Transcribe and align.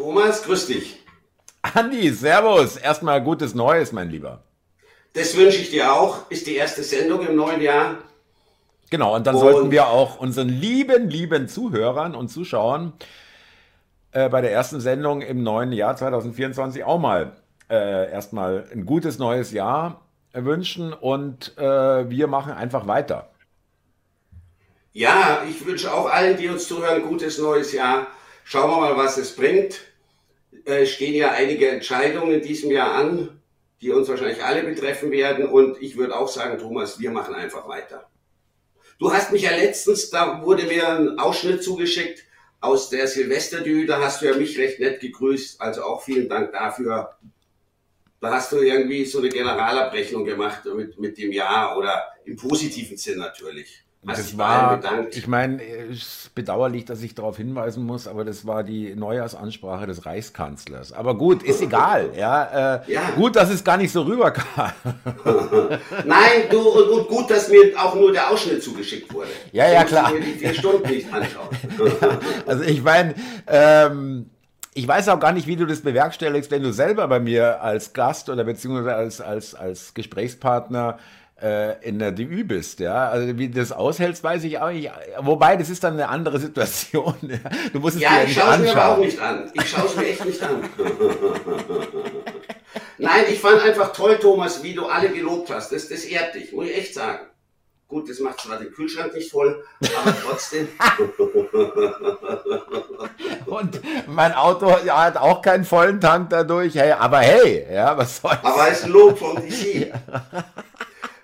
Thomas, 0.00 0.44
grüß 0.44 0.68
dich. 0.68 0.98
Andi, 1.60 2.08
Servus. 2.08 2.78
Erstmal 2.78 3.22
gutes 3.22 3.54
Neues, 3.54 3.92
mein 3.92 4.08
Lieber. 4.08 4.42
Das 5.12 5.36
wünsche 5.36 5.58
ich 5.58 5.68
dir 5.68 5.92
auch. 5.92 6.30
Ist 6.30 6.46
die 6.46 6.54
erste 6.54 6.82
Sendung 6.82 7.26
im 7.26 7.36
neuen 7.36 7.60
Jahr. 7.60 7.98
Genau, 8.88 9.14
und 9.14 9.26
dann 9.26 9.34
und 9.34 9.42
sollten 9.42 9.70
wir 9.70 9.88
auch 9.88 10.18
unseren 10.18 10.48
lieben, 10.48 11.10
lieben 11.10 11.48
Zuhörern 11.48 12.14
und 12.14 12.30
Zuschauern 12.30 12.94
äh, 14.12 14.30
bei 14.30 14.40
der 14.40 14.52
ersten 14.52 14.80
Sendung 14.80 15.20
im 15.20 15.42
neuen 15.42 15.70
Jahr 15.70 15.94
2024 15.96 16.82
auch 16.82 16.98
mal 16.98 17.36
äh, 17.68 18.10
erstmal 18.10 18.70
ein 18.72 18.86
gutes 18.86 19.18
neues 19.18 19.52
Jahr 19.52 20.00
wünschen 20.32 20.94
und 20.94 21.58
äh, 21.58 22.08
wir 22.08 22.26
machen 22.26 22.54
einfach 22.54 22.86
weiter. 22.86 23.28
Ja, 24.94 25.42
ich 25.46 25.66
wünsche 25.66 25.92
auch 25.92 26.10
allen, 26.10 26.38
die 26.38 26.48
uns 26.48 26.66
zuhören, 26.66 27.02
gutes 27.02 27.36
neues 27.36 27.74
Jahr. 27.74 28.06
Schauen 28.44 28.70
wir 28.70 28.80
mal, 28.80 28.96
was 28.96 29.18
es 29.18 29.36
bringt. 29.36 29.89
Äh, 30.64 30.86
stehen 30.86 31.14
ja 31.14 31.30
einige 31.30 31.68
Entscheidungen 31.68 32.32
in 32.32 32.42
diesem 32.42 32.70
Jahr 32.70 32.94
an, 32.94 33.40
die 33.80 33.90
uns 33.90 34.08
wahrscheinlich 34.08 34.42
alle 34.44 34.62
betreffen 34.62 35.10
werden. 35.10 35.46
Und 35.46 35.80
ich 35.80 35.96
würde 35.96 36.16
auch 36.16 36.28
sagen, 36.28 36.58
Thomas, 36.58 37.00
wir 37.00 37.10
machen 37.10 37.34
einfach 37.34 37.68
weiter. 37.68 38.08
Du 38.98 39.12
hast 39.12 39.32
mich 39.32 39.42
ja 39.42 39.52
letztens, 39.52 40.10
da 40.10 40.42
wurde 40.42 40.64
mir 40.64 40.88
ein 40.88 41.18
Ausschnitt 41.18 41.62
zugeschickt 41.62 42.24
aus 42.60 42.90
der 42.90 43.06
Silvesterdü, 43.06 43.86
da 43.86 44.00
hast 44.00 44.20
du 44.20 44.26
ja 44.26 44.36
mich 44.36 44.58
recht 44.58 44.80
nett 44.80 45.00
gegrüßt. 45.00 45.60
Also 45.60 45.82
auch 45.82 46.02
vielen 46.02 46.28
Dank 46.28 46.52
dafür. 46.52 47.16
Da 48.20 48.30
hast 48.32 48.52
du 48.52 48.58
irgendwie 48.58 49.06
so 49.06 49.18
eine 49.18 49.30
Generalabrechnung 49.30 50.26
gemacht 50.26 50.66
mit, 50.66 50.98
mit 50.98 51.16
dem 51.16 51.32
Jahr 51.32 51.78
oder 51.78 52.04
im 52.26 52.36
positiven 52.36 52.98
Sinn 52.98 53.18
natürlich. 53.18 53.82
Das 54.02 54.38
war, 54.38 54.80
ich 55.10 55.26
meine, 55.26 55.62
es 55.62 55.98
ist 55.98 56.34
bedauerlich, 56.34 56.86
dass 56.86 57.02
ich 57.02 57.14
darauf 57.14 57.36
hinweisen 57.36 57.84
muss, 57.84 58.08
aber 58.08 58.24
das 58.24 58.46
war 58.46 58.64
die 58.64 58.94
Neujahrsansprache 58.96 59.86
des 59.86 60.06
Reichskanzlers. 60.06 60.94
Aber 60.94 61.18
gut, 61.18 61.42
ist 61.42 61.60
egal. 61.62 62.08
Ja, 62.16 62.76
äh, 62.76 62.92
ja. 62.92 63.10
Gut, 63.14 63.36
dass 63.36 63.50
es 63.50 63.62
gar 63.62 63.76
nicht 63.76 63.92
so 63.92 64.00
rüberkam. 64.02 64.46
Nein, 66.06 66.44
du, 66.50 66.60
und 66.60 67.08
gut, 67.08 67.30
dass 67.30 67.50
mir 67.50 67.74
auch 67.76 67.94
nur 67.94 68.10
der 68.10 68.30
Ausschnitt 68.30 68.62
zugeschickt 68.62 69.12
wurde. 69.12 69.28
Ja, 69.52 69.70
ja, 69.70 69.84
klar. 69.84 70.10
Ich 70.14 70.20
mir 70.20 70.24
die 70.24 70.38
vier 70.38 70.54
Stunden 70.54 70.88
nicht 70.88 71.06
anschauen. 71.12 71.48
ja, 72.00 72.18
also 72.46 72.64
ich 72.64 72.82
meine, 72.82 73.14
ähm, 73.46 74.30
ich 74.72 74.88
weiß 74.88 75.10
auch 75.10 75.20
gar 75.20 75.32
nicht, 75.32 75.46
wie 75.46 75.56
du 75.56 75.66
das 75.66 75.82
bewerkstelligst, 75.82 76.50
wenn 76.50 76.62
du 76.62 76.72
selber 76.72 77.06
bei 77.06 77.20
mir 77.20 77.60
als 77.60 77.92
Gast 77.92 78.30
oder 78.30 78.44
beziehungsweise 78.44 78.94
als, 78.94 79.20
als, 79.20 79.54
als 79.54 79.92
Gesprächspartner 79.92 80.98
in 81.82 81.98
der 81.98 82.12
DÜ 82.12 82.44
bist, 82.44 82.80
ja. 82.80 83.08
Also 83.08 83.38
wie 83.38 83.48
du 83.48 83.58
das 83.58 83.72
aushältst, 83.72 84.22
weiß 84.22 84.44
ich 84.44 84.58
auch 84.58 84.70
nicht. 84.70 84.90
Wobei, 85.18 85.56
das 85.56 85.70
ist 85.70 85.82
dann 85.82 85.94
eine 85.94 86.08
andere 86.08 86.38
Situation. 86.38 87.14
Ja? 87.30 87.38
Du 87.72 87.80
musst 87.80 87.96
es 87.96 88.02
ja, 88.02 88.10
dir 88.10 88.16
ja 88.16 88.24
ich 88.24 88.34
schaue 88.34 88.54
es 88.54 88.60
mir 88.60 88.70
aber 88.72 88.88
auch 88.88 88.98
nicht 88.98 89.18
an. 89.20 89.50
Ich 89.54 89.70
schaue 89.70 89.86
es 89.86 89.96
mir 89.96 90.08
echt 90.08 90.24
nicht 90.24 90.42
an. 90.42 90.62
Nein, 92.98 93.24
ich 93.30 93.38
fand 93.38 93.62
einfach 93.62 93.92
toll, 93.92 94.18
Thomas, 94.18 94.62
wie 94.62 94.74
du 94.74 94.86
alle 94.86 95.08
gelobt 95.10 95.50
hast. 95.50 95.72
Das, 95.72 95.88
das 95.88 96.04
ehrt 96.04 96.34
dich, 96.34 96.52
muss 96.52 96.66
ich 96.66 96.76
echt 96.76 96.94
sagen. 96.94 97.20
Gut, 97.90 98.08
das 98.08 98.20
macht 98.20 98.40
zwar 98.40 98.56
den 98.56 98.70
Kühlschrank 98.70 99.12
nicht 99.14 99.32
voll, 99.32 99.64
aber 100.00 100.14
trotzdem. 100.22 100.68
Und 103.46 103.80
mein 104.06 104.32
Auto 104.32 104.70
hat 104.70 105.16
auch 105.16 105.42
keinen 105.42 105.64
vollen 105.64 106.00
Tank 106.00 106.30
dadurch. 106.30 106.76
Hey, 106.76 106.92
aber 106.92 107.18
hey, 107.18 107.66
ja, 107.72 107.98
was 107.98 108.18
soll's? 108.18 108.38
Aber 108.42 108.68
es 108.68 108.78
ist 108.78 108.84
ein 108.84 108.92
Lob 108.92 109.18
von 109.18 109.36
DC. 109.36 109.92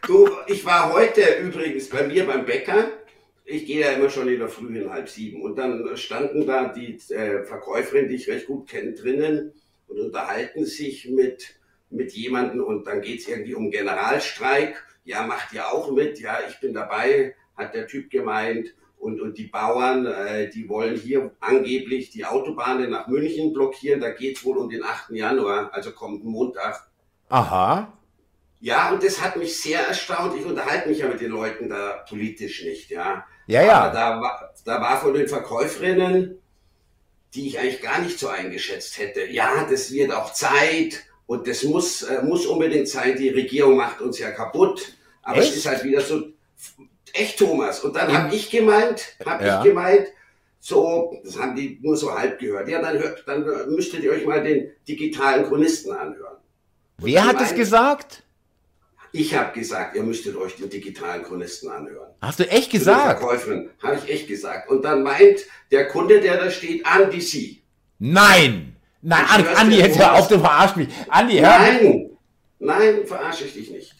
Du, 0.07 0.29
ich 0.47 0.65
war 0.65 0.93
heute 0.93 1.21
übrigens 1.43 1.89
bei 1.89 2.07
mir 2.07 2.25
beim 2.27 2.47
Bäcker. 2.47 2.91
Ich 3.45 3.67
gehe 3.67 3.81
ja 3.81 3.91
immer 3.91 4.09
schon 4.09 4.29
in 4.29 4.39
der 4.39 4.49
Früh 4.49 4.79
in 4.79 4.89
halb 4.89 5.09
sieben. 5.09 5.43
Und 5.43 5.57
dann 5.57 5.97
standen 5.97 6.47
da 6.47 6.69
die 6.69 6.95
äh, 7.13 7.43
Verkäuferin, 7.43 8.09
die 8.09 8.15
ich 8.15 8.29
recht 8.29 8.47
gut 8.47 8.69
kenne, 8.69 8.93
drinnen 8.93 9.53
und 9.89 9.99
unterhalten 9.99 10.65
sich 10.65 11.09
mit, 11.11 11.57
mit 11.91 12.13
jemandem. 12.13 12.63
Und 12.63 12.87
dann 12.87 13.01
geht 13.01 13.19
es 13.19 13.29
irgendwie 13.29 13.57
um 13.57 13.73
Generalstreik. 13.73 14.81
Ja, 15.05 15.27
macht 15.27 15.53
ihr 15.53 15.67
auch 15.73 15.91
mit? 15.91 16.21
Ja, 16.21 16.39
ich 16.49 16.61
bin 16.61 16.73
dabei, 16.73 17.35
hat 17.57 17.75
der 17.75 17.89
Typ 17.89 18.09
gemeint. 18.09 18.77
Und, 18.99 19.21
und 19.21 19.37
die 19.39 19.49
Bauern, 19.49 20.07
äh, 20.07 20.49
die 20.51 20.69
wollen 20.69 20.97
hier 20.97 21.33
angeblich 21.41 22.11
die 22.11 22.25
Autobahnen 22.25 22.91
nach 22.91 23.09
München 23.09 23.53
blockieren. 23.53 24.01
Da 24.01 24.11
geht 24.11 24.37
es 24.37 24.45
wohl 24.45 24.59
um 24.59 24.71
den 24.71 24.85
8. 24.85 25.11
Januar, 25.11 25.75
also 25.75 25.91
kommt 25.91 26.25
Montag. 26.25 26.89
Aha. 27.29 27.93
Ja, 28.61 28.91
und 28.91 29.03
das 29.03 29.21
hat 29.21 29.37
mich 29.37 29.61
sehr 29.61 29.87
erstaunt. 29.87 30.35
Ich 30.39 30.45
unterhalte 30.45 30.89
mich 30.89 30.99
ja 30.99 31.09
mit 31.09 31.21
den 31.21 31.31
Leuten 31.31 31.69
da 31.69 32.05
politisch 32.09 32.65
nicht, 32.65 32.91
ja. 32.91 33.27
Ja, 33.47 33.63
ja. 33.63 33.81
Aber 33.83 33.95
da 33.95 34.21
war, 34.21 34.55
da 34.65 34.81
war 34.81 35.01
von 35.01 35.15
den 35.15 35.29
Verkäuferinnen, 35.29 36.39
die 37.35 37.49
ich 37.49 37.59
eigentlich 37.59 37.83
gar 37.83 38.01
nicht 38.01 38.19
so 38.19 38.29
eingeschätzt 38.29 38.99
hätte. 38.99 39.27
Ja, 39.27 39.67
das 39.69 39.93
wird 39.93 40.13
auch 40.13 40.33
Zeit 40.33 41.05
und 41.27 41.47
das 41.47 41.63
muss, 41.65 42.03
äh, 42.03 42.23
muss 42.23 42.47
unbedingt 42.47 42.89
sein. 42.89 43.17
Die 43.17 43.29
Regierung 43.29 43.77
macht 43.77 44.01
uns 44.01 44.19
ja 44.19 44.31
kaputt. 44.31 44.93
Aber 45.23 45.39
echt? 45.39 45.51
es 45.51 45.57
ist 45.59 45.67
halt 45.67 45.85
wieder 45.85 46.01
so, 46.01 46.23
echt 47.13 47.39
Thomas. 47.39 47.81
Und 47.81 47.95
dann 47.95 48.13
habe 48.13 48.35
ich 48.35 48.51
gemeint, 48.51 49.17
habe 49.25 49.45
ja. 49.45 49.59
ich 49.59 49.65
gemeint, 49.65 50.07
so, 50.61 51.21
das 51.25 51.39
haben 51.39 51.55
die 51.55 51.79
nur 51.83 51.97
so 51.97 52.17
halb 52.17 52.39
gehört. 52.39 52.69
Ja, 52.69 52.81
dann 52.81 52.99
hört, 52.99 53.23
dann 53.27 53.45
müsstet 53.69 54.03
ihr 54.03 54.13
euch 54.13 54.27
mal 54.27 54.43
den 54.43 54.73
digitalen 54.89 55.47
Chronisten 55.47 55.93
anhören. 55.93 56.39
Und 56.99 57.07
Wer 57.07 57.27
hat 57.27 57.41
es 57.41 57.55
gesagt? 57.55 58.23
Ich 59.19 59.35
habe 59.35 59.59
gesagt, 59.59 59.97
ihr 59.97 60.03
müsstet 60.03 60.37
euch 60.37 60.57
den 60.57 60.69
digitalen 60.69 61.23
Chronisten 61.23 61.71
anhören. 61.71 62.11
Hast 62.21 62.39
du 62.39 62.49
echt 62.51 62.71
gesagt? 62.71 63.19
Verkäuferin, 63.19 63.71
habe 63.83 63.97
ich 63.97 64.13
echt 64.13 64.29
gesagt. 64.29 64.69
Und 64.69 64.85
dann 64.85 65.03
meint 65.03 65.41
der 65.71 65.89
Kunde, 65.89 66.21
der 66.21 66.37
da 66.37 66.51
steht, 66.51 66.85
Andi 66.85 67.23
Sie. 67.23 67.63
Nein! 67.99 68.77
Nein, 69.01 69.25
Andi, 69.27 69.49
Andi 69.55 69.77
jetzt 69.79 69.99
hör 69.99 70.15
auf, 70.15 70.29
du 70.29 70.39
verarsch 70.39 70.77
mich. 70.77 70.89
Andi, 71.09 71.39
hör 71.39 71.59
Nein, 71.59 72.11
nein, 72.59 73.07
verarsche 73.07 73.45
ich 73.45 73.55
dich 73.55 73.71
nicht. 73.71 73.95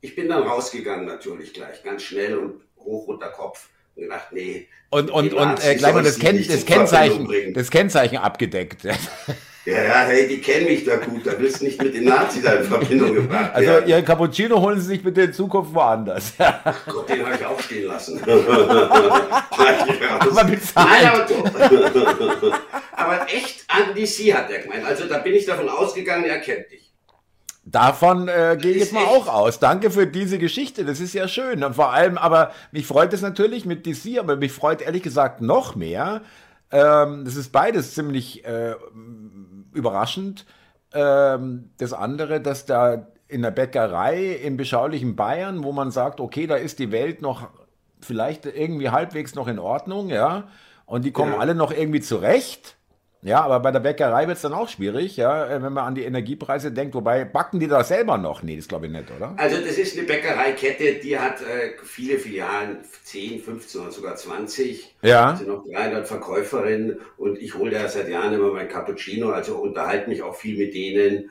Ich 0.00 0.14
bin 0.14 0.28
dann 0.28 0.44
rausgegangen 0.44 1.06
natürlich 1.06 1.52
gleich, 1.52 1.82
ganz 1.82 2.02
schnell 2.02 2.38
und 2.38 2.60
hoch 2.78 3.08
unter 3.08 3.28
Kopf 3.28 3.70
und 3.96 4.04
gedacht, 4.04 4.28
nee. 4.30 4.68
Und, 4.90 5.10
und, 5.10 5.34
und 5.34 5.64
äh, 5.64 5.74
gleich 5.74 5.94
mal 5.94 6.04
das, 6.04 6.20
Ken 6.20 6.46
das 6.46 6.64
Kennzeichen, 6.64 7.54
das 7.54 7.70
Kennzeichen 7.70 8.18
abgedeckt. 8.18 8.82
Ja, 9.64 9.80
ja, 9.80 10.00
hey, 10.06 10.26
die 10.26 10.40
kennen 10.40 10.66
mich 10.66 10.84
da 10.84 10.96
gut, 10.96 11.24
da 11.24 11.38
wirst 11.38 11.60
du 11.60 11.66
nicht 11.66 11.80
mit 11.80 11.94
den 11.94 12.02
Nazis 12.04 12.42
in 12.42 12.64
Verbindung 12.64 13.14
gebracht. 13.14 13.52
Also 13.54 13.70
ja. 13.70 13.78
Ihren 13.78 14.04
Cappuccino 14.04 14.60
holen 14.60 14.80
Sie 14.80 14.88
sich 14.88 15.04
bitte 15.04 15.22
in 15.22 15.32
Zukunft 15.32 15.72
woanders. 15.72 16.32
Ach 16.38 16.84
Gott, 16.86 17.08
den 17.08 17.24
habe 17.24 17.36
ich 17.36 17.46
auch 17.46 17.60
stehen 17.60 17.86
lassen. 17.86 18.20
aber 18.24 20.44
bezahlt. 20.44 21.04
aber, 21.04 21.30
aber 22.92 23.26
echt 23.32 23.64
an 23.68 23.94
DC 23.94 24.34
hat 24.34 24.50
er 24.50 24.62
gemeint. 24.62 24.84
Also 24.84 25.06
da 25.06 25.18
bin 25.18 25.34
ich 25.34 25.46
davon 25.46 25.68
ausgegangen, 25.68 26.24
er 26.24 26.40
kennt 26.40 26.72
dich. 26.72 26.92
Davon 27.64 28.26
äh, 28.26 28.58
gehe 28.60 28.72
ich 28.72 28.80
jetzt 28.80 28.92
mal 28.92 29.04
auch 29.04 29.28
aus. 29.28 29.60
Danke 29.60 29.92
für 29.92 30.08
diese 30.08 30.38
Geschichte, 30.38 30.84
das 30.84 30.98
ist 30.98 31.14
ja 31.14 31.28
schön. 31.28 31.62
Und 31.62 31.74
vor 31.74 31.92
allem, 31.92 32.18
aber 32.18 32.50
mich 32.72 32.86
freut 32.86 33.12
es 33.12 33.22
natürlich 33.22 33.64
mit 33.64 33.86
DC, 33.86 34.18
aber 34.18 34.34
mich 34.34 34.50
freut 34.50 34.82
ehrlich 34.82 35.04
gesagt 35.04 35.40
noch 35.40 35.76
mehr. 35.76 36.22
Ähm, 36.72 37.24
das 37.24 37.36
ist 37.36 37.52
beides 37.52 37.94
ziemlich 37.94 38.44
äh, 38.44 38.74
überraschend. 39.72 40.46
Ähm, 40.92 41.70
das 41.78 41.92
andere, 41.92 42.40
dass 42.40 42.66
da 42.66 43.06
in 43.28 43.42
der 43.42 43.50
Bäckerei 43.50 44.32
im 44.32 44.56
beschaulichen 44.56 45.16
Bayern, 45.16 45.64
wo 45.64 45.72
man 45.72 45.90
sagt, 45.90 46.20
okay, 46.20 46.46
da 46.46 46.56
ist 46.56 46.78
die 46.78 46.92
Welt 46.92 47.22
noch 47.22 47.48
vielleicht 48.00 48.46
irgendwie 48.46 48.90
halbwegs 48.90 49.34
noch 49.34 49.48
in 49.48 49.58
Ordnung, 49.58 50.10
ja, 50.10 50.48
und 50.84 51.04
die 51.04 51.12
kommen 51.12 51.32
ja. 51.32 51.38
alle 51.38 51.54
noch 51.54 51.72
irgendwie 51.72 52.00
zurecht. 52.00 52.76
Ja, 53.24 53.42
aber 53.42 53.60
bei 53.60 53.70
der 53.70 53.78
Bäckerei 53.78 54.26
wird 54.26 54.36
es 54.36 54.42
dann 54.42 54.52
auch 54.52 54.68
schwierig, 54.68 55.16
ja, 55.16 55.46
äh, 55.46 55.62
wenn 55.62 55.72
man 55.72 55.84
an 55.84 55.94
die 55.94 56.02
Energiepreise 56.02 56.72
denkt. 56.72 56.94
Wobei, 56.94 57.24
backen 57.24 57.60
die 57.60 57.68
da 57.68 57.84
selber 57.84 58.18
noch? 58.18 58.42
Nee, 58.42 58.56
das 58.56 58.66
glaube 58.66 58.86
ich 58.86 58.92
nicht, 58.92 59.12
oder? 59.16 59.34
Also 59.36 59.58
das 59.58 59.78
ist 59.78 59.96
eine 59.96 60.06
Bäckereikette, 60.06 60.94
die 60.94 61.16
hat 61.16 61.40
äh, 61.40 61.74
viele 61.84 62.18
Filialen, 62.18 62.78
10, 63.04 63.40
15 63.40 63.80
oder 63.80 63.92
sogar 63.92 64.16
20. 64.16 64.96
Ja. 65.02 65.34
Es 65.34 65.38
sind 65.38 65.48
noch 65.48 65.64
300 65.64 66.06
Verkäuferinnen 66.06 67.00
und 67.16 67.38
ich 67.38 67.54
hole 67.54 67.72
ja 67.72 67.86
seit 67.86 68.08
Jahren 68.08 68.32
immer 68.32 68.52
mein 68.52 68.68
Cappuccino, 68.68 69.30
also 69.30 69.56
unterhalte 69.56 70.10
mich 70.10 70.22
auch 70.22 70.34
viel 70.34 70.58
mit 70.58 70.74
denen, 70.74 71.30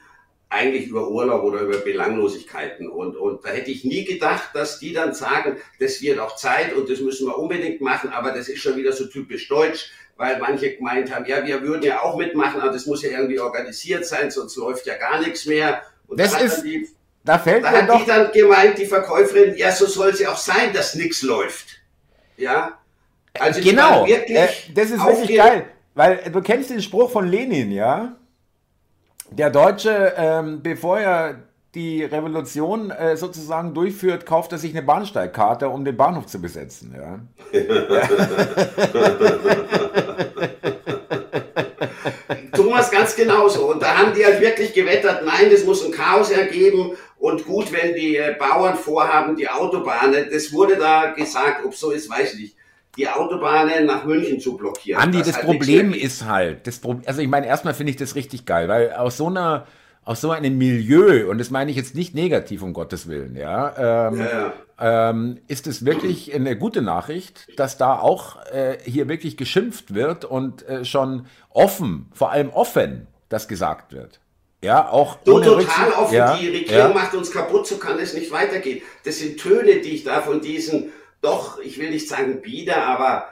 eigentlich 0.52 0.88
über 0.88 1.10
Urlaub 1.10 1.44
oder 1.44 1.62
über 1.62 1.78
Belanglosigkeiten. 1.78 2.90
Und, 2.90 3.16
und 3.16 3.44
da 3.44 3.50
hätte 3.50 3.72
ich 3.72 3.84
nie 3.84 4.04
gedacht, 4.04 4.50
dass 4.54 4.80
die 4.80 4.94
dann 4.94 5.14
sagen, 5.14 5.58
das 5.80 6.02
wird 6.02 6.20
auch 6.20 6.36
Zeit 6.36 6.74
und 6.76 6.90
das 6.90 7.00
müssen 7.00 7.28
wir 7.28 7.38
unbedingt 7.38 7.82
machen, 7.82 8.12
aber 8.12 8.32
das 8.32 8.50
ist 8.50 8.62
schon 8.62 8.76
wieder 8.76 8.92
so 8.92 9.06
typisch 9.06 9.48
deutsch 9.48 9.92
weil 10.22 10.38
manche 10.38 10.76
gemeint 10.76 11.14
haben, 11.14 11.26
ja, 11.26 11.44
wir 11.44 11.64
würden 11.64 11.82
ja 11.82 12.02
auch 12.04 12.16
mitmachen, 12.16 12.62
aber 12.62 12.72
das 12.72 12.86
muss 12.86 13.02
ja 13.02 13.10
irgendwie 13.10 13.40
organisiert 13.40 14.06
sein, 14.06 14.30
sonst 14.30 14.56
läuft 14.56 14.86
ja 14.86 14.96
gar 14.96 15.20
nichts 15.20 15.48
mehr. 15.48 15.82
Und 16.06 16.20
das 16.20 16.34
da 16.34 16.38
ist, 16.38 16.62
die, 16.62 16.88
da 17.24 17.40
fällt 17.40 17.64
da 17.64 17.72
mir 17.72 17.78
hat 17.82 17.90
doch 17.90 18.00
die 18.02 18.06
dann 18.06 18.32
gemeint, 18.32 18.78
die 18.78 18.86
Verkäuferin, 18.86 19.56
ja, 19.58 19.72
so 19.72 19.88
soll 19.88 20.10
es 20.10 20.20
ja 20.20 20.32
auch 20.32 20.38
sein, 20.38 20.74
dass 20.74 20.94
nichts 20.94 21.24
läuft. 21.24 21.82
Ja. 22.38 22.78
Also 23.40 23.62
genau, 23.62 24.06
äh, 24.06 24.48
das 24.76 24.92
ist 24.92 25.04
wirklich 25.04 25.38
geil, 25.38 25.66
weil 25.96 26.30
du 26.32 26.40
kennst 26.42 26.70
den 26.70 26.84
Spruch 26.84 27.10
von 27.10 27.28
Lenin, 27.28 27.72
ja? 27.72 28.16
Der 29.32 29.50
Deutsche, 29.50 30.14
ähm, 30.18 30.62
bevor 30.62 31.00
er 31.00 31.36
die 31.74 32.04
Revolution 32.04 32.92
äh, 32.92 33.16
sozusagen 33.16 33.74
durchführt, 33.74 34.26
kauft 34.26 34.52
er 34.52 34.58
sich 34.58 34.72
eine 34.72 34.82
Bahnsteigkarte, 34.82 35.70
um 35.70 35.86
den 35.86 35.96
Bahnhof 35.96 36.26
zu 36.26 36.42
besetzen. 36.42 36.94
Ja. 36.98 37.20
Thomas 42.54 42.92
ganz 42.92 43.16
genauso. 43.16 43.72
Und 43.72 43.82
da 43.82 43.98
haben 43.98 44.14
die 44.14 44.26
halt 44.26 44.42
wirklich 44.42 44.74
gewettert, 44.74 45.24
nein, 45.26 45.50
das 45.50 45.64
muss 45.64 45.86
ein 45.86 45.94
Chaos 45.94 46.30
ergeben 46.30 46.98
und 47.18 47.46
gut, 47.46 47.72
wenn 47.72 47.96
die 47.96 48.18
äh, 48.18 48.36
Bauern 48.38 48.76
vorhaben, 48.76 49.38
die 49.38 49.48
Autobahnen, 49.48 50.28
das 50.30 50.52
wurde 50.52 50.76
da 50.76 51.12
gesagt, 51.12 51.64
ob 51.66 51.74
so 51.74 51.92
ist, 51.92 52.10
weiß 52.10 52.34
ich 52.34 52.40
nicht, 52.40 52.58
die 52.98 53.08
Autobahnen 53.08 53.86
nach 53.86 54.04
München 54.04 54.40
zu 54.40 54.58
blockieren. 54.58 55.02
Andi, 55.02 55.20
das, 55.20 55.28
das 55.28 55.36
halt 55.38 55.46
Problem 55.46 55.94
ist 55.94 56.26
halt, 56.26 56.68
das 56.68 56.80
Pro 56.80 57.00
also 57.06 57.22
ich 57.22 57.28
meine, 57.28 57.48
erstmal 57.48 57.74
finde 57.74 57.92
ich 57.92 57.98
das 57.98 58.16
richtig 58.16 58.46
geil, 58.46 58.68
weil 58.68 58.94
aus 58.94 59.18
so 59.18 59.28
einer 59.28 59.66
aus 60.04 60.22
so 60.22 60.32
einem 60.32 60.58
Milieu, 60.58 61.30
und 61.30 61.38
das 61.38 61.52
meine 61.52 61.70
ich 61.70 61.78
jetzt 61.78 61.94
nicht 61.94 62.16
negativ, 62.16 62.64
um 62.64 62.74
Gottes 62.74 63.08
Willen, 63.08 63.36
ja, 63.36 64.08
ähm, 64.10 64.20
ja. 64.20 64.54
Ähm, 64.80 65.38
ist 65.48 65.68
es 65.68 65.86
wirklich 65.86 66.34
eine 66.34 66.58
gute 66.58 66.82
Nachricht, 66.82 67.48
dass 67.58 67.78
da 67.78 68.00
auch 68.00 68.44
äh, 68.48 68.80
hier 68.84 69.08
wirklich 69.08 69.38
geschimpft 69.38 69.94
wird 69.94 70.26
und 70.26 70.68
äh, 70.68 70.86
schon 70.86 71.28
offen, 71.52 72.10
vor 72.14 72.32
allem 72.32 72.50
offen, 72.50 73.06
das 73.30 73.48
gesagt 73.48 73.94
wird. 73.94 74.20
Ja, 74.64 74.90
auch 74.90 75.20
so 75.24 75.40
total 75.40 75.92
offen, 75.92 76.16
ja, 76.16 76.36
die 76.36 76.48
Regierung 76.48 76.90
ja. 76.90 76.94
macht 76.94 77.14
uns 77.14 77.32
kaputt, 77.32 77.68
so 77.68 77.78
kann 77.78 78.00
es 78.00 78.16
nicht 78.16 78.32
weitergehen. 78.32 78.82
Das 79.06 79.20
sind 79.20 79.40
Töne, 79.40 79.82
die 79.82 79.90
ich 79.92 80.04
da 80.04 80.22
von 80.22 80.42
diesen, 80.42 80.92
doch, 81.22 81.60
ich 81.60 81.78
will 81.80 81.92
nicht 81.92 82.08
sagen 82.08 82.42
bieder, 82.42 82.84
aber 82.86 83.28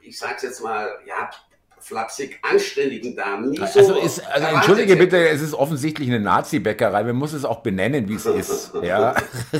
ich 0.00 0.18
sag's 0.18 0.42
jetzt 0.42 0.62
mal, 0.62 0.90
ja, 1.06 1.30
flapsig 1.78 2.38
anständigen 2.42 3.14
Damen 3.14 3.50
nie 3.50 3.60
also 3.60 3.82
so. 3.82 3.94
Ist, 3.96 4.26
also 4.26 4.46
entschuldige 4.46 4.96
bitte, 4.96 5.28
es 5.28 5.42
ist 5.42 5.52
offensichtlich 5.52 6.08
eine 6.08 6.20
Nazi-Bäckerei. 6.20 7.04
Wir 7.04 7.12
müssen 7.12 7.36
es 7.36 7.44
auch 7.44 7.60
benennen, 7.60 8.08
wie 8.08 8.14
es 8.14 8.26
ist. 8.26 8.72
Ja. 8.82 9.14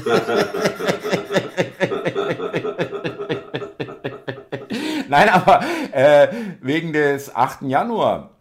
Nein, 5.08 5.28
aber 5.28 5.60
äh, 5.92 6.28
wegen 6.60 6.92
des 6.92 7.34
8. 7.34 7.62
Januar 7.62 8.33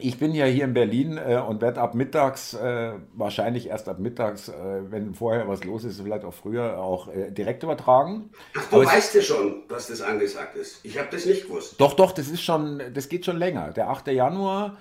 ich 0.00 0.18
bin 0.18 0.34
ja 0.34 0.46
hier 0.46 0.64
in 0.64 0.74
Berlin 0.74 1.18
äh, 1.18 1.36
und 1.36 1.60
werde 1.60 1.80
ab 1.80 1.94
mittags, 1.94 2.54
äh, 2.54 2.92
wahrscheinlich 3.14 3.68
erst 3.68 3.88
ab 3.88 3.98
mittags, 3.98 4.48
äh, 4.48 4.52
wenn 4.90 5.14
vorher 5.14 5.48
was 5.48 5.64
los 5.64 5.84
ist, 5.84 6.00
vielleicht 6.00 6.24
auch 6.24 6.34
früher, 6.34 6.78
auch 6.78 7.08
äh, 7.08 7.30
direkt 7.30 7.62
übertragen. 7.62 8.30
Ach, 8.56 8.68
du 8.70 8.76
Aber 8.76 8.86
weißt 8.86 9.14
ja 9.14 9.22
schon, 9.22 9.62
dass 9.68 9.88
das 9.88 10.02
angesagt 10.02 10.56
ist. 10.56 10.80
Ich 10.84 10.98
habe 10.98 11.08
das 11.10 11.26
nicht 11.26 11.46
gewusst. 11.46 11.74
Doch, 11.78 11.94
doch, 11.94 12.12
das 12.12 12.28
ist 12.28 12.42
schon, 12.42 12.82
das 12.92 13.08
geht 13.08 13.24
schon 13.24 13.38
länger. 13.38 13.72
Der 13.72 13.88
8. 13.88 14.08
Januar 14.08 14.76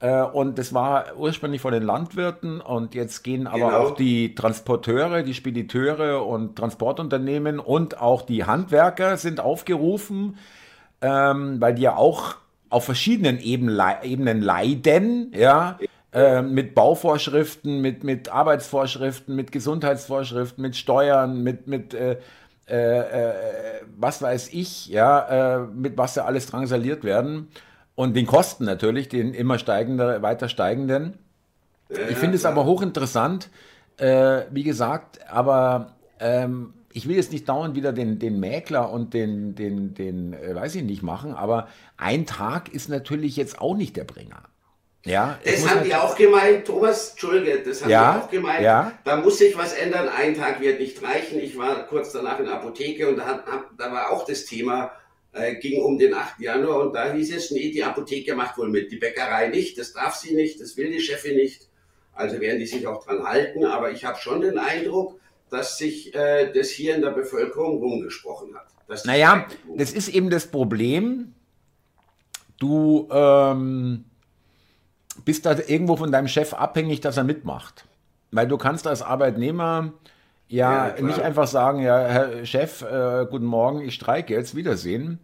äh, 0.00 0.22
und 0.22 0.58
das 0.58 0.74
war 0.74 1.16
ursprünglich 1.16 1.62
von 1.62 1.72
den 1.72 1.82
Landwirten 1.82 2.60
und 2.60 2.94
jetzt 2.94 3.22
gehen 3.22 3.46
aber 3.46 3.58
genau. 3.58 3.78
auch 3.78 3.94
die 3.94 4.34
Transporteure, 4.34 5.22
die 5.22 5.34
Spediteure 5.34 6.26
und 6.26 6.56
Transportunternehmen 6.56 7.58
und 7.58 8.00
auch 8.00 8.22
die 8.22 8.44
Handwerker 8.44 9.16
sind 9.16 9.40
aufgerufen, 9.40 10.36
ähm, 11.00 11.60
weil 11.60 11.74
die 11.74 11.82
ja 11.82 11.96
auch 11.96 12.36
auf 12.74 12.84
verschiedenen 12.84 13.38
Ebenen 13.38 14.42
leiden, 14.42 15.32
ja, 15.32 15.78
äh, 16.12 16.42
mit 16.42 16.74
Bauvorschriften, 16.74 17.80
mit, 17.80 18.02
mit 18.02 18.28
Arbeitsvorschriften, 18.28 19.36
mit 19.36 19.52
Gesundheitsvorschriften, 19.52 20.60
mit 20.60 20.74
Steuern, 20.74 21.44
mit, 21.44 21.68
mit 21.68 21.94
äh, 21.94 22.18
äh, 22.68 22.98
äh 22.98 23.34
was 23.96 24.20
weiß 24.20 24.48
ich, 24.52 24.88
ja, 24.88 25.60
äh, 25.60 25.66
mit 25.72 25.96
was 25.96 26.14
da 26.14 26.24
alles 26.24 26.46
drangsaliert 26.46 27.04
werden 27.04 27.46
und 27.94 28.16
den 28.16 28.26
Kosten 28.26 28.64
natürlich, 28.64 29.08
den 29.08 29.34
immer 29.34 29.60
steigenden, 29.60 30.20
weiter 30.20 30.48
steigenden. 30.48 31.16
ich 31.88 32.16
finde 32.16 32.34
es 32.34 32.44
aber 32.44 32.64
hochinteressant, 32.64 33.50
äh, 33.98 34.42
wie 34.50 34.64
gesagt, 34.64 35.20
aber 35.30 35.92
ähm, 36.18 36.74
ich 36.94 37.08
will 37.08 37.16
jetzt 37.16 37.32
nicht 37.32 37.48
dauernd 37.48 37.74
wieder 37.74 37.92
den, 37.92 38.20
den 38.20 38.38
Mäkler 38.38 38.90
und 38.90 39.14
den, 39.14 39.56
den, 39.56 39.94
den, 39.94 40.32
äh, 40.32 40.54
weiß 40.54 40.76
ich 40.76 40.84
nicht, 40.84 41.02
machen, 41.02 41.34
aber 41.34 41.68
ein 41.96 42.24
Tag 42.24 42.72
ist 42.72 42.88
natürlich 42.88 43.36
jetzt 43.36 43.60
auch 43.60 43.76
nicht 43.76 43.96
der 43.96 44.04
Bringer. 44.04 44.44
Ja, 45.04 45.38
das 45.44 45.68
haben 45.68 45.80
halt 45.80 45.86
die 45.86 45.94
auch 45.94 46.16
gemeint, 46.16 46.66
Thomas, 46.66 47.10
Entschuldige, 47.10 47.58
das 47.58 47.82
haben 47.82 47.90
ja, 47.90 48.14
die 48.14 48.22
auch 48.22 48.30
gemeint. 48.30 48.62
Ja. 48.62 48.92
Da 49.04 49.16
muss 49.16 49.38
sich 49.38 49.58
was 49.58 49.74
ändern, 49.74 50.08
ein 50.08 50.34
Tag 50.34 50.60
wird 50.60 50.80
nicht 50.80 51.02
reichen. 51.02 51.40
Ich 51.40 51.58
war 51.58 51.86
kurz 51.88 52.12
danach 52.12 52.38
in 52.38 52.46
der 52.46 52.54
Apotheke 52.54 53.08
und 53.08 53.16
da, 53.16 53.26
hat, 53.26 53.44
da 53.76 53.92
war 53.92 54.12
auch 54.12 54.24
das 54.24 54.44
Thema, 54.44 54.92
äh, 55.32 55.56
ging 55.56 55.82
um 55.82 55.98
den 55.98 56.14
8. 56.14 56.40
Januar 56.40 56.86
und 56.86 56.94
da 56.94 57.12
hieß 57.12 57.34
es, 57.34 57.50
nee, 57.50 57.70
die 57.70 57.82
Apotheke 57.82 58.36
macht 58.36 58.56
wohl 58.56 58.70
mit, 58.70 58.92
die 58.92 58.96
Bäckerei 58.96 59.48
nicht, 59.48 59.76
das 59.78 59.92
darf 59.92 60.14
sie 60.14 60.34
nicht, 60.34 60.60
das 60.60 60.76
will 60.76 60.90
die 60.90 61.00
Chefin 61.00 61.34
nicht. 61.36 61.68
Also 62.14 62.40
werden 62.40 62.60
die 62.60 62.66
sich 62.66 62.86
auch 62.86 63.04
dran 63.04 63.24
halten, 63.24 63.64
aber 63.64 63.90
ich 63.90 64.04
habe 64.04 64.18
schon 64.18 64.40
den 64.40 64.58
Eindruck, 64.58 65.18
dass 65.54 65.78
sich 65.78 66.14
äh, 66.14 66.52
das 66.52 66.68
hier 66.68 66.94
in 66.94 67.02
der 67.02 67.10
Bevölkerung 67.10 67.78
rumgesprochen 67.78 68.54
hat. 68.54 69.04
naja, 69.06 69.46
das 69.76 69.92
ist 69.92 70.08
eben 70.08 70.30
das 70.30 70.46
Problem. 70.46 71.34
Du 72.58 73.08
ähm, 73.10 74.04
bist 75.24 75.46
da 75.46 75.56
irgendwo 75.66 75.96
von 75.96 76.10
deinem 76.10 76.28
Chef 76.28 76.54
abhängig, 76.54 77.00
dass 77.00 77.16
er 77.16 77.24
mitmacht. 77.24 77.86
Weil 78.30 78.48
du 78.48 78.58
kannst 78.58 78.86
als 78.86 79.00
Arbeitnehmer 79.00 79.92
ja, 80.48 80.88
ja 80.88 81.02
nicht 81.02 81.20
einfach 81.20 81.46
sagen, 81.46 81.80
ja, 81.80 81.98
Herr 81.98 82.44
Chef, 82.44 82.82
äh, 82.82 83.26
guten 83.30 83.46
Morgen, 83.46 83.80
ich 83.80 83.94
streike 83.94 84.34
jetzt, 84.34 84.54
Wiedersehen. 84.54 85.20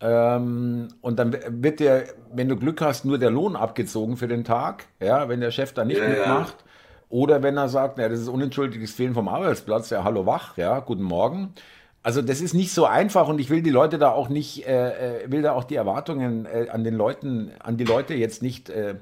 Ähm, 0.00 0.88
und 1.00 1.18
dann 1.18 1.36
wird 1.48 1.80
dir, 1.80 2.04
wenn 2.32 2.48
du 2.48 2.56
Glück 2.56 2.80
hast, 2.80 3.04
nur 3.04 3.18
der 3.18 3.30
Lohn 3.30 3.56
abgezogen 3.56 4.16
für 4.16 4.28
den 4.28 4.44
Tag, 4.44 4.86
ja, 5.00 5.28
wenn 5.28 5.40
der 5.40 5.50
Chef 5.50 5.72
da 5.72 5.84
nicht 5.84 6.00
ja, 6.00 6.08
mitmacht. 6.08 6.56
Ja. 6.58 6.65
Oder 7.08 7.42
wenn 7.42 7.56
er 7.56 7.68
sagt, 7.68 7.98
ja, 7.98 8.08
das 8.08 8.20
ist 8.20 8.28
unentschuldigtes 8.28 8.92
Fehlen 8.92 9.14
vom 9.14 9.28
Arbeitsplatz, 9.28 9.90
ja, 9.90 10.02
hallo 10.04 10.26
wach, 10.26 10.56
ja, 10.56 10.80
guten 10.80 11.04
Morgen. 11.04 11.54
Also 12.02 12.22
das 12.22 12.40
ist 12.40 12.54
nicht 12.54 12.72
so 12.72 12.86
einfach 12.86 13.28
und 13.28 13.40
ich 13.40 13.50
will 13.50 13.62
die 13.62 13.70
Leute 13.70 13.98
da 13.98 14.10
auch 14.10 14.28
nicht, 14.28 14.66
äh, 14.66 15.24
äh, 15.24 15.30
will 15.30 15.42
da 15.42 15.52
auch 15.52 15.64
die 15.64 15.74
Erwartungen 15.74 16.46
äh, 16.46 16.68
an 16.70 16.84
den 16.84 16.94
Leuten, 16.94 17.50
an 17.58 17.76
die 17.76 17.84
Leute 17.84 18.14
jetzt 18.14 18.42
nicht 18.42 18.70
äh, 18.70 18.96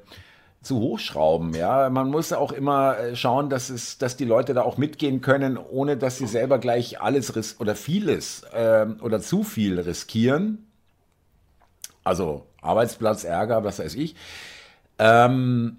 zu 0.63 0.79
hochschrauben. 0.79 1.53
Ja, 1.53 1.89
man 1.89 2.09
muss 2.09 2.33
auch 2.33 2.51
immer 2.51 2.97
äh, 2.97 3.15
schauen, 3.15 3.49
dass 3.49 3.69
es, 3.69 3.99
dass 3.99 4.17
die 4.17 4.25
Leute 4.25 4.53
da 4.53 4.63
auch 4.63 4.77
mitgehen 4.77 5.21
können, 5.21 5.57
ohne 5.57 5.97
dass 5.97 6.17
sie 6.17 6.27
selber 6.27 6.57
gleich 6.57 6.99
alles 6.99 7.59
oder 7.59 7.75
vieles 7.75 8.43
äh, 8.53 8.87
oder 9.01 9.19
zu 9.19 9.43
viel 9.43 9.79
riskieren. 9.79 10.65
Also 12.03 12.45
Arbeitsplatz, 12.61 13.23
Ärger, 13.23 13.63
was 13.63 13.79
weiß 13.79 13.95
ich. 13.95 14.15
Ähm, 14.97 15.77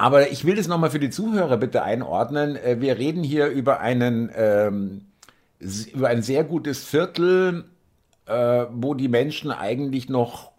aber 0.00 0.30
ich 0.30 0.46
will 0.46 0.56
das 0.56 0.66
nochmal 0.66 0.90
für 0.90 0.98
die 0.98 1.10
Zuhörer 1.10 1.58
bitte 1.58 1.82
einordnen. 1.82 2.56
Äh, 2.56 2.80
wir 2.80 2.96
reden 2.98 3.22
hier 3.22 3.48
über 3.48 3.80
einen, 3.80 4.30
ähm, 4.34 5.02
über 5.92 6.08
ein 6.08 6.22
sehr 6.22 6.42
gutes 6.42 6.82
Viertel, 6.82 7.64
äh, 8.24 8.64
wo 8.72 8.94
die 8.94 9.08
Menschen 9.08 9.50
eigentlich 9.50 10.08
noch 10.08 10.52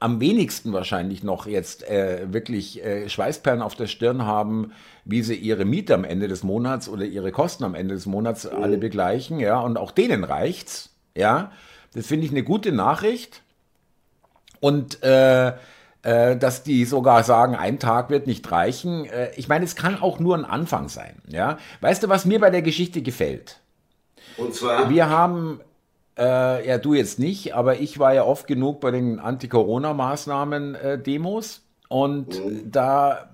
am 0.00 0.20
wenigsten 0.20 0.72
wahrscheinlich 0.72 1.22
noch 1.22 1.46
jetzt 1.46 1.88
äh, 1.88 2.26
wirklich 2.32 2.84
äh, 2.84 3.08
Schweißperlen 3.08 3.62
auf 3.62 3.76
der 3.76 3.86
Stirn 3.86 4.26
haben, 4.26 4.72
wie 5.04 5.22
sie 5.22 5.36
ihre 5.36 5.64
Miete 5.64 5.94
am 5.94 6.04
Ende 6.04 6.26
des 6.26 6.42
Monats 6.42 6.88
oder 6.88 7.04
ihre 7.04 7.30
Kosten 7.30 7.62
am 7.62 7.74
Ende 7.76 7.94
des 7.94 8.06
Monats 8.06 8.44
mhm. 8.44 8.62
alle 8.62 8.78
begleichen, 8.78 9.38
ja, 9.38 9.60
und 9.60 9.78
auch 9.78 9.92
denen 9.92 10.24
reicht's, 10.24 10.90
ja. 11.14 11.52
Das 11.94 12.08
finde 12.08 12.26
ich 12.26 12.32
eine 12.32 12.42
gute 12.42 12.72
Nachricht. 12.72 13.42
Und 14.60 15.02
äh, 15.02 15.48
äh, 15.48 15.52
dass 16.36 16.62
die 16.62 16.84
sogar 16.84 17.24
sagen, 17.24 17.56
ein 17.56 17.80
Tag 17.80 18.10
wird 18.10 18.26
nicht 18.26 18.52
reichen. 18.52 19.06
Äh, 19.06 19.30
ich 19.36 19.48
meine, 19.48 19.64
es 19.64 19.74
kann 19.74 19.98
auch 20.00 20.20
nur 20.20 20.36
ein 20.36 20.44
Anfang 20.44 20.88
sein. 20.88 21.16
Ja? 21.26 21.58
Weißt 21.80 22.02
du, 22.02 22.08
was 22.08 22.24
mir 22.24 22.38
bei 22.38 22.50
der 22.50 22.62
Geschichte 22.62 23.02
gefällt? 23.02 23.58
Und 24.36 24.54
zwar? 24.54 24.88
Wir 24.88 25.10
haben, 25.10 25.60
äh, 26.16 26.68
ja 26.68 26.78
du 26.78 26.94
jetzt 26.94 27.18
nicht, 27.18 27.54
aber 27.54 27.80
ich 27.80 27.98
war 27.98 28.14
ja 28.14 28.22
oft 28.24 28.46
genug 28.46 28.80
bei 28.80 28.92
den 28.92 29.18
Anti-Corona-Maßnahmen-Demos 29.18 31.56
äh, 31.56 31.60
und 31.88 32.44
mhm. 32.44 32.70
da 32.70 33.30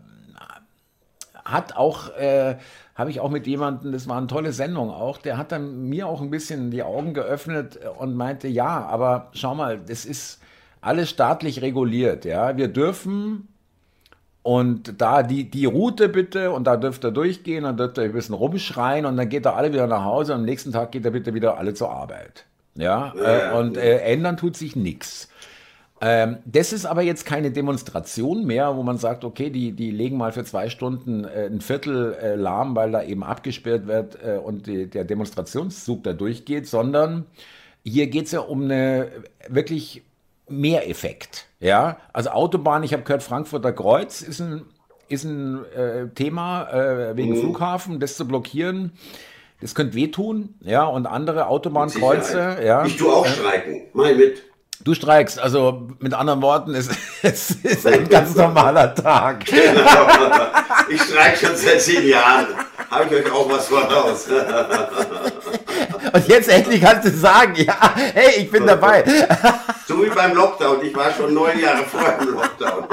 hat 1.45 1.77
auch, 1.77 2.09
äh, 2.17 2.57
habe 2.95 3.11
ich 3.11 3.21
auch 3.21 3.31
mit 3.31 3.47
jemandem, 3.47 3.93
das 3.93 4.09
war 4.09 4.17
eine 4.17 4.29
tolle 4.29 4.53
Sendung 4.53 4.91
auch, 4.91 5.19
der 5.19 5.37
hat 5.37 5.53
dann 5.53 5.89
mir 5.89 6.07
auch 6.07 6.23
ein 6.23 6.31
bisschen 6.31 6.71
die 6.71 6.83
Augen 6.83 7.15
geöffnet 7.15 7.79
und 7.99 8.15
meinte, 8.15 8.49
ja, 8.49 8.87
aber 8.87 9.29
schau 9.33 9.55
mal, 9.55 9.79
das 9.79 10.05
ist 10.05 10.41
alles 10.83 11.09
staatlich 11.09 11.63
reguliert. 11.63 12.27
Ja, 12.27 12.57
wir 12.59 12.69
dürfen 12.69 13.49
und 14.43 15.01
da 15.01 15.23
die, 15.23 15.49
die 15.49 15.65
Route 15.65 16.09
bitte 16.09 16.51
und 16.51 16.65
da 16.65 16.77
dürft 16.77 17.05
ihr 17.05 17.13
durchgehen, 17.13 17.65
dann 17.65 17.77
dürft 17.77 17.97
ihr 17.97 18.05
ein 18.05 18.13
bisschen 18.13 18.35
rumschreien 18.35 19.07
und 19.07 19.17
dann 19.17 19.29
geht 19.29 19.47
ihr 19.47 19.55
alle 19.55 19.73
wieder 19.73 19.87
nach 19.87 20.05
Hause 20.05 20.35
und 20.35 20.41
am 20.41 20.45
nächsten 20.45 20.73
Tag 20.73 20.93
geht 20.93 21.05
ihr 21.05 21.13
bitte 21.13 21.33
wieder 21.33 21.57
alle 21.57 21.73
zur 21.73 21.91
Arbeit. 21.91 22.45
Ja, 22.75 23.15
ja 23.17 23.53
äh, 23.53 23.59
und 23.59 23.77
äh, 23.77 23.99
ändern 23.99 24.37
tut 24.37 24.57
sich 24.57 24.75
nichts. 24.75 25.29
Ähm, 26.01 26.39
das 26.45 26.73
ist 26.73 26.85
aber 26.85 27.03
jetzt 27.03 27.25
keine 27.27 27.53
Demonstration 27.53 28.45
mehr, 28.45 28.77
wo 28.77 28.83
man 28.83 28.99
sagt, 28.99 29.25
okay, 29.25 29.51
die, 29.51 29.71
die 29.71 29.93
legen 29.93 30.17
mal 30.17 30.33
für 30.33 30.43
zwei 30.43 30.69
Stunden 30.69 31.25
äh, 31.25 31.47
ein 31.47 31.61
Viertel 31.61 32.15
äh, 32.15 32.35
lahm, 32.35 32.75
weil 32.75 32.91
da 32.91 33.05
eben 33.05 33.23
abgesperrt 33.23 33.87
wird 33.87 34.19
äh, 34.21 34.39
und 34.39 34.67
die, 34.67 34.89
der 34.91 35.05
Demonstrationszug 35.05 36.03
da 36.03 36.13
durchgeht, 36.13 36.67
sondern 36.67 37.27
hier 37.85 38.09
geht 38.09 38.27
es 38.27 38.33
ja 38.33 38.41
um 38.41 38.65
eine 38.65 39.13
wirklich 39.49 40.03
Mehreffekt. 40.49 41.47
Ja, 41.61 41.99
also 42.13 42.31
Autobahn, 42.31 42.83
ich 42.83 42.93
habe 42.93 43.03
gehört, 43.03 43.23
Frankfurter 43.23 43.73
Kreuz 43.73 44.21
ist 44.21 44.41
ein, 44.41 44.63
ist 45.09 45.25
ein 45.25 45.65
äh, 45.77 46.09
Thema 46.09 46.69
äh, 46.71 47.17
wegen 47.17 47.35
mhm. 47.35 47.41
Flughafen, 47.41 48.01
das 48.01 48.17
zu 48.17 48.27
blockieren. 48.27 48.93
Das 49.61 49.77
könnte 49.77 49.95
wehtun, 49.95 50.55
ja, 50.61 50.85
und 50.85 51.07
andere 51.07 51.47
Autobahnkreuze, 51.47 52.59
ja. 52.65 52.85
Ich 52.85 52.97
tue 52.97 53.13
auch 53.13 53.25
streiken, 53.25 53.83
mal 53.93 54.15
mit. 54.17 54.43
Du 54.85 54.95
streikst, 54.95 55.39
also 55.39 55.89
mit 56.01 56.13
anderen 56.13 56.43
Worten, 56.43 56.75
es, 56.75 56.89
es 57.23 57.51
ist 57.51 57.87
ein 57.87 58.09
ganz 58.09 58.35
normaler 58.35 58.93
Tag. 58.95 59.45
Ich 60.89 61.03
streike 61.03 61.47
schon 61.47 61.57
seit 61.57 61.81
zehn 61.81 62.09
Jahren. 62.09 62.49
Habe 62.91 63.05
ich 63.05 63.25
euch 63.25 63.33
auch 63.33 63.49
was 63.49 63.69
voraus. 63.69 64.27
Und 66.13 66.29
jetzt 66.29 66.49
endlich 66.49 66.81
kannst 66.81 67.07
du 67.07 67.11
sagen, 67.11 67.55
ja, 67.57 67.95
hey, 67.95 68.43
ich 68.43 68.51
bin 68.51 68.67
dabei. 68.67 69.05
So 69.87 70.05
wie 70.05 70.11
beim 70.11 70.35
Lockdown. 70.35 70.85
Ich 70.85 70.95
war 70.95 71.13
schon 71.13 71.33
neun 71.33 71.59
Jahre 71.61 71.85
vor 71.85 72.03
dem 72.21 72.35
Lockdown. 72.35 72.85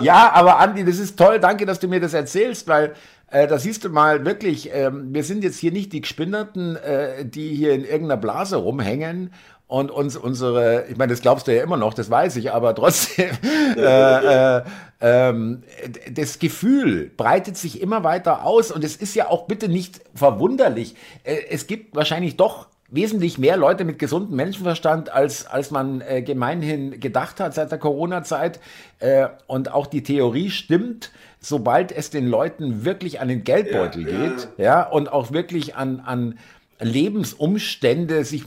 Ja, 0.00 0.32
aber 0.32 0.58
Andi, 0.58 0.84
das 0.84 0.98
ist 0.98 1.18
toll. 1.18 1.38
Danke, 1.38 1.66
dass 1.66 1.78
du 1.78 1.88
mir 1.88 2.00
das 2.00 2.14
erzählst, 2.14 2.66
weil 2.68 2.94
äh, 3.30 3.46
da 3.46 3.58
siehst 3.58 3.84
du 3.84 3.90
mal 3.90 4.24
wirklich, 4.24 4.72
äh, 4.72 4.90
wir 4.92 5.24
sind 5.24 5.44
jetzt 5.44 5.58
hier 5.58 5.72
nicht 5.72 5.92
die 5.92 6.00
Gespinnerten, 6.00 6.76
äh, 6.76 7.24
die 7.24 7.54
hier 7.54 7.74
in 7.74 7.84
irgendeiner 7.84 8.16
Blase 8.16 8.56
rumhängen 8.56 9.32
und 9.68 9.90
uns 9.90 10.16
unsere, 10.16 10.86
ich 10.88 10.96
meine, 10.96 11.12
das 11.12 11.22
glaubst 11.22 11.48
du 11.48 11.54
ja 11.54 11.62
immer 11.62 11.76
noch, 11.76 11.94
das 11.94 12.08
weiß 12.08 12.36
ich, 12.36 12.52
aber 12.52 12.74
trotzdem, 12.74 13.30
äh, 13.76 14.58
äh, 14.58 14.62
ähm, 15.00 15.62
das 16.10 16.38
Gefühl 16.38 17.10
breitet 17.16 17.56
sich 17.56 17.80
immer 17.80 18.04
weiter 18.04 18.44
aus 18.44 18.70
und 18.70 18.84
es 18.84 18.96
ist 18.96 19.14
ja 19.14 19.28
auch 19.28 19.46
bitte 19.46 19.68
nicht 19.68 20.00
verwunderlich. 20.14 20.94
Äh, 21.24 21.38
es 21.50 21.66
gibt 21.66 21.96
wahrscheinlich 21.96 22.36
doch 22.36 22.68
wesentlich 22.88 23.38
mehr 23.38 23.56
Leute 23.56 23.84
mit 23.84 23.98
gesundem 23.98 24.36
Menschenverstand, 24.36 25.12
als, 25.12 25.46
als 25.46 25.72
man 25.72 26.00
äh, 26.00 26.22
gemeinhin 26.22 27.00
gedacht 27.00 27.40
hat 27.40 27.54
seit 27.54 27.72
der 27.72 27.78
Corona-Zeit. 27.78 28.60
Äh, 29.00 29.28
und 29.48 29.72
auch 29.72 29.86
die 29.86 30.04
Theorie 30.04 30.50
stimmt, 30.50 31.10
sobald 31.40 31.90
es 31.90 32.10
den 32.10 32.28
Leuten 32.28 32.84
wirklich 32.84 33.20
an 33.20 33.28
den 33.28 33.42
Geldbeutel 33.42 34.08
ja, 34.08 34.28
geht, 34.28 34.48
ja. 34.56 34.64
ja, 34.64 34.82
und 34.88 35.12
auch 35.12 35.32
wirklich 35.32 35.74
an, 35.74 36.00
an 36.00 36.38
Lebensumstände 36.80 38.24
sich 38.24 38.44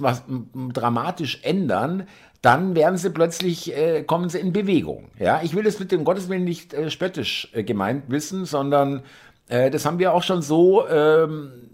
dramatisch 0.74 1.40
ändern, 1.44 2.08
dann 2.42 2.76
werden 2.76 2.98
sie 2.98 3.10
plötzlich, 3.10 3.76
äh, 3.76 4.04
kommen 4.04 4.30
sie 4.30 4.40
in 4.40 4.54
Bewegung. 4.54 5.10
Ja, 5.20 5.42
ich 5.44 5.56
will 5.56 5.64
das 5.64 5.80
mit 5.80 5.92
dem 5.92 6.06
Gotteswillen 6.06 6.44
nicht 6.44 6.74
äh, 6.74 6.90
spöttisch 6.90 7.50
äh, 7.54 7.64
gemeint 7.64 8.06
wissen, 8.08 8.46
sondern 8.46 9.04
äh, 9.50 9.70
das 9.70 9.86
haben 9.86 10.00
wir 10.00 10.14
auch 10.14 10.24
schon 10.24 10.42
so 10.42 10.88
ähm, 10.88 11.70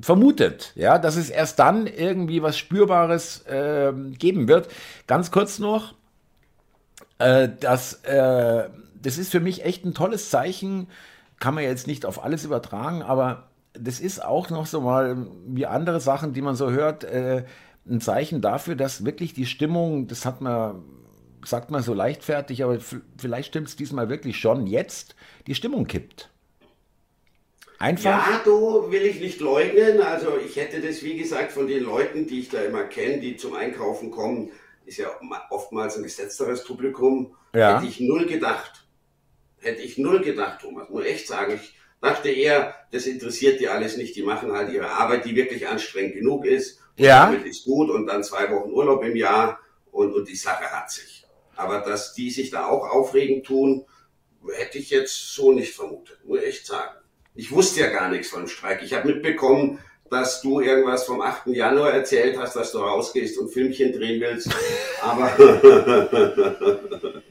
vermutet, 0.00 0.72
ja, 0.74 0.98
dass 0.98 1.16
es 1.16 1.28
erst 1.28 1.58
dann 1.58 1.86
irgendwie 1.86 2.42
was 2.42 2.56
Spürbares 2.56 3.44
äh, 3.46 3.92
geben 4.18 4.48
wird. 4.48 4.68
Ganz 5.06 5.30
kurz 5.30 5.58
noch, 5.58 5.94
äh, 7.18 7.48
dass 7.60 8.04
äh, 8.04 8.68
das 9.02 9.18
ist 9.18 9.30
für 9.30 9.40
mich 9.40 9.64
echt 9.64 9.84
ein 9.84 9.94
tolles 9.94 10.30
Zeichen, 10.30 10.88
kann 11.38 11.54
man 11.54 11.64
jetzt 11.64 11.86
nicht 11.86 12.06
auf 12.06 12.24
alles 12.24 12.44
übertragen, 12.44 13.02
aber 13.02 13.48
das 13.78 14.00
ist 14.00 14.24
auch 14.24 14.50
noch 14.50 14.66
so 14.66 14.80
mal 14.80 15.26
wie 15.46 15.66
andere 15.66 16.00
Sachen, 16.00 16.32
die 16.32 16.42
man 16.42 16.56
so 16.56 16.70
hört, 16.70 17.04
äh, 17.04 17.44
ein 17.88 18.00
Zeichen 18.00 18.40
dafür, 18.40 18.74
dass 18.74 19.04
wirklich 19.04 19.32
die 19.34 19.46
Stimmung, 19.46 20.08
das 20.08 20.24
hat 20.24 20.40
man, 20.40 20.82
sagt 21.44 21.70
man 21.70 21.82
so 21.82 21.94
leichtfertig, 21.94 22.64
aber 22.64 22.78
vielleicht 23.18 23.48
stimmt 23.48 23.68
es 23.68 23.76
diesmal 23.76 24.08
wirklich 24.08 24.38
schon, 24.38 24.66
jetzt 24.66 25.14
die 25.46 25.54
Stimmung 25.54 25.86
kippt. 25.86 26.30
Einfach. 27.78 28.04
Ja, 28.04 28.40
du 28.42 28.90
will 28.90 29.02
ich 29.02 29.20
nicht 29.20 29.40
leugnen. 29.40 30.00
Also 30.00 30.38
ich 30.38 30.56
hätte 30.56 30.80
das, 30.80 31.02
wie 31.02 31.18
gesagt, 31.18 31.52
von 31.52 31.66
den 31.66 31.84
Leuten, 31.84 32.26
die 32.26 32.40
ich 32.40 32.48
da 32.48 32.62
immer 32.62 32.84
kenne, 32.84 33.20
die 33.20 33.36
zum 33.36 33.54
Einkaufen 33.54 34.10
kommen, 34.10 34.50
ist 34.86 34.98
ja 34.98 35.08
oftmals 35.50 35.96
ein 35.96 36.02
gesetzteres 36.02 36.64
Publikum, 36.64 37.34
ja. 37.54 37.76
hätte 37.76 37.86
ich 37.86 38.00
null 38.00 38.26
gedacht. 38.26 38.86
Hätte 39.58 39.82
ich 39.82 39.98
null 39.98 40.22
gedacht, 40.22 40.62
Thomas. 40.62 40.88
Muss 40.88 41.04
echt 41.04 41.26
sagen, 41.26 41.54
ich 41.54 41.75
dachte 42.06 42.30
eher, 42.30 42.74
das 42.92 43.06
interessiert 43.06 43.60
die 43.60 43.68
alles 43.68 43.96
nicht. 43.96 44.16
Die 44.16 44.22
machen 44.22 44.52
halt 44.52 44.72
ihre 44.72 44.88
Arbeit, 44.88 45.24
die 45.24 45.36
wirklich 45.36 45.66
anstrengend 45.68 46.14
genug 46.14 46.46
ist. 46.46 46.80
Ja. 46.96 47.26
Damit 47.26 47.44
ist 47.46 47.64
gut 47.64 47.90
und 47.90 48.06
dann 48.06 48.24
zwei 48.24 48.50
Wochen 48.50 48.70
Urlaub 48.70 49.04
im 49.04 49.16
Jahr 49.16 49.58
und, 49.90 50.14
und 50.14 50.28
die 50.28 50.36
Sache 50.36 50.64
hat 50.64 50.90
sich. 50.90 51.26
Aber 51.56 51.80
dass 51.80 52.14
die 52.14 52.30
sich 52.30 52.50
da 52.50 52.66
auch 52.66 52.88
aufregen 52.88 53.42
tun, 53.42 53.86
hätte 54.54 54.78
ich 54.78 54.90
jetzt 54.90 55.34
so 55.34 55.52
nicht 55.52 55.74
vermutet. 55.74 56.18
Muss 56.24 56.42
echt 56.42 56.66
sagen. 56.66 56.94
Ich 57.34 57.50
wusste 57.50 57.80
ja 57.80 57.88
gar 57.88 58.08
nichts 58.08 58.28
vom 58.28 58.46
Streik. 58.48 58.82
Ich 58.82 58.94
habe 58.94 59.08
mitbekommen, 59.08 59.80
dass 60.10 60.40
du 60.40 60.60
irgendwas 60.60 61.04
vom 61.04 61.20
8. 61.20 61.48
Januar 61.48 61.92
erzählt 61.92 62.38
hast, 62.38 62.56
dass 62.56 62.72
du 62.72 62.78
rausgehst 62.78 63.36
und 63.38 63.50
Filmchen 63.50 63.92
drehen 63.92 64.20
willst. 64.20 64.48
Aber 65.02 65.36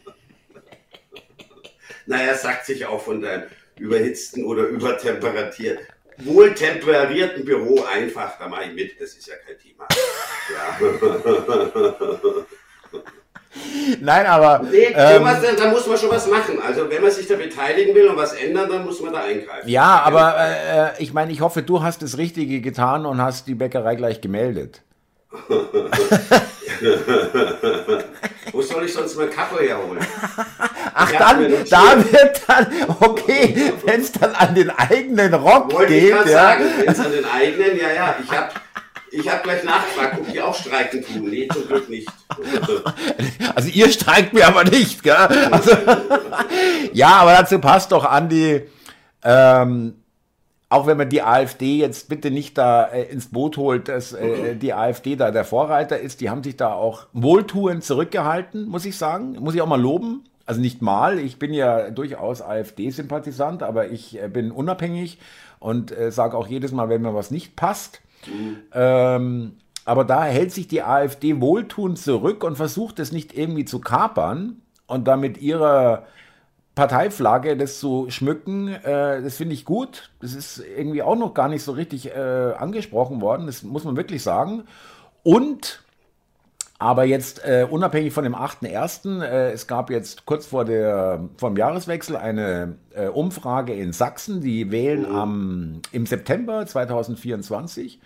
naja, 2.06 2.36
sagt 2.36 2.66
sich 2.66 2.86
auch 2.86 3.02
von 3.02 3.22
deinem 3.22 3.46
überhitzten 3.80 4.46
oder 4.46 4.64
übertemperatiert, 4.68 5.80
wohltemperierten 6.18 7.46
Büro 7.46 7.84
einfach, 7.84 8.38
da 8.40 8.48
mache 8.48 8.66
ich 8.66 8.74
mit, 8.74 9.02
das 9.02 9.14
ist 9.14 9.28
ja 9.28 9.36
kein 9.36 9.58
Thema. 9.60 9.88
Ja. 10.54 10.80
Nein, 14.02 14.26
aber. 14.26 14.64
Nee, 14.70 14.94
ähm, 14.94 15.24
was, 15.24 15.42
da 15.58 15.72
muss 15.72 15.88
man 15.88 15.98
schon 15.98 16.10
was 16.10 16.28
machen. 16.28 16.60
Also, 16.62 16.90
wenn 16.90 17.02
man 17.02 17.10
sich 17.12 17.26
da 17.28 17.36
beteiligen 17.36 17.96
will 17.96 18.08
und 18.08 18.18
was 18.18 18.34
ändern, 18.34 18.70
dann 18.70 18.84
muss 18.86 19.00
man 19.02 19.14
da 19.14 19.24
eingreifen. 19.24 19.70
Ja, 19.70 20.02
aber 20.04 20.36
äh, 20.38 21.02
ich 21.02 21.14
meine, 21.14 21.32
ich 21.32 21.40
hoffe, 21.42 21.64
du 21.64 21.82
hast 21.82 22.02
das 22.02 22.18
Richtige 22.18 22.60
getan 22.62 23.06
und 23.06 23.22
hast 23.22 23.48
die 23.48 23.56
Bäckerei 23.56 23.96
gleich 23.96 24.20
gemeldet. 24.22 24.82
Wo 28.52 28.62
soll 28.62 28.86
ich 28.86 28.94
sonst 28.94 29.18
mein 29.18 29.30
Kaffee 29.30 29.68
herholen? 29.68 30.06
Ach, 30.98 31.12
dann, 31.12 31.52
da 31.70 31.98
wird 31.98 32.42
dann, 32.48 32.68
okay, 33.02 33.74
wenn 33.84 34.00
es 34.00 34.14
dann 34.14 34.34
an 34.34 34.56
den 34.56 34.70
eigenen 34.70 35.34
Rock 35.34 35.74
Wollte 35.74 35.92
geht. 35.92 36.16
Wollte 36.16 36.30
ich 36.30 36.36
ja. 36.36 36.42
sagen, 36.42 36.64
wenn 36.80 36.88
es 36.88 37.00
an 37.00 37.12
den 37.12 37.26
eigenen, 37.26 37.78
ja, 37.78 37.92
ja, 37.94 38.16
ich 38.24 38.32
habe 38.32 38.50
ich 39.12 39.30
habe 39.30 39.44
gleich 39.44 39.64
nachgefragt, 39.64 40.20
ob 40.20 40.32
die 40.32 40.42
auch 40.42 40.56
streiken 40.56 41.04
tun. 41.04 41.30
Nee, 41.30 41.48
zum 41.52 41.68
Glück 41.68 41.90
nicht. 41.90 42.10
Also 43.56 43.70
ihr 43.70 43.90
streikt 43.90 44.34
mir 44.34 44.48
aber 44.48 44.64
nicht, 44.64 45.04
gell? 45.04 45.16
Also, 45.16 45.72
ja, 46.94 47.10
aber 47.10 47.32
dazu 47.34 47.60
passt 47.60 47.92
doch, 47.92 48.06
Andi, 48.06 48.64
ähm, 49.24 49.96
auch 50.70 50.88
wenn 50.88 50.98
man 50.98 51.10
die 51.10 51.22
AfD 51.22 51.78
jetzt 51.78 52.10
bitte 52.10 52.32
nicht 52.32 52.58
da 52.58 52.86
äh, 52.86 53.04
ins 53.04 53.28
Boot 53.28 53.58
holt, 53.58 53.88
dass 53.88 54.14
äh, 54.14 54.56
die 54.56 54.74
AfD 54.74 55.16
da 55.16 55.32
der 55.32 55.46
Vorreiter 55.46 56.00
ist, 56.00 56.22
die 56.22 56.30
haben 56.30 56.44
sich 56.44 56.58
da 56.58 56.74
auch 56.74 57.08
wohltuend 57.14 57.84
zurückgehalten, 57.84 58.68
muss 58.68 58.86
ich 58.86 58.98
sagen. 58.98 59.38
Muss 59.40 59.56
ich 59.56 59.62
auch 59.62 59.68
mal 59.68 59.80
loben. 59.80 60.24
Also 60.46 60.62
nicht 60.62 60.82
mal, 60.82 61.20
ich 61.20 61.40
bin 61.40 61.54
ja 61.54 61.90
durchaus 61.90 62.42
AfD-Sympathisant, 62.42 63.64
aber 63.64 63.90
ich 63.90 64.22
äh, 64.22 64.28
bin 64.28 64.52
unabhängig 64.52 65.20
und 65.60 65.92
äh, 65.92 66.12
sage 66.12 66.38
auch 66.38 66.48
jedes 66.48 66.72
Mal, 66.72 66.90
wenn 66.90 67.02
mir 67.02 67.16
was 67.16 67.32
nicht 67.32 67.56
passt, 67.56 68.02
Mhm. 68.28 68.58
Ähm, 68.74 69.54
aber 69.86 70.04
da 70.04 70.26
hält 70.26 70.52
sich 70.52 70.68
die 70.68 70.84
AfD 70.84 71.40
wohltuend 71.42 72.00
zurück 72.00 72.44
und 72.44 72.56
versucht 72.56 73.00
es 73.00 73.12
nicht 73.12 73.38
irgendwie 73.38 73.66
zu 73.66 73.80
kapern 73.80 74.62
und 74.88 75.08
damit 75.08 75.40
ihrer 75.40 76.06
Parteiflagge 76.74 77.56
das 77.56 77.80
zu 77.80 78.08
schmücken, 78.10 78.68
äh, 78.68 79.22
das 79.22 79.38
finde 79.38 79.54
ich 79.54 79.64
gut. 79.64 80.12
Das 80.20 80.34
ist 80.34 80.60
irgendwie 80.60 81.04
auch 81.04 81.16
noch 81.16 81.34
gar 81.34 81.48
nicht 81.48 81.64
so 81.64 81.72
richtig 81.72 82.08
äh, 82.08 82.54
angesprochen 82.58 83.22
worden, 83.22 83.46
das 83.46 83.64
muss 83.64 83.84
man 83.84 83.96
wirklich 83.96 84.24
sagen. 84.24 84.64
Und 85.24 85.84
aber 86.78 87.06
jetzt 87.06 87.44
äh, 87.46 87.66
unabhängig 87.70 88.12
von 88.14 88.26
dem 88.26 88.36
8.1., 88.36 89.24
äh, 89.24 89.52
es 89.52 89.68
gab 89.68 89.90
jetzt 89.90 90.26
kurz 90.26 90.46
vor 90.46 90.66
der, 90.66 91.30
vom 91.38 91.56
Jahreswechsel 91.56 92.18
eine 92.18 92.76
äh, 92.94 93.08
Umfrage 93.08 93.74
in 93.74 93.94
Sachsen, 93.94 94.42
die 94.42 94.72
wählen 94.72 95.10
mhm. 95.10 95.16
am, 95.16 95.82
im 95.92 96.06
September 96.06 96.66
2024. 96.66 98.00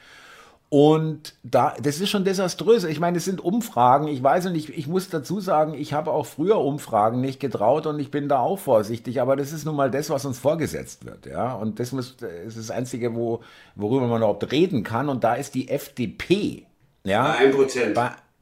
Und 0.72 1.34
da, 1.42 1.74
das 1.82 2.00
ist 2.00 2.12
schon 2.12 2.24
desaströs. 2.24 2.84
Ich 2.84 3.00
meine, 3.00 3.18
es 3.18 3.26
sind 3.26 3.42
Umfragen. 3.44 4.08
Ich 4.08 4.22
weiß 4.22 4.46
nicht, 4.52 4.70
ich 4.70 4.86
muss 4.86 5.10
dazu 5.10 5.40
sagen, 5.40 5.74
ich 5.74 5.94
habe 5.94 6.12
auch 6.12 6.28
früher 6.28 6.60
Umfragen 6.60 7.22
nicht 7.22 7.40
getraut 7.40 7.88
und 7.88 8.00
ich 8.00 8.12
bin 8.12 8.30
da 8.30 8.38
auch 8.38 8.60
vorsichtig. 8.60 9.20
Aber 9.20 9.36
das 9.36 9.52
ist 9.52 9.66
nun 9.66 9.76
mal 9.76 9.90
das, 9.90 10.12
was 10.12 10.26
uns 10.26 10.38
vorgesetzt 10.38 11.08
wird. 11.08 11.26
Ja, 11.26 11.54
und 11.54 11.80
das, 11.80 11.92
muss, 11.92 12.18
ist 12.46 12.58
das 12.60 12.70
Einzige, 12.70 13.16
wo, 13.16 13.42
worüber 13.74 14.06
man 14.06 14.18
überhaupt 14.18 14.52
reden 14.52 14.84
kann. 14.84 15.10
Und 15.10 15.24
da 15.24 15.34
ist 15.34 15.56
die 15.56 15.70
FDP. 15.70 16.68
Ja, 17.04 17.34
ein 17.34 17.50
Prozent. 17.50 17.98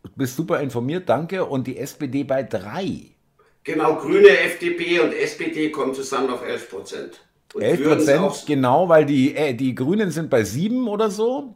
Du 0.08 0.12
bist 0.16 0.36
super 0.36 0.60
informiert, 0.62 1.10
danke. 1.10 1.46
Und 1.46 1.68
die 1.68 1.78
SPD 1.78 2.24
bei 2.24 2.44
drei. 2.44 3.12
Genau, 3.64 3.96
Grüne, 3.96 4.30
FDP 4.30 5.02
und 5.02 5.14
SPD 5.14 5.72
kommen 5.72 5.94
zusammen 5.94 6.30
auf 6.30 6.42
11 6.46 6.70
Prozent. 6.70 7.22
11 7.60 7.84
Prozent, 7.84 8.44
genau, 8.46 8.90
weil 8.90 9.06
die, 9.06 9.36
äh, 9.36 9.54
die 9.54 9.76
Grünen 9.76 10.12
sind 10.12 10.30
bei 10.30 10.44
sieben 10.44 10.88
oder 10.88 11.10
so 11.10 11.56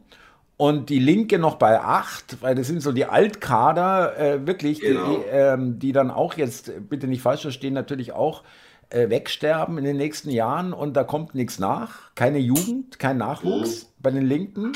und 0.56 0.90
die 0.90 0.98
Linke 0.98 1.38
noch 1.38 1.56
bei 1.56 1.80
acht, 1.80 2.42
weil 2.42 2.54
das 2.54 2.66
sind 2.66 2.82
so 2.82 2.92
die 2.92 3.04
Altkader, 3.04 4.18
äh, 4.18 4.46
wirklich, 4.46 4.80
genau. 4.80 5.16
die, 5.16 5.22
ähm, 5.30 5.78
die 5.78 5.92
dann 5.92 6.10
auch 6.10 6.34
jetzt, 6.34 6.72
bitte 6.88 7.06
nicht 7.06 7.22
falsch 7.22 7.42
verstehen, 7.42 7.74
natürlich 7.74 8.12
auch 8.12 8.42
äh, 8.90 9.08
wegsterben 9.08 9.78
in 9.78 9.84
den 9.84 9.96
nächsten 9.96 10.30
Jahren 10.30 10.72
und 10.72 10.94
da 10.96 11.04
kommt 11.04 11.34
nichts 11.34 11.58
nach. 11.58 12.14
Keine 12.14 12.38
Jugend, 12.38 12.98
kein 12.98 13.18
Nachwuchs 13.18 13.84
mhm. 13.84 13.88
bei 14.02 14.10
den 14.10 14.26
Linken. 14.26 14.72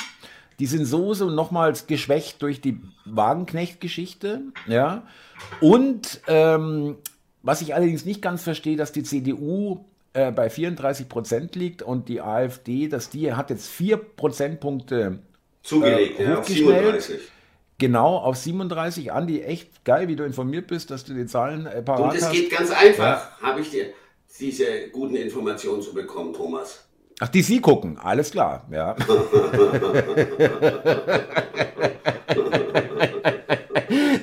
Die 0.58 0.66
sind 0.66 0.86
so, 0.86 1.12
so 1.14 1.30
nochmals 1.30 1.86
geschwächt 1.86 2.40
durch 2.42 2.60
die 2.60 2.80
Wagenknecht-Geschichte. 3.04 4.42
Ja. 4.66 5.06
Und 5.60 6.20
ähm, 6.26 6.96
was 7.42 7.60
ich 7.60 7.74
allerdings 7.74 8.04
nicht 8.04 8.22
ganz 8.22 8.42
verstehe, 8.42 8.76
dass 8.76 8.92
die 8.92 9.02
CDU 9.02 9.84
äh, 10.14 10.32
bei 10.32 10.48
34 10.48 11.08
Prozent 11.08 11.56
liegt 11.56 11.82
und 11.82 12.08
die 12.08 12.20
AfD, 12.22 12.88
dass 12.88 13.10
die 13.10 13.34
hat 13.34 13.50
jetzt 13.50 13.68
vier 13.68 13.98
Prozentpunkte 13.98 15.18
zugelegt, 15.62 16.18
äh, 16.18 16.36
hochgeschnellt. 16.36 17.08
Ja, 17.08 17.14
genau 17.78 18.16
auf 18.16 18.36
37. 18.36 19.12
Andi, 19.12 19.42
echt 19.42 19.84
geil, 19.84 20.08
wie 20.08 20.16
du 20.16 20.24
informiert 20.24 20.68
bist, 20.68 20.90
dass 20.90 21.04
du 21.04 21.12
die 21.12 21.26
Zahlen 21.26 21.66
äh, 21.66 21.82
parat 21.82 22.14
Und 22.14 22.16
es 22.16 22.30
geht 22.30 22.50
ganz 22.50 22.70
einfach, 22.70 23.30
ja. 23.30 23.38
habe 23.42 23.60
ich 23.60 23.70
dir 23.70 23.92
diese 24.40 24.88
guten 24.90 25.16
Informationen 25.16 25.82
zu 25.82 25.92
bekommen, 25.92 26.32
Thomas. 26.32 26.85
Ach, 27.18 27.28
die 27.28 27.42
Sie 27.42 27.60
gucken, 27.60 27.98
alles 28.02 28.30
klar, 28.30 28.66
ja. 28.70 28.94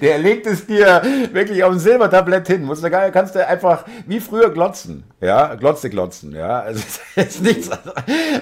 Der 0.02 0.18
legt 0.18 0.46
es 0.46 0.68
dir 0.68 1.02
wirklich 1.32 1.64
auf 1.64 1.72
ein 1.72 1.80
Silbertablett 1.80 2.46
hin. 2.46 2.64
Musst 2.64 2.84
du, 2.84 2.92
kannst 2.92 3.36
du 3.36 3.48
einfach 3.48 3.86
wie 4.06 4.20
früher 4.20 4.50
glotzen. 4.50 5.06
Ja, 5.22 5.56
glotze 5.56 5.90
glotzen. 5.90 6.36
Ja, 6.36 6.60
also 6.60 6.84
ist 7.16 7.42
nichts. 7.42 7.70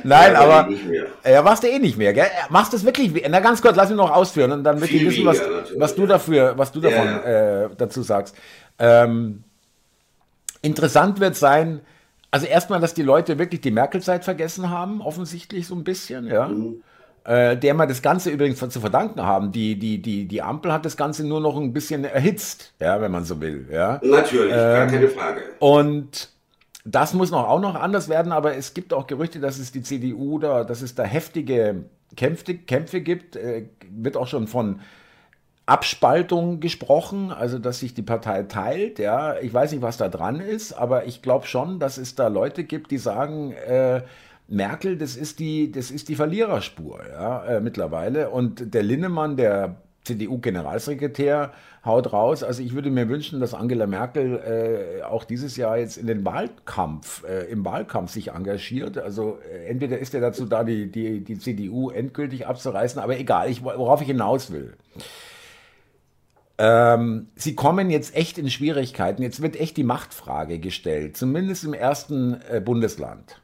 Nein, 0.04 0.34
ja, 0.34 0.40
aber. 0.40 0.70
Ja, 1.24 1.44
machst 1.44 1.64
du 1.64 1.68
eh 1.68 1.78
nicht 1.78 1.98
mehr, 1.98 2.14
gell? 2.14 2.28
Machst 2.50 2.74
du 2.74 2.78
es 2.78 2.84
wirklich. 2.84 3.14
Na, 3.30 3.40
ganz 3.40 3.62
kurz, 3.62 3.76
lass 3.76 3.90
mich 3.90 3.98
noch 3.98 4.12
ausführen 4.12 4.52
und 4.52 4.64
dann 4.64 4.82
wirklich 4.82 5.06
wissen, 5.06 5.24
was, 5.26 5.40
was 5.78 5.94
du 5.96 6.08
dafür, 6.08 6.58
was 6.58 6.72
du 6.72 6.82
davon 6.82 7.08
ja. 7.08 7.66
äh, 7.66 7.70
dazu 7.78 8.02
sagst. 8.02 8.36
Ähm, 8.80 9.44
interessant 10.64 11.20
wird 11.20 11.36
sein, 11.36 11.82
also 12.32 12.46
erstmal, 12.46 12.80
dass 12.80 12.94
die 12.94 13.04
Leute 13.04 13.38
wirklich 13.38 13.62
die 13.62 13.72
Merkel-Zeit 13.72 14.24
vergessen 14.24 14.70
haben, 14.70 15.02
offensichtlich 15.02 15.68
so 15.68 15.76
ein 15.76 15.84
bisschen, 15.84 16.28
ja. 16.28 16.48
Mhm. 16.48 16.82
Äh, 17.24 17.56
der 17.56 17.76
wir 17.76 17.86
das 17.86 18.02
Ganze 18.02 18.32
übrigens 18.32 18.58
zu 18.58 18.80
verdanken 18.80 19.22
haben. 19.22 19.52
Die, 19.52 19.78
die, 19.78 20.02
die, 20.02 20.26
die 20.26 20.42
Ampel 20.42 20.74
hat 20.74 20.86
das 20.86 20.98
Ganze 20.98 21.24
nur 21.24 21.40
noch 21.40 21.56
ein 21.56 21.72
bisschen 21.72 22.04
erhitzt, 22.04 22.74
ja, 22.80 23.00
wenn 23.00 23.12
man 23.12 23.26
so 23.26 23.40
will. 23.40 23.68
Ja. 23.72 24.00
Natürlich, 24.02 24.52
ähm, 24.52 24.58
gar 24.58 24.88
keine 24.88 25.08
Frage. 25.08 25.42
Und 25.60 26.30
das 26.84 27.14
muss 27.14 27.30
noch 27.30 27.48
auch 27.48 27.60
noch 27.60 27.76
anders 27.76 28.10
werden, 28.10 28.32
aber 28.32 28.56
es 28.56 28.74
gibt 28.74 28.92
auch 28.92 29.06
Gerüchte, 29.06 29.40
dass 29.40 29.60
es 29.60 29.72
die 29.72 29.84
CDU 29.84 30.40
da, 30.40 30.64
dass 30.64 30.82
es 30.82 30.96
da 30.96 31.04
heftige 31.04 31.84
Kämpfe, 32.16 32.56
Kämpfe 32.56 33.02
gibt, 33.02 33.36
äh, 33.36 33.66
wird 33.92 34.18
auch 34.18 34.28
schon 34.28 34.48
von 34.48 34.80
Abspaltung 35.72 36.60
gesprochen, 36.60 37.32
also 37.32 37.58
dass 37.58 37.80
sich 37.80 37.94
die 37.94 38.02
Partei 38.02 38.44
teilt. 38.44 39.00
Ja, 39.00 39.40
ich 39.40 39.54
weiß 39.54 39.72
nicht, 39.72 39.82
was 39.82 39.96
da 39.96 40.10
dran 40.10 40.42
ist, 40.42 40.74
aber 40.74 41.06
ich 41.06 41.22
glaube 41.22 41.48
schon, 41.48 41.80
dass 41.80 41.98
es 41.98 42.16
da 42.16 42.28
Leute 42.28 42.66
gibt, 42.66 42.92
die 42.92 42.98
sagen, 42.98 43.54
äh, 43.54 44.02
Merkel, 44.50 44.98
das 44.98 45.16
ist 45.16 45.40
die, 45.40 45.72
das 45.72 45.90
ist 45.90 46.10
die 46.10 46.16
Verliererspur 46.16 47.00
ja, 47.10 47.46
äh, 47.46 47.62
mittlerweile. 47.62 48.32
Und 48.32 48.74
der 48.74 48.84
Linnemann, 48.84 49.38
der 49.38 49.78
CDU-Generalsekretär, 50.04 51.54
haut 51.86 52.12
raus. 52.12 52.44
Also 52.44 52.62
ich 52.62 52.74
würde 52.74 52.92
mir 52.92 53.08
wünschen, 53.08 53.40
dass 53.40 53.54
Angela 53.54 53.88
Merkel 53.88 55.00
äh, 55.00 55.04
auch 55.04 55.24
dieses 55.24 55.56
Jahr 55.56 55.78
jetzt 55.78 55.96
in 55.96 56.06
den 56.06 56.26
Wahlkampf, 56.26 57.24
äh, 57.24 57.46
im 57.46 57.64
Wahlkampf 57.64 58.12
sich 58.12 58.32
engagiert. 58.32 58.98
Also 58.98 59.40
äh, 59.50 59.68
entweder 59.68 60.00
ist 60.00 60.14
er 60.14 60.20
dazu 60.20 60.46
da, 60.46 60.66
die, 60.66 60.92
die, 60.92 61.24
die 61.24 61.40
CDU 61.40 61.92
endgültig 61.92 62.46
abzureißen, 62.46 63.02
aber 63.02 63.18
egal, 63.18 63.50
ich, 63.50 63.64
worauf 63.64 64.02
ich 64.02 64.08
hinaus 64.08 64.52
will. 64.52 64.74
Ähm, 66.64 67.30
sie 67.36 67.56
kommen 67.56 67.90
jetzt 67.90 68.16
echt 68.16 68.38
in 68.38 68.48
Schwierigkeiten. 68.52 69.24
Jetzt 69.24 69.42
wird 69.42 69.60
echt 69.60 69.78
die 69.78 69.84
Machtfrage 69.84 70.60
gestellt, 70.60 71.18
zumindest 71.18 71.64
im 71.64 71.74
ersten 71.74 72.40
äh, 72.52 72.62
Bundesland. 72.64 73.42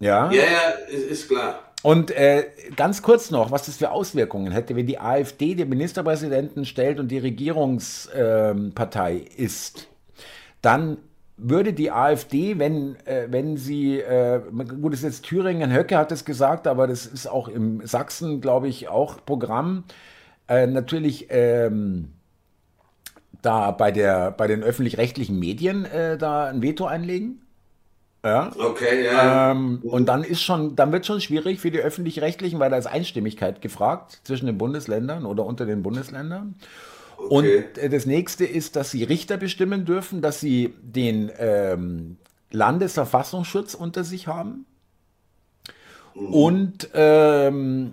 Ja, 0.00 0.32
ja, 0.32 0.42
ja 0.42 0.70
ist 0.88 1.28
klar. 1.28 1.60
Und 1.84 2.10
äh, 2.10 2.46
ganz 2.74 3.02
kurz 3.02 3.30
noch, 3.30 3.52
was 3.52 3.66
das 3.66 3.76
für 3.76 3.92
Auswirkungen 3.92 4.50
hätte, 4.50 4.74
wenn 4.74 4.88
die 4.88 4.98
AfD 4.98 5.54
den 5.54 5.68
Ministerpräsidenten 5.68 6.64
stellt 6.64 6.98
und 6.98 7.06
die 7.06 7.18
Regierungspartei 7.18 9.14
äh, 9.14 9.42
ist, 9.42 9.86
dann 10.62 10.98
würde 11.36 11.72
die 11.72 11.92
AfD, 11.92 12.58
wenn, 12.58 12.96
äh, 13.06 13.28
wenn 13.30 13.56
sie, 13.56 14.00
äh, 14.00 14.40
gut, 14.80 14.92
das 14.92 15.00
ist 15.00 15.04
jetzt 15.04 15.24
Thüringen, 15.24 15.72
Höcke 15.72 15.96
hat 15.96 16.10
es 16.10 16.24
gesagt, 16.24 16.66
aber 16.66 16.88
das 16.88 17.06
ist 17.06 17.28
auch 17.28 17.46
im 17.46 17.86
Sachsen, 17.86 18.40
glaube 18.40 18.66
ich, 18.66 18.88
auch 18.88 19.24
Programm, 19.24 19.84
äh, 20.50 20.66
natürlich 20.66 21.28
ähm, 21.30 22.10
da 23.40 23.70
bei, 23.70 23.92
der, 23.92 24.32
bei 24.32 24.48
den 24.48 24.62
öffentlich-rechtlichen 24.64 25.38
Medien 25.38 25.84
äh, 25.84 26.18
da 26.18 26.46
ein 26.46 26.60
Veto 26.60 26.86
einlegen. 26.86 27.40
Ja. 28.24 28.52
Okay, 28.58 29.04
ja. 29.04 29.52
Ähm, 29.52 29.78
und 29.82 30.06
dann 30.06 30.24
ist 30.24 30.42
schon, 30.42 30.76
dann 30.76 30.92
wird 30.92 31.06
schon 31.06 31.20
schwierig 31.20 31.60
für 31.60 31.70
die 31.70 31.78
öffentlich-rechtlichen, 31.78 32.58
weil 32.58 32.68
da 32.68 32.76
ist 32.76 32.86
Einstimmigkeit 32.86 33.62
gefragt 33.62 34.20
zwischen 34.24 34.46
den 34.46 34.58
Bundesländern 34.58 35.24
oder 35.24 35.46
unter 35.46 35.64
den 35.64 35.82
Bundesländern. 35.84 36.56
Okay. 37.16 37.28
Und 37.68 37.78
äh, 37.78 37.88
das 37.88 38.04
nächste 38.04 38.44
ist, 38.44 38.74
dass 38.74 38.90
sie 38.90 39.04
Richter 39.04 39.36
bestimmen 39.36 39.84
dürfen, 39.84 40.20
dass 40.20 40.40
sie 40.40 40.74
den 40.82 41.30
ähm, 41.38 42.16
Landesverfassungsschutz 42.50 43.74
unter 43.74 44.02
sich 44.02 44.26
haben. 44.26 44.66
Mhm. 46.14 46.26
Und 46.34 46.88
ähm, 46.92 47.92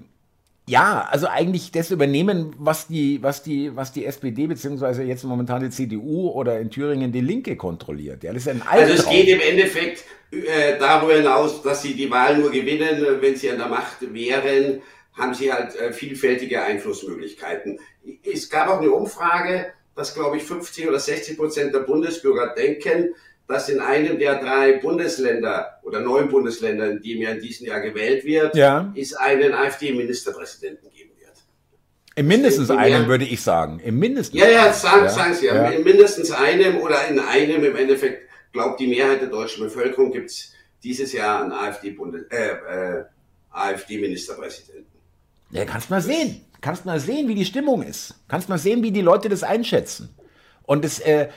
ja, 0.69 1.07
also 1.09 1.27
eigentlich 1.27 1.71
das 1.71 1.91
übernehmen, 1.91 2.53
was 2.57 2.87
die, 2.87 3.23
was 3.23 3.41
die, 3.41 3.73
was 3.73 3.93
die 3.93 4.05
SPD 4.05 4.47
beziehungsweise 4.47 5.03
jetzt 5.03 5.23
momentan 5.23 5.61
die 5.61 5.69
CDU 5.69 6.29
oder 6.29 6.59
in 6.59 6.69
Thüringen 6.69 7.13
die 7.13 7.21
Linke 7.21 7.55
kontrolliert. 7.55 8.23
Ja, 8.23 8.33
das 8.33 8.43
ist 8.43 8.49
ein 8.49 8.61
Also 8.67 8.93
es 8.93 9.07
geht 9.07 9.29
im 9.29 9.39
Endeffekt 9.39 10.03
äh, 10.31 10.77
darüber 10.77 11.15
hinaus, 11.15 11.61
dass 11.61 11.83
sie 11.83 11.93
die 11.93 12.11
Wahl 12.11 12.37
nur 12.37 12.51
gewinnen, 12.51 13.01
wenn 13.21 13.37
sie 13.37 13.49
an 13.49 13.59
der 13.59 13.69
Macht 13.69 14.13
wären, 14.13 14.81
haben 15.13 15.33
sie 15.33 15.53
halt 15.53 15.73
äh, 15.77 15.93
vielfältige 15.93 16.61
Einflussmöglichkeiten. 16.61 17.79
Es 18.23 18.49
gab 18.49 18.67
auch 18.67 18.81
eine 18.81 18.91
Umfrage, 18.91 19.71
dass 19.95 20.13
glaube 20.13 20.35
ich 20.35 20.43
50 20.43 20.85
oder 20.85 20.99
60 20.99 21.37
Prozent 21.37 21.73
der 21.73 21.79
Bundesbürger 21.79 22.53
denken, 22.55 23.15
dass 23.47 23.69
in 23.69 23.79
einem 23.79 24.19
der 24.19 24.41
drei 24.41 24.73
Bundesländer 24.73 25.79
oder 25.83 26.01
neun 26.01 26.27
Bundesländer, 26.29 26.89
in 26.91 27.01
dem 27.01 27.21
ja 27.21 27.29
in 27.31 27.39
diesem 27.39 27.67
Jahr 27.67 27.79
gewählt 27.79 28.25
wird, 28.25 28.55
ja. 28.55 28.93
es 28.95 29.13
einen 29.15 29.53
AfD-Ministerpräsidenten 29.53 30.89
geben 30.89 31.11
wird. 31.17 31.33
Im 32.15 32.27
mindestens 32.27 32.69
einem, 32.69 33.07
würde 33.07 33.25
ich 33.25 33.41
sagen. 33.41 33.79
Im 33.79 33.99
mindestens. 33.99 34.39
Ja, 34.39 34.49
ja, 34.49 34.73
sagen, 34.73 35.05
ja. 35.05 35.09
sagen 35.09 35.33
Sie. 35.33 35.45
Ja. 35.45 35.69
In 35.69 35.83
mindestens 35.83 36.31
einem 36.31 36.77
oder 36.77 37.07
in 37.07 37.19
einem 37.19 37.63
im 37.63 37.75
Endeffekt 37.75 38.29
glaubt 38.51 38.79
die 38.79 38.87
Mehrheit 38.87 39.21
der 39.21 39.29
deutschen 39.29 39.63
Bevölkerung 39.63 40.11
gibt 40.11 40.29
es 40.29 40.51
dieses 40.83 41.13
Jahr 41.13 41.41
einen 41.41 41.53
AfD-Ministerpräsidenten. 41.53 42.29
Äh, 42.31 42.99
äh, 42.99 43.05
AfD 43.51 43.97
ja, 45.51 45.65
kannst 45.65 45.89
mal 45.89 46.01
sehen. 46.01 46.41
Kannst 46.59 46.85
mal 46.85 46.99
sehen, 46.99 47.27
wie 47.27 47.35
die 47.35 47.45
Stimmung 47.45 47.83
ist. 47.83 48.15
Kannst 48.27 48.49
mal 48.49 48.57
sehen, 48.57 48.83
wie 48.83 48.91
die 48.91 49.01
Leute 49.01 49.29
das 49.29 49.43
einschätzen. 49.43 50.15
Und 50.63 50.83
das, 50.83 50.99
äh, 50.99 51.29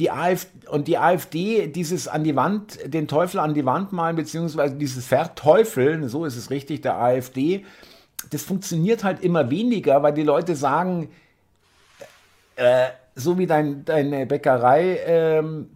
die 0.00 0.10
AfD, 0.10 0.66
und 0.68 0.88
die 0.88 0.96
AfD, 0.96 1.66
dieses 1.66 2.08
an 2.08 2.24
die 2.24 2.34
Wand, 2.34 2.78
den 2.86 3.06
Teufel 3.06 3.38
an 3.38 3.52
die 3.52 3.66
Wand 3.66 3.92
malen, 3.92 4.16
beziehungsweise 4.16 4.74
dieses 4.74 5.06
Verteufeln, 5.06 6.08
so 6.08 6.24
ist 6.24 6.36
es 6.36 6.50
richtig, 6.50 6.80
der 6.80 6.96
AfD, 6.96 7.66
das 8.30 8.42
funktioniert 8.42 9.04
halt 9.04 9.22
immer 9.22 9.50
weniger, 9.50 10.02
weil 10.02 10.14
die 10.14 10.22
Leute 10.22 10.56
sagen, 10.56 11.10
äh, 12.56 12.88
so 13.14 13.36
wie 13.36 13.46
dein, 13.46 13.84
deine 13.84 14.24
Bäckerei, 14.24 15.00
ähm, 15.04 15.70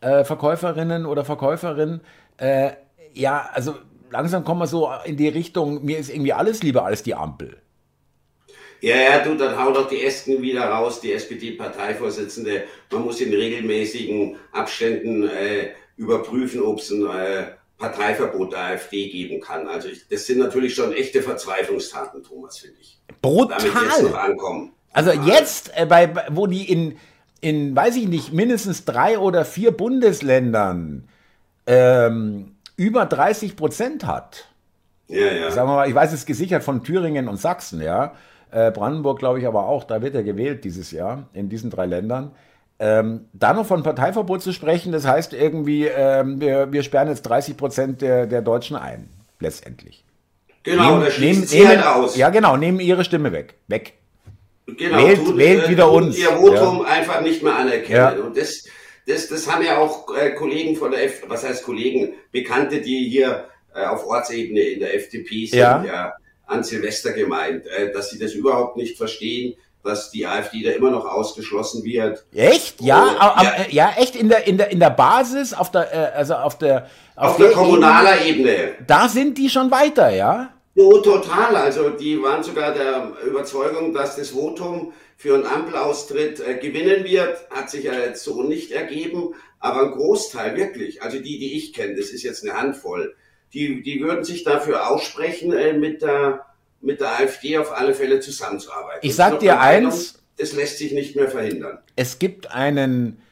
äh, 0.00 0.24
Verkäuferinnen 0.24 1.04
oder 1.04 1.24
Verkäuferin, 1.24 2.00
äh, 2.38 2.70
ja, 3.12 3.50
also 3.52 3.74
langsam 4.10 4.44
kommen 4.44 4.60
wir 4.60 4.66
so 4.66 4.90
in 5.04 5.18
die 5.18 5.28
Richtung, 5.28 5.84
mir 5.84 5.98
ist 5.98 6.08
irgendwie 6.08 6.32
alles 6.32 6.62
lieber 6.62 6.86
als 6.86 7.02
die 7.02 7.14
Ampel. 7.14 7.58
Ja, 8.84 8.96
ja, 8.96 9.24
du, 9.24 9.34
dann 9.34 9.58
hau 9.58 9.72
doch 9.72 9.88
die 9.88 10.04
Esken 10.04 10.42
wieder 10.42 10.68
raus, 10.68 11.00
die 11.00 11.14
SPD-Parteivorsitzende. 11.14 12.64
Man 12.92 13.02
muss 13.02 13.18
in 13.18 13.32
regelmäßigen 13.32 14.36
Abständen 14.52 15.26
äh, 15.26 15.70
überprüfen, 15.96 16.60
ob 16.60 16.80
es 16.80 16.90
ein 16.90 17.06
äh, 17.06 17.44
Parteiverbot 17.78 18.52
der 18.52 18.58
AfD 18.58 19.08
geben 19.08 19.40
kann. 19.40 19.68
Also 19.68 19.88
ich, 19.88 20.06
das 20.10 20.26
sind 20.26 20.38
natürlich 20.38 20.74
schon 20.74 20.92
echte 20.92 21.22
Verzweiflungstaten, 21.22 22.22
Thomas, 22.22 22.58
finde 22.58 22.76
ich. 22.78 22.98
Brutal. 23.22 23.56
Damit 23.56 23.90
jetzt 23.90 24.02
noch 24.02 24.18
ankommen. 24.18 24.72
Also 24.92 25.12
jetzt, 25.12 25.72
äh, 25.74 25.86
bei, 25.86 26.12
wo 26.32 26.46
die 26.46 26.70
in, 26.70 26.98
in, 27.40 27.74
weiß 27.74 27.96
ich 27.96 28.06
nicht, 28.06 28.34
mindestens 28.34 28.84
drei 28.84 29.18
oder 29.18 29.46
vier 29.46 29.70
Bundesländern 29.70 31.08
ähm, 31.66 32.56
über 32.76 33.06
30 33.06 33.56
Prozent 33.56 34.04
hat. 34.04 34.46
Ja, 35.08 35.32
ja. 35.32 35.50
Sagen 35.50 35.70
wir 35.70 35.76
mal, 35.76 35.88
ich 35.88 35.94
weiß 35.94 36.12
es 36.12 36.26
gesichert 36.26 36.62
von 36.62 36.84
Thüringen 36.84 37.28
und 37.28 37.38
Sachsen, 37.38 37.80
ja. 37.80 38.14
Äh, 38.54 38.70
Brandenburg, 38.70 39.18
glaube 39.18 39.40
ich, 39.40 39.48
aber 39.48 39.66
auch, 39.66 39.82
da 39.82 40.00
wird 40.00 40.14
er 40.14 40.22
gewählt 40.22 40.62
dieses 40.62 40.92
Jahr, 40.92 41.28
in 41.32 41.48
diesen 41.48 41.70
drei 41.70 41.86
Ländern. 41.86 42.30
Ähm, 42.78 43.26
da 43.32 43.52
noch 43.52 43.66
von 43.66 43.82
Parteiverbot 43.82 44.42
zu 44.42 44.52
sprechen, 44.52 44.92
das 44.92 45.04
heißt 45.04 45.32
irgendwie, 45.32 45.86
ähm, 45.86 46.40
wir, 46.40 46.70
wir 46.70 46.84
sperren 46.84 47.08
jetzt 47.08 47.22
30 47.22 47.56
Prozent 47.56 48.00
der, 48.00 48.26
der 48.26 48.42
Deutschen 48.42 48.76
ein, 48.76 49.08
letztendlich. 49.40 50.04
Genau, 50.62 50.98
nehmen, 50.98 51.12
nehmen, 51.18 51.46
sie 51.46 51.66
halt 51.66 51.84
aus. 51.84 52.16
Ja, 52.16 52.30
genau, 52.30 52.56
nehmen 52.56 52.78
ihre 52.78 53.02
Stimme 53.02 53.32
weg. 53.32 53.54
Weg. 53.66 53.94
Genau, 54.66 54.98
wählt, 54.98 55.24
tut, 55.24 55.36
wählt 55.36 55.64
äh, 55.64 55.70
wieder 55.70 55.90
uns. 55.90 56.16
Ihr 56.16 56.28
Votum 56.28 56.82
ja. 56.82 56.92
einfach 56.92 57.22
nicht 57.22 57.42
mehr 57.42 57.56
anerkennen. 57.56 57.96
Ja. 57.96 58.12
Und 58.12 58.36
das, 58.36 58.66
das, 59.08 59.26
das 59.26 59.50
haben 59.50 59.64
ja 59.64 59.78
auch 59.78 60.16
äh, 60.16 60.30
Kollegen 60.30 60.76
von 60.76 60.92
der 60.92 61.06
F, 61.06 61.24
was 61.26 61.44
heißt 61.44 61.64
Kollegen, 61.64 62.12
Bekannte, 62.30 62.80
die 62.80 63.08
hier 63.08 63.46
äh, 63.74 63.84
auf 63.84 64.06
Ortsebene 64.06 64.60
in 64.60 64.78
der 64.78 64.94
FDP 64.94 65.46
sind, 65.46 65.58
ja, 65.58 65.84
ja 65.84 66.12
an 66.46 66.64
Silvester 66.64 67.12
gemeint, 67.12 67.66
äh, 67.66 67.92
dass 67.92 68.10
sie 68.10 68.18
das 68.18 68.32
überhaupt 68.32 68.76
nicht 68.76 68.96
verstehen, 68.96 69.54
dass 69.82 70.10
die 70.10 70.26
AfD 70.26 70.62
da 70.62 70.70
immer 70.70 70.90
noch 70.90 71.04
ausgeschlossen 71.04 71.84
wird. 71.84 72.24
Echt? 72.34 72.80
Ja, 72.80 73.04
oh, 73.04 73.20
aber, 73.20 73.42
ja. 73.42 73.66
ja, 73.70 73.92
echt 73.96 74.16
in 74.16 74.28
der 74.28 74.46
in 74.46 74.56
der 74.56 74.70
in 74.70 74.80
der 74.80 74.90
Basis 74.90 75.52
auf 75.52 75.70
der 75.70 75.92
äh, 75.92 76.16
also 76.16 76.34
auf 76.34 76.58
der 76.58 76.88
auf, 77.16 77.32
auf 77.32 77.36
der, 77.36 77.48
der 77.48 77.56
kommunaler 77.56 78.24
Ebene, 78.24 78.54
Ebene, 78.54 78.76
Da 78.86 79.08
sind 79.08 79.38
die 79.38 79.50
schon 79.50 79.70
weiter, 79.70 80.10
ja? 80.10 80.50
So, 80.74 80.98
total. 80.98 81.54
Also 81.54 81.90
die 81.90 82.20
waren 82.20 82.42
sogar 82.42 82.72
der 82.72 83.12
Überzeugung, 83.24 83.94
dass 83.94 84.16
das 84.16 84.30
Votum 84.30 84.92
für 85.16 85.34
einen 85.34 85.46
Ampelaustritt 85.46 86.40
äh, 86.40 86.54
gewinnen 86.54 87.04
wird. 87.04 87.48
Hat 87.50 87.70
sich 87.70 87.84
ja 87.84 87.92
jetzt 87.92 88.24
so 88.24 88.42
nicht 88.42 88.72
ergeben, 88.72 89.34
aber 89.60 89.82
ein 89.82 89.92
Großteil 89.92 90.56
wirklich, 90.56 91.02
also 91.02 91.18
die, 91.18 91.38
die 91.38 91.56
ich 91.56 91.72
kenne, 91.72 91.94
das 91.94 92.06
ist 92.06 92.22
jetzt 92.22 92.42
eine 92.42 92.58
Handvoll, 92.58 93.14
die, 93.54 93.82
die 93.82 94.00
würden 94.00 94.24
sich 94.24 94.44
dafür 94.44 94.90
aussprechen, 94.90 95.52
äh, 95.52 95.72
mit, 95.72 96.02
der, 96.02 96.44
mit 96.80 97.00
der 97.00 97.20
AfD 97.20 97.58
auf 97.58 97.72
alle 97.72 97.94
Fälle 97.94 98.20
zusammenzuarbeiten. 98.20 99.00
Ich 99.02 99.14
sag 99.14 99.40
dir 99.40 99.60
eins. 99.60 100.20
Das 100.36 100.52
lässt 100.52 100.78
sich 100.78 100.92
nicht 100.92 101.14
mehr 101.14 101.28
verhindern. 101.28 101.78
Es 101.94 102.18
gibt 102.18 102.50
einen 102.50 103.22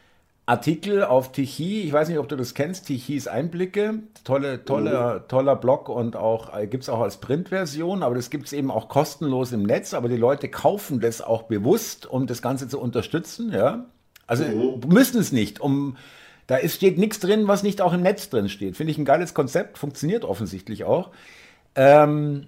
Artikel 0.46 1.04
auf 1.04 1.32
Tichy, 1.32 1.82
ich 1.82 1.92
weiß 1.92 2.08
nicht, 2.08 2.18
ob 2.18 2.28
du 2.28 2.37
das 2.37 2.54
kennst, 2.54 2.87
Tichys 2.87 3.26
Einblicke, 3.26 4.00
tolle, 4.24 4.64
tolle, 4.64 5.20
mhm. 5.20 5.28
toller 5.28 5.56
Blog 5.56 5.88
und 5.88 6.14
auch 6.14 6.56
äh, 6.56 6.66
gibt 6.66 6.82
es 6.82 6.88
auch 6.88 7.00
als 7.00 7.18
Printversion, 7.18 8.02
aber 8.02 8.14
das 8.16 8.28
gibt 8.28 8.46
es 8.46 8.52
eben 8.52 8.70
auch 8.70 8.88
kostenlos 8.88 9.52
im 9.52 9.62
Netz, 9.62 9.94
aber 9.94 10.08
die 10.08 10.16
Leute 10.16 10.48
kaufen 10.48 11.00
das 11.00 11.22
auch 11.22 11.44
bewusst, 11.44 12.06
um 12.06 12.26
das 12.26 12.42
Ganze 12.42 12.68
zu 12.68 12.80
unterstützen, 12.80 13.52
ja. 13.52 13.87
Also 14.26 14.44
mhm. 14.44 14.80
müssen 14.88 15.20
es 15.20 15.32
nicht, 15.32 15.61
um 15.61 15.96
da 16.46 16.57
ist, 16.57 16.74
steht 16.74 16.98
nichts 16.98 17.20
drin, 17.20 17.48
was 17.48 17.62
nicht 17.62 17.81
auch 17.81 17.92
im 17.92 18.02
Netz 18.02 18.28
drin 18.28 18.48
steht. 18.48 18.76
Finde 18.76 18.90
ich 18.90 18.98
ein 18.98 19.05
geiles 19.05 19.35
Konzept, 19.35 19.78
funktioniert 19.78 20.24
offensichtlich 20.24 20.85
auch. 20.85 21.11
Ähm, 21.74 22.46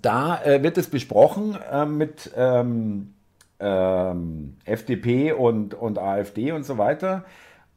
da 0.00 0.42
äh, 0.42 0.62
wird 0.62 0.78
es 0.78 0.88
besprochen 0.88 1.56
äh, 1.70 1.86
mit 1.86 2.30
ähm, 2.36 3.14
ähm, 3.60 4.56
FDP 4.64 5.32
und, 5.32 5.74
und 5.74 5.98
AfD 5.98 6.52
und 6.52 6.64
so 6.64 6.78
weiter. 6.78 7.24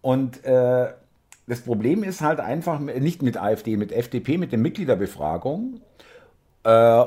Und 0.01 0.43
äh, 0.45 0.87
das 1.47 1.61
Problem 1.61 2.03
ist 2.03 2.21
halt 2.21 2.39
einfach 2.39 2.79
nicht 2.79 3.21
mit 3.21 3.37
AfD, 3.37 3.77
mit 3.77 3.91
FDP, 3.91 4.37
mit 4.37 4.51
der 4.51 4.59
Mitgliederbefragung. 4.59 5.81
Äh, 6.63 7.03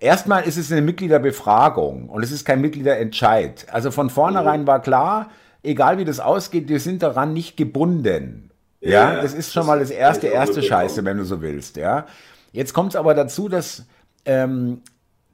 erstmal 0.00 0.44
ist 0.44 0.56
es 0.56 0.70
eine 0.72 0.82
Mitgliederbefragung 0.82 2.08
und 2.08 2.22
es 2.22 2.30
ist 2.30 2.44
kein 2.44 2.60
Mitgliederentscheid. 2.60 3.66
Also 3.70 3.90
von 3.90 4.10
vornherein 4.10 4.66
war 4.66 4.80
klar, 4.80 5.30
egal 5.66 5.98
wie 5.98 6.04
das 6.04 6.20
ausgeht, 6.20 6.68
wir 6.68 6.80
sind 6.80 7.02
daran 7.02 7.32
nicht 7.32 7.56
gebunden. 7.56 8.50
Ja, 8.80 9.14
ja 9.14 9.22
das 9.22 9.34
ist 9.34 9.52
schon 9.52 9.60
das 9.60 9.66
mal 9.66 9.78
das 9.80 9.90
erste, 9.90 10.28
erste 10.28 10.62
Scheiße, 10.62 11.04
wenn 11.04 11.18
du 11.18 11.24
so 11.24 11.42
willst. 11.42 11.76
Ja, 11.76 12.06
jetzt 12.52 12.72
kommt 12.72 12.90
es 12.90 12.96
aber 12.96 13.14
dazu, 13.14 13.48
dass 13.48 13.84
ähm, 14.24 14.82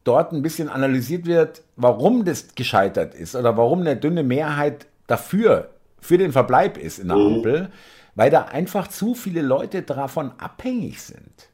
dort 0.05 0.33
ein 0.33 0.43
bisschen 0.43 0.69
analysiert 0.69 1.27
wird, 1.27 1.63
warum 1.77 2.25
das 2.25 2.55
gescheitert 2.55 3.15
ist 3.15 3.37
oder 3.37 3.57
warum 3.57 3.81
eine 3.81 3.97
dünne 3.97 4.23
Mehrheit 4.23 4.87
dafür, 5.07 5.71
für 6.01 6.19
den 6.19 6.33
Verbleib 6.33 6.79
ist 6.79 6.99
in 6.99 7.09
der 7.09 7.17
mhm. 7.17 7.37
Ampel, 7.37 7.69
weil 8.15 8.31
da 8.31 8.43
einfach 8.43 8.89
zu 8.89 9.15
viele 9.15 9.41
Leute 9.41 9.83
davon 9.83 10.33
abhängig 10.39 11.01
sind. 11.01 11.49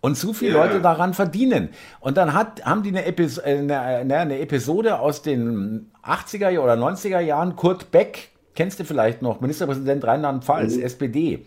Und 0.00 0.16
zu 0.16 0.32
viele 0.32 0.54
ja. 0.54 0.64
Leute 0.64 0.80
daran 0.80 1.12
verdienen. 1.12 1.70
Und 2.00 2.16
dann 2.16 2.32
hat, 2.32 2.64
haben 2.64 2.82
die 2.82 2.88
eine, 2.88 3.04
Epis 3.04 3.38
äh, 3.38 3.58
eine, 3.58 4.16
eine, 4.16 4.38
Episode 4.38 4.98
aus 4.98 5.22
den 5.22 5.90
80er 6.02 6.58
oder 6.58 6.74
90er 6.74 7.20
Jahren. 7.20 7.54
Kurt 7.54 7.90
Beck, 7.90 8.30
kennst 8.54 8.80
du 8.80 8.84
vielleicht 8.84 9.20
noch, 9.20 9.40
Ministerpräsident 9.40 10.04
Rheinland-Pfalz, 10.04 10.76
mhm. 10.76 10.82
SPD. 10.82 11.46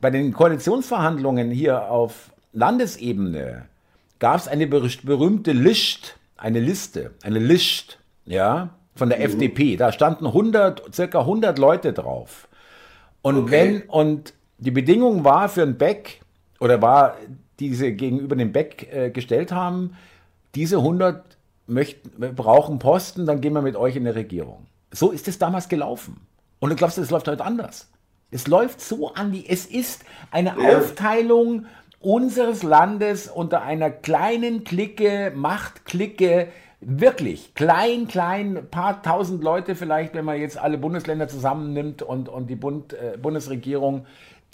Bei 0.00 0.10
den 0.10 0.32
Koalitionsverhandlungen 0.32 1.50
hier 1.50 1.90
auf 1.90 2.30
Landesebene 2.54 3.66
gab 4.18 4.36
es 4.36 4.48
eine 4.48 4.66
berühmte 4.66 5.52
List, 5.52 6.16
eine 6.38 6.60
Liste, 6.60 7.10
eine 7.22 7.38
List, 7.38 7.98
ja, 8.24 8.70
von 8.94 9.10
der 9.10 9.18
mhm. 9.18 9.24
FDP. 9.24 9.76
Da 9.76 9.92
standen 9.92 10.26
100, 10.26 10.94
circa 10.94 11.20
100 11.20 11.58
Leute 11.58 11.92
drauf. 11.92 12.48
Und 13.20 13.36
okay. 13.36 13.50
wenn, 13.50 13.82
und 13.82 14.32
die 14.56 14.70
Bedingung 14.70 15.24
war 15.24 15.50
für 15.50 15.62
ein 15.62 15.76
Beck, 15.76 16.20
oder 16.60 16.80
war, 16.82 17.16
die 17.60 17.74
sie 17.74 17.92
gegenüber 17.92 18.34
dem 18.34 18.52
Beck 18.52 18.92
äh, 18.92 19.10
gestellt 19.10 19.52
haben, 19.52 19.96
diese 20.54 20.78
100 20.78 21.38
möchten, 21.66 22.34
brauchen 22.34 22.78
Posten, 22.78 23.26
dann 23.26 23.40
gehen 23.40 23.52
wir 23.52 23.62
mit 23.62 23.76
euch 23.76 23.96
in 23.96 24.06
eine 24.06 24.16
Regierung. 24.16 24.66
So 24.90 25.10
ist 25.10 25.28
es 25.28 25.38
damals 25.38 25.68
gelaufen. 25.68 26.26
Und 26.58 26.70
du 26.70 26.76
glaubst, 26.76 26.98
es 26.98 27.10
läuft 27.10 27.28
heute 27.28 27.44
anders. 27.44 27.88
Es 28.30 28.46
läuft 28.46 28.80
so 28.80 29.14
an 29.14 29.32
die, 29.32 29.48
es 29.48 29.66
ist 29.66 30.04
eine 30.30 30.54
ja. 30.58 30.78
Aufteilung 30.78 31.66
unseres 32.00 32.62
Landes 32.62 33.28
unter 33.28 33.62
einer 33.62 33.90
kleinen 33.90 34.64
Clique, 34.64 35.32
Machtklicke, 35.34 36.48
wirklich 36.80 37.54
klein, 37.54 38.08
klein, 38.08 38.68
paar 38.70 39.02
tausend 39.02 39.44
Leute 39.44 39.74
vielleicht, 39.74 40.14
wenn 40.14 40.24
man 40.24 40.40
jetzt 40.40 40.58
alle 40.58 40.78
Bundesländer 40.78 41.28
zusammennimmt 41.28 42.02
und, 42.02 42.28
und 42.28 42.48
die 42.48 42.56
Bund, 42.56 42.94
äh, 42.94 43.18
Bundesregierung, 43.18 44.06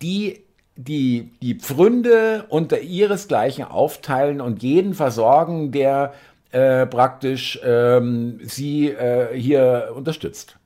die 0.03 0.46
die, 0.77 1.31
die 1.41 1.55
Pfründe 1.55 2.45
unter 2.49 2.81
ihresgleichen 2.81 3.65
aufteilen 3.65 4.41
und 4.41 4.63
jeden 4.63 4.95
versorgen, 4.95 5.73
der 5.73 6.15
äh, 6.53 6.87
praktisch 6.87 7.59
ähm, 7.65 8.41
sie 8.43 8.89
äh, 8.89 9.35
hier 9.35 9.93
unterstützt. 9.95 10.57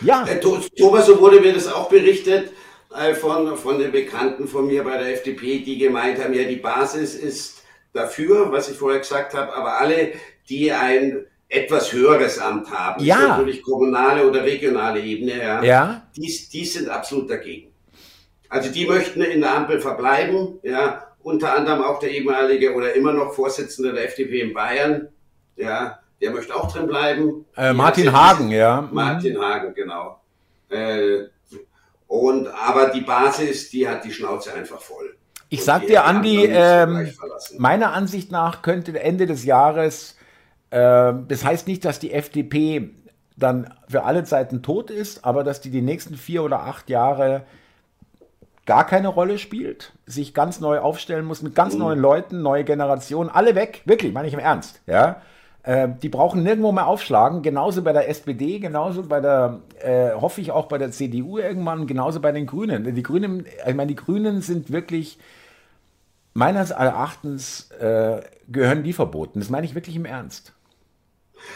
Ja. 0.00 0.26
Äh, 0.26 0.40
Thomas, 0.40 1.06
so 1.06 1.20
wurde 1.20 1.40
mir 1.40 1.54
das 1.54 1.72
auch 1.72 1.88
berichtet 1.88 2.52
äh, 2.96 3.14
von, 3.14 3.56
von 3.56 3.78
den 3.78 3.92
Bekannten 3.92 4.48
von 4.48 4.66
mir 4.66 4.84
bei 4.84 4.98
der 4.98 5.12
FDP, 5.14 5.60
die 5.60 5.78
gemeint 5.78 6.22
haben, 6.22 6.34
ja, 6.34 6.44
die 6.44 6.56
Basis 6.56 7.14
ist 7.14 7.62
dafür, 7.92 8.50
was 8.50 8.68
ich 8.68 8.76
vorher 8.76 9.00
gesagt 9.00 9.34
habe, 9.34 9.54
aber 9.54 9.80
alle, 9.80 10.12
die 10.48 10.72
ein 10.72 11.24
etwas 11.48 11.92
höheres 11.92 12.38
Amt 12.38 12.70
haben, 12.70 13.04
ja. 13.04 13.28
natürlich 13.28 13.62
kommunale 13.62 14.26
oder 14.26 14.42
regionale 14.42 15.00
Ebene, 15.00 15.38
ja, 15.38 15.62
ja. 15.62 16.02
Die, 16.16 16.48
die 16.52 16.64
sind 16.64 16.88
absolut 16.88 17.30
dagegen. 17.30 17.71
Also 18.52 18.70
die 18.70 18.86
möchten 18.86 19.22
in 19.22 19.40
der 19.40 19.56
Ampel 19.56 19.80
verbleiben, 19.80 20.58
ja, 20.62 21.06
unter 21.22 21.56
anderem 21.56 21.82
auch 21.82 21.98
der 22.00 22.10
ehemalige 22.10 22.74
oder 22.74 22.92
immer 22.92 23.14
noch 23.14 23.32
Vorsitzende 23.32 23.94
der 23.94 24.04
FDP 24.04 24.42
in 24.42 24.52
Bayern, 24.52 25.08
ja, 25.56 26.00
der 26.20 26.32
möchte 26.32 26.54
auch 26.54 26.70
drin 26.70 26.86
bleiben. 26.86 27.46
Äh, 27.56 27.72
Martin 27.72 28.12
Hagen, 28.12 28.50
ja. 28.50 28.86
Martin 28.92 29.40
Hagen, 29.40 29.72
genau. 29.72 30.20
Äh, 30.68 31.28
und, 32.06 32.46
aber 32.46 32.90
die 32.90 33.00
Basis, 33.00 33.70
die 33.70 33.88
hat 33.88 34.04
die 34.04 34.12
Schnauze 34.12 34.52
einfach 34.52 34.82
voll. 34.82 35.16
Ich 35.48 35.64
sag 35.64 35.86
dir, 35.86 36.04
Andi, 36.04 36.44
ähm, 36.44 37.10
meiner 37.56 37.94
Ansicht 37.94 38.30
nach 38.30 38.60
könnte 38.60 39.00
Ende 39.00 39.24
des 39.24 39.46
Jahres, 39.46 40.18
äh, 40.68 41.14
das 41.26 41.42
heißt 41.42 41.66
nicht, 41.66 41.86
dass 41.86 42.00
die 42.00 42.12
FDP 42.12 42.90
dann 43.34 43.72
für 43.88 44.02
alle 44.02 44.24
Zeiten 44.24 44.62
tot 44.62 44.90
ist, 44.90 45.24
aber 45.24 45.42
dass 45.42 45.62
die 45.62 45.70
die 45.70 45.80
nächsten 45.80 46.16
vier 46.16 46.42
oder 46.42 46.60
acht 46.60 46.90
Jahre 46.90 47.46
gar 48.66 48.86
keine 48.86 49.08
Rolle 49.08 49.38
spielt, 49.38 49.92
sich 50.06 50.34
ganz 50.34 50.60
neu 50.60 50.78
aufstellen 50.78 51.24
muss 51.24 51.42
mit 51.42 51.54
ganz 51.54 51.74
mhm. 51.74 51.80
neuen 51.80 51.98
Leuten, 51.98 52.42
neue 52.42 52.64
Generationen, 52.64 53.30
alle 53.30 53.54
weg, 53.54 53.82
wirklich, 53.84 54.12
meine 54.12 54.28
ich 54.28 54.34
im 54.34 54.40
Ernst, 54.40 54.80
ja. 54.86 55.22
Äh, 55.64 55.90
die 56.02 56.08
brauchen 56.08 56.42
nirgendwo 56.42 56.72
mehr 56.72 56.88
aufschlagen, 56.88 57.42
genauso 57.42 57.82
bei 57.82 57.92
der 57.92 58.08
SPD, 58.08 58.58
genauso 58.58 59.04
bei 59.04 59.20
der, 59.20 59.60
äh, 59.80 60.10
hoffe 60.12 60.40
ich 60.40 60.50
auch 60.50 60.66
bei 60.66 60.78
der 60.78 60.90
CDU 60.90 61.38
irgendwann, 61.38 61.86
genauso 61.86 62.20
bei 62.20 62.32
den 62.32 62.46
Grünen. 62.46 62.94
Die 62.94 63.02
Grünen, 63.02 63.46
ich 63.66 63.74
meine, 63.74 63.86
die 63.86 63.94
Grünen 63.94 64.42
sind 64.42 64.72
wirklich, 64.72 65.18
meines 66.34 66.72
Erachtens, 66.72 67.70
äh, 67.78 68.22
gehören 68.48 68.82
die 68.82 68.92
verboten. 68.92 69.38
Das 69.38 69.50
meine 69.50 69.64
ich 69.64 69.76
wirklich 69.76 69.94
im 69.94 70.04
Ernst. 70.04 70.52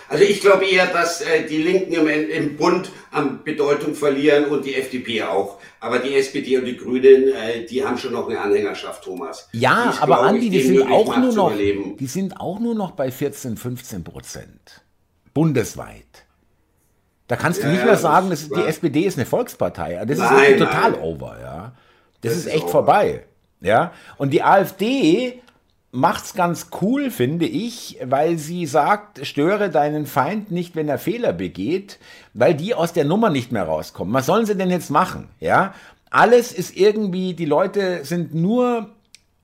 Also 0.09 0.25
ich 0.25 0.40
glaube 0.40 0.64
eher, 0.64 0.87
dass 0.87 1.20
äh, 1.20 1.46
die 1.46 1.59
Linken 1.59 1.94
im, 1.94 2.09
im 2.09 2.57
Bund 2.57 2.90
an 3.11 3.42
Bedeutung 3.42 3.94
verlieren 3.94 4.46
und 4.46 4.64
die 4.64 4.75
FDP 4.75 5.25
auch. 5.25 5.59
Aber 5.81 5.99
die 5.99 6.14
SPD 6.14 6.59
und 6.59 6.64
die 6.64 6.77
Grünen, 6.77 7.33
äh, 7.33 7.64
die 7.68 7.85
haben 7.85 7.99
schon 7.99 8.12
noch 8.12 8.29
eine 8.29 8.40
Anhängerschaft, 8.40 9.05
Thomas. 9.05 9.49
Ja, 9.53 9.92
die 9.96 10.03
aber 10.03 10.20
Andi, 10.20 10.51
die 10.51 10.62
sind 10.62 10.90
auch 10.90 11.16
nur 11.16 11.33
noch, 11.33 11.53
die 11.57 12.07
sind 12.07 12.40
auch 12.40 12.61
nur 12.61 12.75
noch 12.75 12.92
bei 12.92 13.11
14, 13.11 13.57
15 13.57 14.05
Prozent. 14.05 14.83
Bundesweit. 15.35 16.27
Da 17.29 17.37
kannst 17.37 17.61
du 17.61 17.66
ja, 17.66 17.72
nicht 17.72 17.85
mehr 17.85 17.96
sagen, 17.96 18.31
das, 18.31 18.49
die 18.49 18.62
SPD 18.62 19.03
ist 19.03 19.18
eine 19.18 19.27
Volkspartei. 19.27 20.03
Das 20.07 20.18
nein, 20.18 20.53
ist 20.53 20.59
total 20.61 20.92
nein. 20.92 21.01
over, 21.01 21.37
ja. 21.40 21.72
Das, 22.20 22.33
das 22.33 22.33
ist, 22.33 22.46
ist 22.46 22.53
echt 22.53 22.62
over. 22.64 22.72
vorbei. 22.72 23.25
Ja. 23.61 23.92
Und 24.16 24.31
die 24.31 24.42
AfD 24.42 25.42
macht's 25.96 26.35
ganz 26.35 26.68
cool, 26.80 27.11
finde 27.11 27.46
ich, 27.46 27.98
weil 28.04 28.38
sie 28.38 28.66
sagt, 28.66 29.26
störe 29.26 29.70
deinen 29.70 30.06
Feind 30.06 30.50
nicht, 30.50 30.76
wenn 30.76 30.88
er 30.88 30.98
Fehler 30.98 31.32
begeht, 31.32 31.98
weil 32.35 32.54
die 32.54 32.74
aus 32.74 32.92
der 32.92 33.04
Nummer 33.04 33.30
nicht 33.30 33.50
mehr 33.50 33.64
rauskommen. 33.64 34.14
Was 34.14 34.26
sollen 34.26 34.46
sie 34.46 34.56
denn 34.56 34.70
jetzt 34.70 34.90
machen? 34.90 35.28
Ja, 35.40 35.74
alles 36.11 36.52
ist 36.52 36.76
irgendwie, 36.76 37.35
die 37.35 37.46
Leute 37.46 38.04
sind 38.04 38.35
nur 38.35 38.90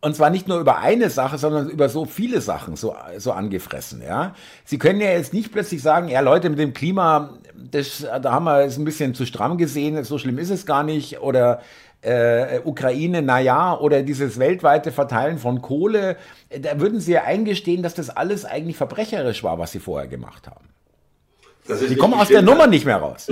und 0.05 0.17
zwar 0.17 0.31
nicht 0.31 0.49
nur 0.49 0.59
über 0.59 0.79
eine 0.79 1.11
Sache, 1.11 1.39
sondern 1.39 1.71
über 1.71 1.89
so 1.89 2.07
viele 2.07 2.41
Sachen 2.41 2.75
so, 2.75 2.97
so 3.19 3.31
angefressen, 3.31 4.03
ja. 4.03 4.35
Sie 4.65 4.77
können 4.77 5.01
ja 5.01 5.13
jetzt 5.13 5.33
nicht 5.33 5.53
plötzlich 5.53 5.81
sagen, 5.81 6.09
ja 6.09 6.19
Leute, 6.21 6.51
mit 6.51 6.59
dem 6.59 6.75
Klima, 6.75 7.39
das, 7.55 8.01
da 8.01 8.33
haben 8.33 8.45
wir 8.45 8.65
es 8.65 8.77
ein 8.79 8.85
bisschen 8.85 9.15
zu 9.15 9.25
stramm 9.27 9.59
gesehen, 9.59 10.03
so 10.03 10.19
schlimm 10.19 10.39
ist 10.39 10.51
es 10.51 10.67
gar 10.67 10.83
nicht, 10.83 11.21
oder 11.21 11.61
äh, 12.03 12.61
Ukraine, 12.65 13.23
naja, 13.23 13.79
oder 13.79 14.03
dieses 14.03 14.39
weltweite 14.39 14.93
Verteilen 14.93 15.39
von 15.39 15.63
Kohle, 15.63 16.17
da 16.51 16.81
würden 16.81 17.01
sie 17.01 17.13
ja 17.13 17.23
eingestehen, 17.23 17.83
dass 17.83 17.95
das 17.95 18.11
alles 18.11 18.45
eigentlich 18.45 18.77
verbrecherisch 18.77 19.43
war, 19.45 19.59
was 19.59 19.73
sie 19.73 19.79
vorher 19.79 20.09
gemacht 20.09 20.47
haben. 20.49 20.69
Sie 21.65 21.97
kommen 21.97 22.15
aus 22.15 22.29
der 22.29 22.43
Nummer 22.43 22.67
nicht 22.67 22.85
mehr 22.85 22.97
raus. 22.97 23.29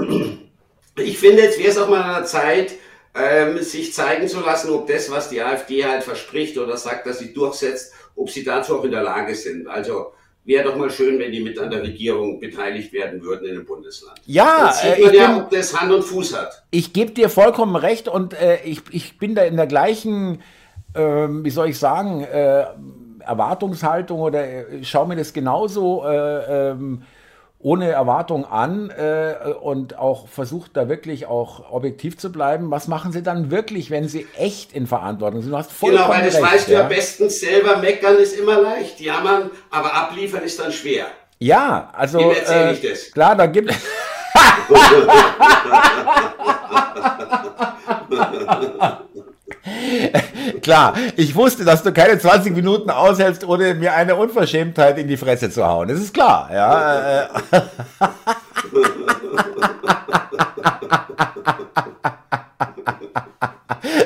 Ich 0.96 1.18
finde, 1.18 1.42
jetzt 1.42 1.58
wäre 1.58 1.70
es 1.70 1.78
auch 1.78 1.88
mal 1.88 2.02
an 2.02 2.14
der 2.22 2.24
Zeit, 2.24 2.74
ähm, 3.14 3.58
sich 3.58 3.92
zeigen 3.92 4.28
zu 4.28 4.40
lassen, 4.40 4.70
ob 4.70 4.86
das, 4.86 5.10
was 5.10 5.28
die 5.28 5.42
AfD 5.42 5.84
halt 5.84 6.04
verspricht 6.04 6.56
oder 6.58 6.76
sagt, 6.76 7.06
dass 7.06 7.18
sie 7.18 7.32
durchsetzt, 7.32 7.92
ob 8.14 8.30
sie 8.30 8.44
dazu 8.44 8.78
auch 8.78 8.84
in 8.84 8.92
der 8.92 9.02
Lage 9.02 9.34
sind. 9.34 9.66
Also 9.66 10.12
wäre 10.44 10.64
doch 10.64 10.76
mal 10.76 10.90
schön, 10.90 11.18
wenn 11.18 11.32
die 11.32 11.40
mit 11.40 11.58
an 11.58 11.70
der 11.70 11.82
Regierung 11.82 12.40
beteiligt 12.40 12.92
werden 12.92 13.22
würden 13.22 13.48
in 13.48 13.54
dem 13.56 13.66
Bundesland. 13.66 14.20
Ja, 14.26 14.72
Dann 14.82 14.94
sieht 14.96 15.04
man 15.04 15.14
ja, 15.14 15.36
ob 15.38 15.50
das 15.50 15.78
Hand 15.78 15.92
und 15.92 16.02
Fuß 16.02 16.36
hat. 16.36 16.62
Ich 16.70 16.92
gebe 16.92 17.12
dir 17.12 17.28
vollkommen 17.28 17.76
recht 17.76 18.08
und 18.08 18.34
äh, 18.34 18.62
ich, 18.64 18.82
ich 18.90 19.18
bin 19.18 19.34
da 19.34 19.42
in 19.42 19.56
der 19.56 19.66
gleichen, 19.66 20.42
äh, 20.94 21.00
wie 21.00 21.50
soll 21.50 21.68
ich 21.68 21.78
sagen, 21.78 22.22
äh, 22.24 22.64
Erwartungshaltung 23.20 24.20
oder 24.20 24.44
äh, 24.44 24.84
schaue 24.84 25.08
mir 25.08 25.16
das 25.16 25.32
genauso 25.32 26.04
äh, 26.06 26.70
ähm, 26.70 27.02
ohne 27.62 27.90
Erwartung 27.90 28.46
an 28.46 28.90
äh, 28.90 29.34
und 29.60 29.98
auch 29.98 30.28
versucht 30.28 30.76
da 30.76 30.88
wirklich 30.88 31.26
auch 31.26 31.70
objektiv 31.70 32.16
zu 32.16 32.32
bleiben. 32.32 32.70
Was 32.70 32.88
machen 32.88 33.12
Sie 33.12 33.22
dann 33.22 33.50
wirklich, 33.50 33.90
wenn 33.90 34.08
Sie 34.08 34.26
echt 34.36 34.72
in 34.72 34.86
Verantwortung 34.86 35.42
sind? 35.42 35.52
Du 35.52 35.58
hast 35.58 35.78
genau, 35.78 36.08
weil 36.08 36.24
das 36.24 36.36
recht, 36.36 36.44
weißt 36.44 36.68
ja? 36.68 36.76
du 36.76 36.82
ja 36.82 36.88
bestens 36.88 37.40
selber. 37.40 37.76
Meckern 37.76 38.16
ist 38.16 38.38
immer 38.38 38.60
leicht, 38.60 39.00
jammern, 39.00 39.50
aber 39.70 39.94
abliefern 39.94 40.42
ist 40.42 40.58
dann 40.58 40.72
schwer. 40.72 41.06
Ja, 41.38 41.90
also 41.94 42.18
Wem 42.18 42.30
erzähle 42.30 42.72
ich 42.72 42.80
das? 42.80 43.10
klar, 43.10 43.36
da 43.36 43.46
gibt 43.46 43.70
Klar, 50.62 50.94
ich 51.16 51.34
wusste, 51.34 51.64
dass 51.64 51.82
du 51.82 51.92
keine 51.92 52.18
20 52.18 52.54
Minuten 52.54 52.90
aushältst, 52.90 53.44
ohne 53.44 53.74
mir 53.74 53.94
eine 53.94 54.16
Unverschämtheit 54.16 54.98
in 54.98 55.08
die 55.08 55.16
Fresse 55.16 55.50
zu 55.50 55.66
hauen. 55.66 55.88
Das 55.88 56.00
ist 56.00 56.14
klar, 56.14 56.50
ja. 56.52 57.28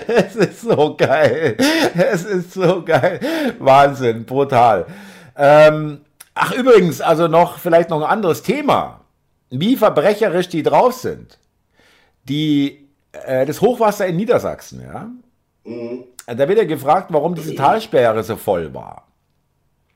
es 0.06 0.36
ist 0.36 0.60
so 0.62 0.96
geil. 0.96 1.56
Es 1.94 2.24
ist 2.24 2.52
so 2.54 2.82
geil. 2.84 3.20
Wahnsinn, 3.58 4.24
brutal. 4.24 4.86
Ähm, 5.36 6.00
ach, 6.34 6.52
übrigens, 6.52 7.00
also 7.00 7.28
noch 7.28 7.58
vielleicht 7.58 7.90
noch 7.90 8.02
ein 8.02 8.10
anderes 8.10 8.42
Thema. 8.42 9.00
Wie 9.50 9.76
verbrecherisch 9.76 10.48
die 10.48 10.62
drauf 10.62 10.94
sind. 10.94 11.38
Die, 12.24 12.88
äh, 13.12 13.46
das 13.46 13.60
Hochwasser 13.60 14.06
in 14.06 14.16
Niedersachsen, 14.16 14.82
ja. 14.82 15.10
Mhm. 15.64 16.04
Da 16.26 16.48
wird 16.48 16.58
ja 16.58 16.64
gefragt, 16.64 17.08
warum 17.10 17.34
diese 17.34 17.54
Talsperre 17.54 18.22
so 18.22 18.36
voll 18.36 18.72
war. 18.72 19.06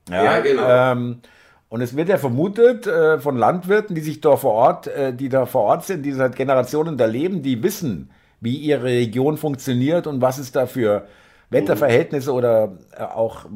Ja, 0.09 0.25
ja 0.25 0.41
genau. 0.41 0.69
Ähm, 0.69 1.21
und 1.69 1.83
es 1.83 1.95
wird 1.95 2.09
ja 2.09 2.17
vermutet 2.17 2.87
äh, 2.87 3.19
von 3.19 3.37
Landwirten, 3.37 3.95
die 3.95 4.01
sich 4.01 4.21
da 4.21 4.37
vor 4.37 4.53
Ort, 4.53 4.87
äh, 4.87 5.13
die 5.13 5.29
da 5.29 5.47
vor 5.47 5.63
Ort 5.63 5.85
sind, 5.85 6.03
die 6.03 6.13
seit 6.13 6.35
Generationen 6.37 6.97
da 6.97 7.05
leben, 7.05 7.43
die 7.43 7.63
wissen, 7.63 8.11
wie 8.41 8.57
ihre 8.57 8.85
Region 8.85 9.37
funktioniert 9.37 10.07
und 10.07 10.23
was 10.23 10.39
es 10.39 10.53
da 10.53 10.67
für 10.67 11.07
Wetterverhältnisse 11.51 12.33
oder 12.33 12.79
äh, 12.97 13.03
auch 13.03 13.47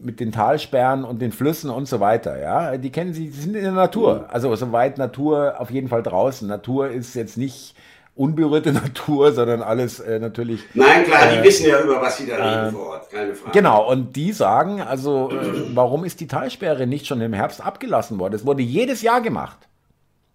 mit 0.00 0.18
den 0.18 0.32
Talsperren 0.32 1.04
und 1.04 1.22
den 1.22 1.30
Flüssen 1.30 1.70
und 1.70 1.86
so 1.86 2.00
weiter. 2.00 2.40
Ja, 2.40 2.76
die 2.76 2.90
kennen 2.90 3.14
sie, 3.14 3.26
die 3.26 3.40
sind 3.40 3.54
in 3.54 3.62
der 3.62 3.72
Natur. 3.72 4.20
Mhm. 4.20 4.24
Also 4.28 4.54
soweit 4.56 4.98
Natur 4.98 5.60
auf 5.60 5.70
jeden 5.70 5.88
Fall 5.88 6.02
draußen. 6.02 6.48
Natur 6.48 6.88
ist 6.88 7.14
jetzt 7.14 7.36
nicht 7.36 7.76
unberührte 8.14 8.72
Natur, 8.72 9.32
sondern 9.32 9.62
alles 9.62 10.00
äh, 10.00 10.18
natürlich. 10.18 10.62
Nein, 10.74 11.04
klar, 11.04 11.30
die 11.32 11.38
äh, 11.38 11.44
wissen 11.44 11.68
ja 11.68 11.80
über 11.80 12.00
was 12.00 12.18
sie 12.18 12.26
da 12.26 12.36
reden 12.36 12.68
äh, 12.68 12.72
vor 12.72 12.86
Ort, 12.88 13.10
keine 13.10 13.34
Frage. 13.34 13.52
Genau, 13.52 13.90
und 13.90 14.16
die 14.16 14.32
sagen, 14.32 14.80
also, 14.80 15.30
äh, 15.30 15.74
warum 15.74 16.04
ist 16.04 16.20
die 16.20 16.26
Talsperre 16.26 16.86
nicht 16.86 17.06
schon 17.06 17.20
im 17.20 17.32
Herbst 17.32 17.64
abgelassen 17.64 18.18
worden? 18.18 18.34
Es 18.34 18.46
wurde 18.46 18.62
jedes 18.62 19.02
Jahr 19.02 19.20
gemacht. 19.20 19.58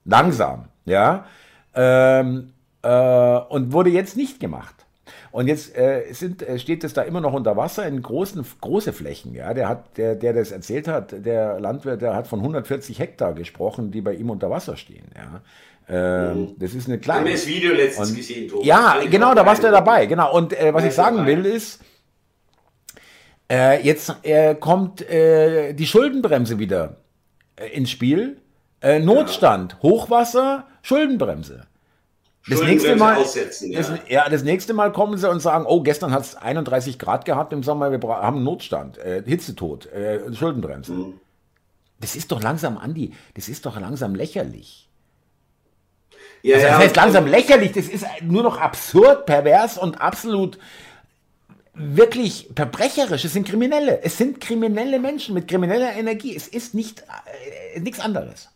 Langsam, 0.06 0.66
ja. 0.86 1.26
Ähm, 1.76 2.54
äh, 2.82 2.90
und 3.50 3.74
wurde 3.74 3.90
jetzt 3.90 4.18
nicht 4.18 4.40
gemacht. 4.40 4.74
Und 5.32 5.48
jetzt 5.48 5.78
äh, 5.78 6.06
sind, 6.13 6.44
steht 6.58 6.84
es 6.84 6.94
da 6.94 7.04
immer 7.04 7.22
noch 7.22 7.34
unter 7.34 7.56
Wasser 7.58 7.86
in 7.86 8.02
großen, 8.02 8.44
große 8.62 8.94
Flächen. 8.94 9.36
Ja, 9.36 9.54
der 9.54 9.70
hat, 9.70 9.98
der, 9.98 10.16
der 10.16 10.34
das 10.34 10.52
erzählt 10.52 10.88
hat, 10.88 11.13
der 11.26 11.60
Landwirt, 11.60 12.02
der 12.02 12.16
hat 12.16 12.28
von 12.28 12.40
140 12.40 12.98
Hektar 12.98 13.34
gesprochen, 13.34 13.92
die 13.92 14.02
bei 14.02 14.13
ihm 14.13 14.30
unter 14.30 14.50
Wasser 14.50 14.78
stehen. 14.78 15.06
Ja, 15.16 15.42
ähm, 15.89 16.56
das 16.58 16.73
ist 16.73 16.88
eine 16.88 17.00
kleine. 17.00 17.19
Haben 17.19 17.28
wir 17.28 17.34
das 17.34 17.47
Video 17.47 17.73
letztens 17.73 18.10
und, 18.10 18.15
gesehen, 18.17 18.50
Thomas? 18.50 18.65
Ja, 18.65 19.00
genau, 19.10 19.34
da 19.34 19.45
warst 19.45 19.63
du 19.63 19.71
dabei. 19.71 20.06
Genau. 20.06 20.34
Und 20.36 20.54
äh, 20.54 20.73
was 20.73 20.84
ich 20.84 20.93
sagen 20.93 21.26
will 21.26 21.45
ist, 21.45 21.80
äh, 23.50 23.82
jetzt 23.82 24.13
äh, 24.23 24.56
kommt 24.56 25.02
äh, 25.10 25.73
die 25.73 25.88
Schuldenbremse 25.88 26.60
wieder 26.60 26.97
äh, 27.56 27.69
ins 27.69 27.89
Spiel. 27.89 28.41
Äh, 28.82 29.00
Notstand, 29.00 29.73
ja. 29.73 29.89
Hochwasser, 29.89 30.67
Schuldenbremse. 30.82 31.65
Das 32.50 32.62
nächste 32.62 32.95
Mal, 32.95 33.17
aussetzen, 33.17 33.71
ja. 33.71 33.80
Das, 33.80 33.91
ja, 34.08 34.30
das 34.30 34.43
nächste 34.43 34.73
Mal 34.73 34.91
kommen 34.91 35.17
sie 35.17 35.30
und 35.30 35.41
sagen, 35.41 35.65
oh, 35.67 35.82
gestern 35.82 36.12
hat 36.12 36.23
es 36.23 36.36
31 36.36 36.97
Grad 36.97 37.26
gehabt 37.26 37.52
im 37.52 37.62
Sommer, 37.62 37.91
wir 37.91 38.00
haben 38.08 38.43
Notstand, 38.43 38.97
Hitzetod, 39.26 39.89
Schuldenbremse. 40.32 40.93
Mhm. 40.93 41.19
Das 42.00 42.15
ist 42.15 42.32
doch 42.32 42.41
langsam, 42.41 42.78
Andi, 42.78 43.12
das 43.34 43.50
ist 43.50 43.65
doch 43.65 43.78
langsam 43.78 44.15
lächerlich. 44.15 44.87
Ja, 46.48 46.56
also, 46.56 46.68
das 46.68 46.78
heißt 46.78 46.96
langsam 46.96 47.28
lächerlich, 47.28 47.74
das 47.74 47.90
ist 47.90 48.06
nur 48.22 48.42
noch 48.42 48.58
absurd, 48.58 49.26
pervers 49.26 49.78
und 49.78 50.00
absolut 50.00 50.58
wirklich 51.74 52.50
verbrecherisch. 52.56 53.26
Es 53.26 53.34
sind 53.34 53.48
Kriminelle. 53.48 54.02
Es 54.02 54.18
sind 54.18 54.40
kriminelle 54.40 54.98
Menschen 55.00 55.36
mit 55.36 55.50
krimineller 55.50 55.94
Energie. 55.94 56.36
Es 56.36 56.48
ist 56.48 56.74
nicht 56.74 57.02
äh, 57.02 57.80
nichts 57.82 58.00
anderes. 58.00 58.50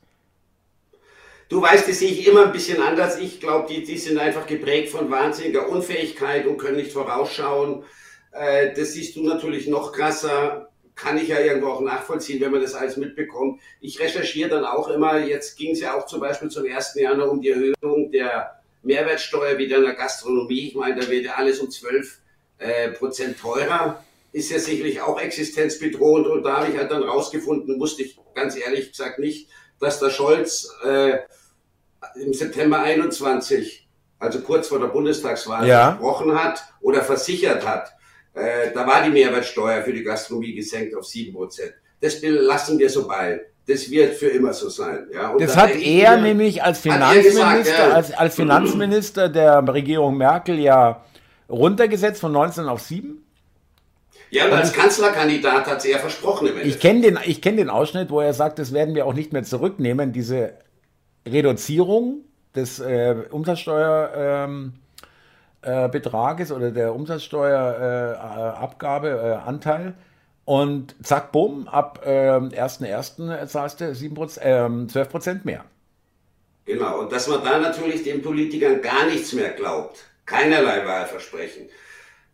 Du 1.49 1.62
weißt, 1.62 1.88
das 1.89 1.99
sehe 1.99 2.12
ich 2.12 2.25
immer 2.25 2.45
ein 2.45 2.54
bisschen 2.54 2.82
anders. 2.82 3.19
Ich 3.19 3.41
glaube, 3.41 3.67
die, 3.71 3.84
die 3.84 3.97
sind 3.97 4.17
einfach 4.17 4.47
geprägt 4.47 4.89
von 4.89 5.12
wahnsinniger 5.12 5.67
Unfähigkeit 5.67 6.47
und 6.47 6.58
können 6.58 6.77
nicht 6.77 6.93
vorausschauen. 6.93 7.84
Äh, 8.32 8.73
das 8.73 8.93
siehst 8.93 9.17
du 9.17 9.23
natürlich 9.23 9.67
noch 9.67 9.91
krasser 9.91 10.70
kann 11.01 11.17
ich 11.17 11.29
ja 11.29 11.39
irgendwo 11.39 11.67
auch 11.67 11.81
nachvollziehen, 11.81 12.39
wenn 12.41 12.51
man 12.51 12.61
das 12.61 12.75
alles 12.75 12.95
mitbekommt. 12.95 13.59
Ich 13.79 13.99
recherchiere 13.99 14.49
dann 14.49 14.65
auch 14.65 14.87
immer, 14.89 15.17
jetzt 15.19 15.57
ging 15.57 15.71
es 15.71 15.79
ja 15.79 15.97
auch 15.97 16.05
zum 16.05 16.19
Beispiel 16.19 16.49
zum 16.49 16.65
1. 16.65 16.93
Januar 16.95 17.31
um 17.31 17.41
die 17.41 17.49
Erhöhung 17.49 18.11
der 18.11 18.61
Mehrwertsteuer 18.83 19.57
wieder 19.57 19.77
in 19.77 19.83
der 19.83 19.95
Gastronomie. 19.95 20.67
Ich 20.67 20.75
meine, 20.75 21.01
da 21.01 21.09
wird 21.09 21.25
ja 21.25 21.33
alles 21.35 21.59
um 21.59 21.71
12 21.71 22.19
äh, 22.59 22.89
Prozent 22.89 23.39
teurer. 23.39 24.03
Ist 24.31 24.51
ja 24.51 24.59
sicherlich 24.59 25.01
auch 25.01 25.19
existenzbedrohend 25.19 26.27
und 26.27 26.43
da 26.43 26.57
habe 26.57 26.71
ich 26.71 26.77
halt 26.77 26.91
dann 26.91 27.03
rausgefunden, 27.03 27.79
wusste 27.79 28.03
ich 28.03 28.17
ganz 28.35 28.55
ehrlich 28.55 28.91
gesagt 28.91 29.17
nicht, 29.17 29.49
dass 29.79 29.99
der 29.99 30.11
Scholz 30.11 30.69
äh, 30.85 31.17
im 32.15 32.33
September 32.33 32.79
21, 32.79 33.89
also 34.19 34.41
kurz 34.41 34.67
vor 34.67 34.79
der 34.79 34.87
Bundestagswahl, 34.87 35.67
ja. 35.67 35.91
gesprochen 35.91 36.41
hat 36.41 36.63
oder 36.79 37.01
versichert 37.01 37.67
hat, 37.67 37.91
äh, 38.33 38.71
da 38.73 38.87
war 38.87 39.03
die 39.03 39.09
Mehrwertsteuer 39.09 39.81
für 39.83 39.93
die 39.93 40.03
Gastronomie 40.03 40.53
gesenkt 40.53 40.95
auf 40.95 41.05
7%. 41.05 41.71
Das 41.99 42.21
lassen 42.21 42.79
wir 42.79 42.89
so 42.89 43.07
bei. 43.07 43.41
Das 43.67 43.89
wird 43.91 44.15
für 44.15 44.27
immer 44.27 44.53
so 44.53 44.69
sein. 44.69 45.07
Ja? 45.13 45.35
das 45.37 45.55
hat 45.55 45.75
er 45.75 46.17
mir, 46.17 46.23
nämlich 46.23 46.63
als 46.63 46.79
Finanzminister, 46.79 47.57
gesagt, 47.57 47.67
ja. 47.67 47.93
als, 47.93 48.11
als 48.11 48.35
Finanzminister 48.35 49.29
der 49.29 49.67
Regierung 49.67 50.17
Merkel 50.17 50.59
ja 50.59 51.03
runtergesetzt 51.47 52.19
von 52.19 52.31
19 52.31 52.65
auf 52.65 52.81
7. 52.81 53.23
Ja, 54.31 54.45
und 54.45 54.53
als 54.53 54.71
Kanzlerkandidat 54.71 55.67
hat 55.67 55.81
sie 55.81 55.91
ja 55.91 55.99
versprochen. 55.99 56.47
Im 56.47 56.57
ich 56.65 56.79
kenne 56.79 57.01
den, 57.01 57.19
ich 57.25 57.41
kenn 57.41 57.57
den 57.57 57.69
Ausschnitt, 57.69 58.09
wo 58.09 58.21
er 58.21 58.33
sagt, 58.33 58.59
das 58.59 58.73
werden 58.73 58.95
wir 58.95 59.05
auch 59.05 59.13
nicht 59.13 59.33
mehr 59.33 59.43
zurücknehmen, 59.43 60.13
diese 60.13 60.53
Reduzierung 61.27 62.21
des 62.55 62.79
äh, 62.79 63.15
Umsatzsteuer. 63.29 64.11
Ähm, 64.15 64.73
äh, 65.62 65.88
Betrages 65.89 66.52
oder 66.52 66.71
der 66.71 66.95
Umsatzsteuerabgabeanteil. 66.95 69.88
Äh, 69.88 69.93
und 70.43 70.95
zack, 71.04 71.32
bumm, 71.32 71.67
ab 71.67 72.02
äh, 72.06 72.30
1.1. 72.32 73.45
zahlst 73.47 73.82
du 73.82 73.86
7%, 73.86 74.39
äh, 74.41 74.88
12 74.88 75.43
mehr. 75.45 75.63
Genau, 76.65 77.00
und 77.02 77.12
dass 77.12 77.28
man 77.28 77.43
da 77.43 77.60
natürlich 77.60 78.04
den 78.04 78.21
Politikern 78.21 78.82
gar 78.82 79.06
nichts 79.06 79.34
mehr 79.34 79.52
glaubt, 79.52 80.04
keinerlei 80.26 80.86
Wahlversprechen, 80.86 81.67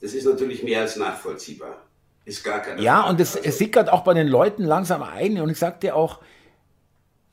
das 0.01 0.13
ist 0.13 0.25
natürlich 0.25 0.63
mehr 0.63 0.81
als 0.81 0.95
nachvollziehbar. 0.95 1.77
Ist 2.25 2.43
gar 2.43 2.59
keine 2.59 2.81
Ja, 2.81 3.01
Frage. 3.01 3.09
und 3.09 3.21
es, 3.21 3.35
also, 3.35 3.47
es 3.47 3.57
sickert 3.57 3.89
auch 3.89 4.03
bei 4.03 4.13
den 4.13 4.27
Leuten 4.27 4.63
langsam 4.63 5.01
ein. 5.01 5.39
Und 5.39 5.49
ich 5.49 5.57
sag 5.57 5.79
dir 5.79 5.95
auch, 5.95 6.19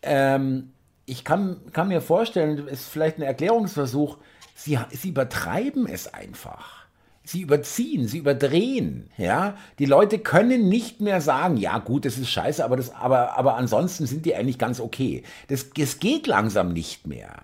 ähm, 0.02 0.72
ich 1.04 1.24
kann, 1.24 1.60
kann 1.72 1.88
mir 1.88 2.00
vorstellen, 2.00 2.66
es 2.68 2.82
ist 2.82 2.88
vielleicht 2.88 3.18
ein 3.18 3.22
Erklärungsversuch, 3.22 4.18
sie, 4.54 4.78
sie 4.90 5.08
übertreiben 5.10 5.86
es 5.86 6.12
einfach. 6.12 6.84
Sie 7.26 7.40
überziehen, 7.40 8.06
sie 8.06 8.18
überdrehen, 8.18 9.10
ja. 9.16 9.56
Die 9.78 9.86
Leute 9.86 10.18
können 10.18 10.68
nicht 10.68 11.00
mehr 11.00 11.22
sagen, 11.22 11.56
ja 11.56 11.78
gut, 11.78 12.04
das 12.04 12.18
ist 12.18 12.28
scheiße, 12.28 12.62
aber, 12.62 12.76
das, 12.76 12.94
aber, 12.94 13.38
aber 13.38 13.56
ansonsten 13.56 14.06
sind 14.06 14.26
die 14.26 14.34
eigentlich 14.34 14.58
ganz 14.58 14.78
okay. 14.78 15.22
Das, 15.48 15.70
das 15.70 16.00
geht 16.00 16.26
langsam 16.26 16.74
nicht 16.74 17.06
mehr. 17.06 17.42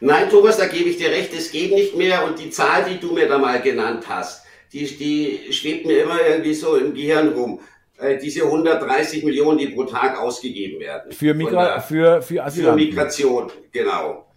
Nein, 0.00 0.30
Thomas, 0.30 0.56
da 0.56 0.66
gebe 0.66 0.88
ich 0.88 0.96
dir 0.96 1.10
recht, 1.10 1.34
es 1.34 1.52
geht 1.52 1.72
nicht 1.72 1.94
mehr 1.94 2.24
und 2.24 2.38
die 2.38 2.48
Zahl, 2.48 2.84
die 2.84 2.98
du 2.98 3.12
mir 3.12 3.28
da 3.28 3.36
mal 3.36 3.60
genannt 3.60 4.04
hast, 4.08 4.46
die, 4.72 4.86
die 4.86 5.52
schwebt 5.52 5.84
mir 5.84 6.04
immer 6.04 6.18
irgendwie 6.26 6.54
so 6.54 6.76
im 6.76 6.94
Gehirn 6.94 7.28
rum. 7.28 7.60
Äh, 7.98 8.16
diese 8.16 8.44
130 8.44 9.24
Millionen, 9.24 9.58
die 9.58 9.68
pro 9.68 9.84
Tag 9.84 10.18
ausgegeben 10.18 10.80
werden. 10.80 11.12
Für, 11.12 11.34
Migra 11.34 11.64
der, 11.64 11.80
für, 11.82 12.22
für 12.22 12.42
Asylanten. 12.42 12.80
Für 12.80 12.86
Migration, 12.86 13.52
genau. 13.72 14.29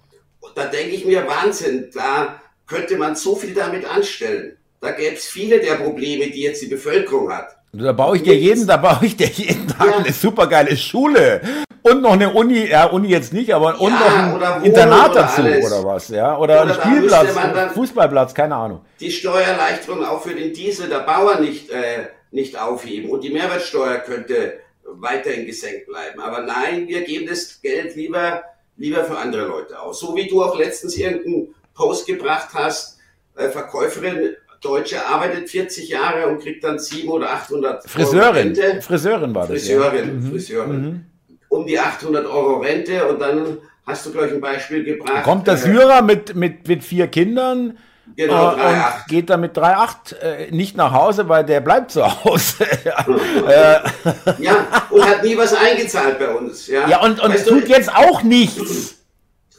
Und 0.43 0.57
da 0.57 0.65
denke 0.65 0.93
ich 0.93 1.05
mir, 1.05 1.25
Wahnsinn, 1.25 1.89
da 1.93 2.41
könnte 2.67 2.97
man 2.97 3.15
so 3.15 3.35
viel 3.35 3.53
damit 3.53 3.85
anstellen. 3.89 4.57
Da 4.81 4.91
gäbe 4.91 5.15
es 5.15 5.25
viele 5.25 5.61
der 5.61 5.75
Probleme, 5.75 6.29
die 6.29 6.41
jetzt 6.41 6.61
die 6.61 6.67
Bevölkerung 6.67 7.31
hat. 7.31 7.55
Da 7.71 7.93
baue 7.93 8.17
ich 8.17 8.23
dir 8.23 8.35
jeden, 8.35 8.67
da 8.67 8.75
baue 8.77 9.05
ich 9.05 9.15
dir 9.15 9.27
jeden 9.27 9.67
Tag 9.69 9.87
ja. 9.87 9.97
eine 9.97 10.11
supergeile 10.11 10.75
Schule 10.75 11.41
und 11.81 12.01
noch 12.01 12.11
eine 12.11 12.31
Uni, 12.33 12.67
ja, 12.67 12.85
Uni 12.87 13.07
jetzt 13.07 13.31
nicht, 13.31 13.53
aber 13.53 13.79
und 13.79 13.93
ja, 13.93 14.27
noch 14.27 14.41
ein 14.41 14.63
Internat 14.65 15.15
dazu 15.15 15.41
alles. 15.41 15.65
oder 15.65 15.83
was, 15.85 16.09
ja, 16.09 16.37
oder, 16.37 16.61
oder 16.61 16.75
ein 16.75 16.81
Spielplatz, 16.81 17.73
Fußballplatz, 17.73 18.33
keine 18.33 18.55
Ahnung. 18.55 18.81
Die 18.99 19.11
Steuererleichterung 19.11 20.03
auch 20.05 20.21
für 20.21 20.35
den 20.35 20.53
Diesel 20.53 20.89
der 20.89 20.99
Bauern 20.99 21.41
nicht, 21.41 21.69
äh, 21.69 22.07
nicht 22.31 22.59
aufheben 22.59 23.09
und 23.09 23.23
die 23.23 23.31
Mehrwertsteuer 23.31 23.99
könnte 23.99 24.59
weiterhin 24.85 25.45
gesenkt 25.45 25.87
bleiben. 25.87 26.19
Aber 26.19 26.41
nein, 26.41 26.87
wir 26.87 27.01
geben 27.01 27.27
das 27.27 27.61
Geld 27.61 27.95
lieber, 27.95 28.43
lieber 28.77 29.03
für 29.03 29.17
andere 29.17 29.47
Leute 29.47 29.79
aus. 29.79 29.99
So 29.99 30.15
wie 30.15 30.27
du 30.27 30.43
auch 30.43 30.57
letztens 30.57 30.97
irgendeinen 30.97 31.53
Post 31.73 32.07
gebracht 32.07 32.49
hast, 32.53 32.99
äh, 33.35 33.49
Verkäuferin 33.49 34.35
Deutsche 34.61 35.05
arbeitet 35.05 35.49
40 35.49 35.89
Jahre 35.89 36.27
und 36.27 36.41
kriegt 36.41 36.63
dann 36.63 36.79
700 36.79 37.11
oder 37.11 37.33
800 37.33 37.89
Friseurin. 37.89 38.57
Euro 38.57 38.81
Friseurin 38.81 39.35
war 39.35 39.47
das. 39.47 39.49
Friseurin, 39.49 40.07
ja. 40.07 40.13
Mhm. 40.13 40.31
Friseurin. 40.31 40.81
Mhm 40.81 41.05
um 41.53 41.67
die 41.67 41.79
800 41.79 42.25
Euro 42.25 42.57
Rente 42.57 43.07
und 43.07 43.21
dann 43.21 43.59
hast 43.85 44.05
du 44.05 44.11
gleich 44.11 44.31
ein 44.31 44.41
Beispiel 44.41 44.83
gebracht. 44.83 45.23
Kommt 45.23 45.47
der 45.47 45.57
Syrer 45.57 46.01
mit, 46.01 46.35
mit, 46.35 46.67
mit 46.67 46.83
vier 46.83 47.07
Kindern 47.07 47.77
Genau, 48.15 48.51
äh, 48.51 48.55
und 48.55 49.07
geht 49.07 49.29
dann 49.29 49.39
mit 49.39 49.57
3,8 49.57 50.15
äh, 50.17 50.51
nicht 50.51 50.75
nach 50.75 50.91
Hause, 50.91 51.29
weil 51.29 51.45
der 51.45 51.61
bleibt 51.61 51.91
zu 51.91 52.03
Hause. 52.03 52.65
ja, 54.39 54.82
und 54.93 55.05
hat 55.05 55.23
nie 55.23 55.37
was 55.37 55.53
eingezahlt 55.53 56.19
bei 56.19 56.29
uns. 56.29 56.67
Ja, 56.67 56.87
ja 56.87 57.01
und, 57.01 57.19
und 57.19 57.35
tut 57.45 57.67
du, 57.67 57.71
jetzt 57.71 57.93
auch 57.93 58.23
nichts. 58.23 58.95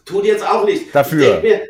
Tut 0.04 0.24
jetzt 0.24 0.46
auch 0.46 0.64
nichts. 0.64 0.92
Dafür. 0.92 1.40
Mir, 1.40 1.62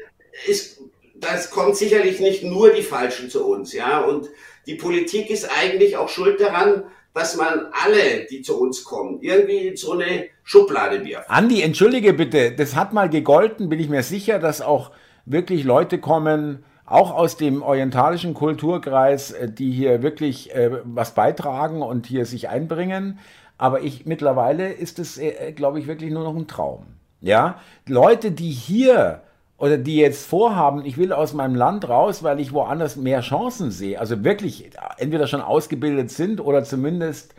ist, 0.47 0.81
das 1.15 1.51
kommt 1.51 1.77
sicherlich 1.77 2.21
nicht 2.21 2.43
nur 2.43 2.71
die 2.71 2.83
Falschen 2.83 3.31
zu 3.31 3.47
uns. 3.47 3.73
Ja, 3.73 4.01
und 4.01 4.29
die 4.67 4.75
Politik 4.75 5.31
ist 5.31 5.49
eigentlich 5.59 5.97
auch 5.97 6.09
schuld 6.09 6.41
daran, 6.41 6.85
dass 7.15 7.37
man 7.37 7.69
alle, 7.85 8.27
die 8.29 8.43
zu 8.43 8.61
uns 8.61 8.83
kommen, 8.83 9.21
irgendwie 9.21 9.69
in 9.69 9.77
so 9.77 9.93
eine 9.93 10.27
Schublade 10.43 11.05
wirft. 11.05 11.31
Andi, 11.31 11.63
entschuldige 11.63 12.13
bitte, 12.13 12.53
das 12.53 12.75
hat 12.75 12.93
mal 12.93 13.09
gegolten, 13.09 13.69
bin 13.69 13.79
ich 13.79 13.89
mir 13.89 14.03
sicher, 14.03 14.39
dass 14.41 14.61
auch 14.61 14.91
wirklich 15.25 15.63
Leute 15.65 15.99
kommen, 15.99 16.65
auch 16.87 17.13
aus 17.13 17.37
dem 17.37 17.63
orientalischen 17.63 18.35
Kulturkreis, 18.35 19.31
äh, 19.31 19.51
die 19.51 19.71
hier 19.71 20.03
wirklich 20.03 20.55
äh, 20.55 20.71
was 20.85 21.15
beitragen 21.15 21.83
und 21.83 22.07
hier 22.07 22.27
sich 22.27 22.49
einbringen. 22.49 23.19
Aber 23.59 23.83
ich 23.83 24.07
mittlerweile 24.07 24.73
ist 24.73 24.99
es, 24.99 25.19
äh, 25.19 25.53
glaube 25.53 25.79
ich, 25.79 25.87
wirklich 25.87 26.11
nur 26.11 26.25
noch 26.25 26.37
ein 26.37 26.47
Traum. 26.47 26.87
Ja, 27.21 27.61
Leute, 27.87 28.33
die 28.33 28.51
hier 28.51 29.23
oder 29.57 29.79
die 29.79 29.97
jetzt 29.97 30.27
vorhaben, 30.27 30.85
ich 30.85 30.99
will 30.99 31.13
aus 31.13 31.33
meinem 31.33 31.55
Land 31.55 31.89
raus, 31.89 32.23
weil 32.23 32.41
ich 32.41 32.53
woanders 32.53 32.97
mehr 32.97 33.21
Chancen 33.21 33.71
sehe, 33.71 33.99
also 33.99 34.25
wirklich 34.25 34.71
entweder 34.99 35.27
schon 35.27 35.41
ausgebildet 35.41 36.11
sind 36.11 36.41
oder 36.41 36.65
zumindest 36.65 37.35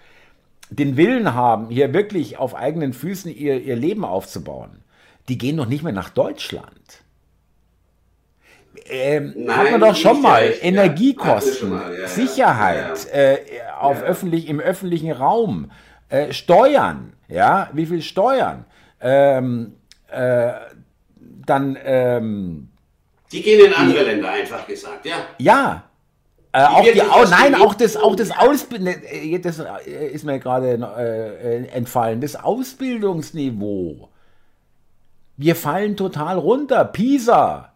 den 0.70 0.98
Willen 0.98 1.34
haben, 1.34 1.70
hier 1.70 1.94
wirklich 1.94 2.38
auf 2.38 2.56
eigenen 2.56 2.94
Füßen 2.94 3.32
ihr, 3.32 3.62
ihr 3.62 3.76
Leben 3.76 4.06
aufzubauen, 4.06 4.84
die 5.30 5.38
gehen 5.38 5.58
doch 5.58 5.68
nicht 5.68 5.84
mehr 5.84 5.94
nach 5.94 6.10
Deutschland. 6.10 7.04
Ähm, 8.88 9.34
Nein, 9.38 9.58
hat 9.58 9.72
man 9.72 9.82
doch 9.82 9.96
schon 9.96 10.22
mal 10.22 10.42
recht, 10.42 10.64
Energiekosten, 10.64 11.72
ja. 11.72 11.78
Mal, 11.78 12.00
ja, 12.00 12.08
Sicherheit 12.08 13.08
ja, 13.12 13.20
äh, 13.20 13.40
auf 13.80 14.04
Öffentlich, 14.04 14.48
im 14.48 14.60
öffentlichen 14.60 15.12
Raum, 15.12 15.72
äh, 16.10 16.34
Steuern, 16.34 17.14
ja, 17.28 17.70
wie 17.74 17.86
viel 17.86 18.02
Steuern? 18.02 18.66
Ähm, 19.02 19.74
äh, 20.10 20.52
dann. 21.46 21.78
Ähm, 21.84 22.70
die 23.32 23.42
gehen 23.42 23.66
in 23.66 23.74
andere 23.74 24.00
die, 24.00 24.06
Länder, 24.06 24.30
einfach 24.30 24.66
gesagt, 24.68 25.06
ja. 25.06 25.16
Ja. 25.38 25.84
Äh, 26.52 26.64
auch 26.64 26.84
die, 26.84 27.02
auch, 27.02 27.30
nein, 27.30 27.56
auch 27.56 27.74
das, 27.74 27.98
auch 27.98 28.16
das 28.16 28.32
Ausbilden, 28.32 28.88
äh, 28.88 29.40
das 29.40 29.62
ist 29.86 30.24
mir 30.24 30.40
gerade 30.40 30.74
äh, 30.74 31.68
entfallen, 31.68 32.22
das 32.22 32.36
Ausbildungsniveau. 32.38 34.10
Wir 35.38 35.56
fallen 35.56 35.98
total 35.98 36.38
runter. 36.38 36.86
Pisa. 36.86 37.74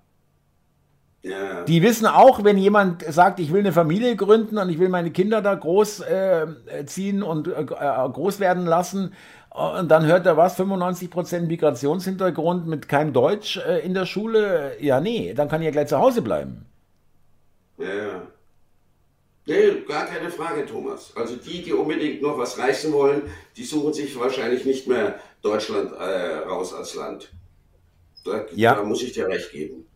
Ja. 1.22 1.64
Die 1.66 1.82
wissen 1.84 2.06
auch, 2.06 2.44
wenn 2.46 2.58
jemand 2.58 3.04
sagt, 3.04 3.40
ich 3.40 3.52
will 3.52 3.60
eine 3.60 3.74
Familie 3.74 4.16
gründen 4.16 4.58
und 4.58 4.70
ich 4.70 4.80
will 4.80 4.88
meine 4.88 5.12
Kinder 5.12 5.42
da 5.42 5.54
groß 5.54 6.00
äh, 6.02 6.48
ziehen 6.86 7.24
und 7.24 7.50
äh, 7.50 7.66
groß 7.66 8.40
werden 8.40 8.66
lassen, 8.66 9.14
und 9.52 9.90
dann 9.90 10.06
hört 10.06 10.26
er 10.26 10.38
was, 10.38 10.58
95% 10.60 11.42
Migrationshintergrund 11.42 12.68
mit 12.68 12.88
keinem 12.88 13.14
Deutsch 13.14 13.58
äh, 13.58 13.80
in 13.80 13.94
der 13.94 14.06
Schule. 14.06 14.78
Ja, 14.80 15.02
nee, 15.02 15.34
dann 15.34 15.50
kann 15.50 15.62
ich 15.62 15.66
ja 15.66 15.72
gleich 15.72 15.88
zu 15.88 15.98
Hause 15.98 16.22
bleiben. 16.22 16.66
Ja, 17.78 17.94
ja. 17.94 18.28
Nee, 19.48 19.82
gar 19.88 20.06
keine 20.06 20.30
Frage, 20.30 20.66
Thomas. 20.68 21.12
Also 21.16 21.36
die, 21.36 21.64
die 21.64 21.74
unbedingt 21.74 22.22
noch 22.22 22.38
was 22.38 22.60
reißen 22.60 22.94
wollen, 22.94 23.24
die 23.58 23.64
suchen 23.64 23.94
sich 23.94 24.18
wahrscheinlich 24.20 24.64
nicht 24.64 24.88
mehr 24.88 25.20
Deutschland 25.42 25.92
äh, 25.94 26.48
raus 26.48 26.74
als 26.74 26.94
Land. 26.94 27.32
Da, 28.24 28.46
ja. 28.54 28.76
da 28.76 28.84
muss 28.84 29.02
ich 29.02 29.14
dir 29.14 29.28
recht 29.28 29.52
geben. 29.52 29.88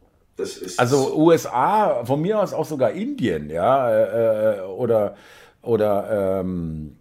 Also 0.78 0.98
so. 0.98 1.15
USA, 1.15 2.04
von 2.06 2.22
mir 2.22 2.39
aus 2.39 2.54
auch 2.54 2.65
sogar 2.65 2.91
Indien, 2.91 3.50
ja, 3.50 3.89
äh, 3.89 4.58
äh 4.58 4.62
oder, 4.62 5.15
oder 5.62 6.41
ähm, 6.41 6.98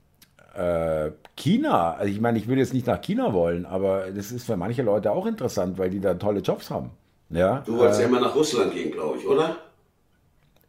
äh, 0.55 1.11
China, 1.37 1.95
also 1.95 2.13
ich 2.13 2.21
meine, 2.21 2.39
ich 2.39 2.47
würde 2.47 2.61
jetzt 2.61 2.75
nicht 2.75 2.87
nach 2.87 3.01
China 3.01 3.33
wollen, 3.33 3.65
aber 3.65 4.11
das 4.15 4.33
ist 4.33 4.45
für 4.45 4.57
manche 4.57 4.83
Leute 4.83 5.13
auch 5.13 5.27
interessant, 5.27 5.79
weil 5.79 5.91
die 5.91 6.01
da 6.01 6.15
tolle 6.15 6.41
Jobs 6.41 6.71
haben. 6.71 6.91
Ja, 7.31 7.63
du 7.65 7.79
wolltest 7.79 8.01
äh, 8.01 8.03
ja 8.03 8.09
immer 8.09 8.21
nach 8.21 8.35
Russland 8.35 8.75
gehen, 8.75 8.93
glaube 8.93 9.19
ich, 9.19 9.27
oder? 9.27 9.57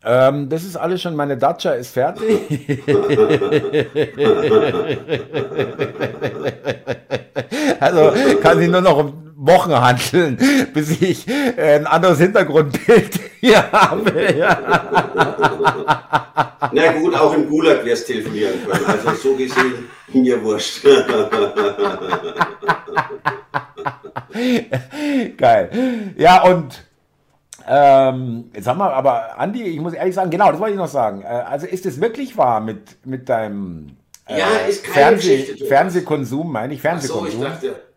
Ähm, 0.06 0.49
das 0.49 0.63
ist 0.63 0.78
alles 0.78 1.02
schon, 1.02 1.15
meine 1.15 1.38
Dacia 1.38 1.73
ist 1.73 1.91
fertig. 1.91 2.80
also 7.80 8.12
kann 8.41 8.60
sie 8.60 8.67
nur 8.67 8.82
noch 8.82 8.97
um 8.97 9.22
Wochen 9.45 9.73
handeln, 9.73 10.38
bis 10.73 11.01
ich 11.01 11.27
äh, 11.27 11.75
ein 11.75 11.86
anderes 11.86 12.19
Hintergrundbild 12.19 13.19
hier 13.41 13.71
habe. 13.71 14.12
Na 16.71 16.91
gut, 16.93 17.13
auch 17.15 17.34
im 17.34 17.49
Gulag 17.49 17.84
wirst 17.84 18.08
telefonieren 18.08 18.53
können. 18.65 18.86
Also 18.86 19.12
so 19.15 19.36
gesehen, 19.36 19.89
mir 20.13 20.41
wurscht. 20.43 20.84
Geil. 25.38 26.13
Ja, 26.17 26.43
und 26.43 26.84
ähm, 27.67 28.49
jetzt 28.53 28.67
haben 28.67 28.79
wir 28.79 28.93
aber, 28.93 29.38
Andi, 29.38 29.63
ich 29.63 29.79
muss 29.79 29.93
ehrlich 29.93 30.15
sagen, 30.15 30.29
genau, 30.29 30.51
das 30.51 30.60
wollte 30.60 30.73
ich 30.73 30.79
noch 30.79 30.88
sagen. 30.88 31.21
Äh, 31.21 31.25
also 31.27 31.67
ist 31.67 31.86
es 31.86 31.99
wirklich 31.99 32.38
wahr 32.38 32.62
mit, 32.62 33.06
mit 33.06 33.29
deinem 33.29 33.97
äh, 34.27 34.39
ja, 34.39 34.47
keine 34.47 35.17
Fernseh 35.17 35.65
Fernsehkonsum, 35.67 36.51
meine 36.51 36.73
ich, 36.73 36.82
Fernsehkonsum? 36.82 37.45
Ach 37.45 37.62
so, 37.62 37.67
ich 37.67 37.71
dachte, 37.71 37.92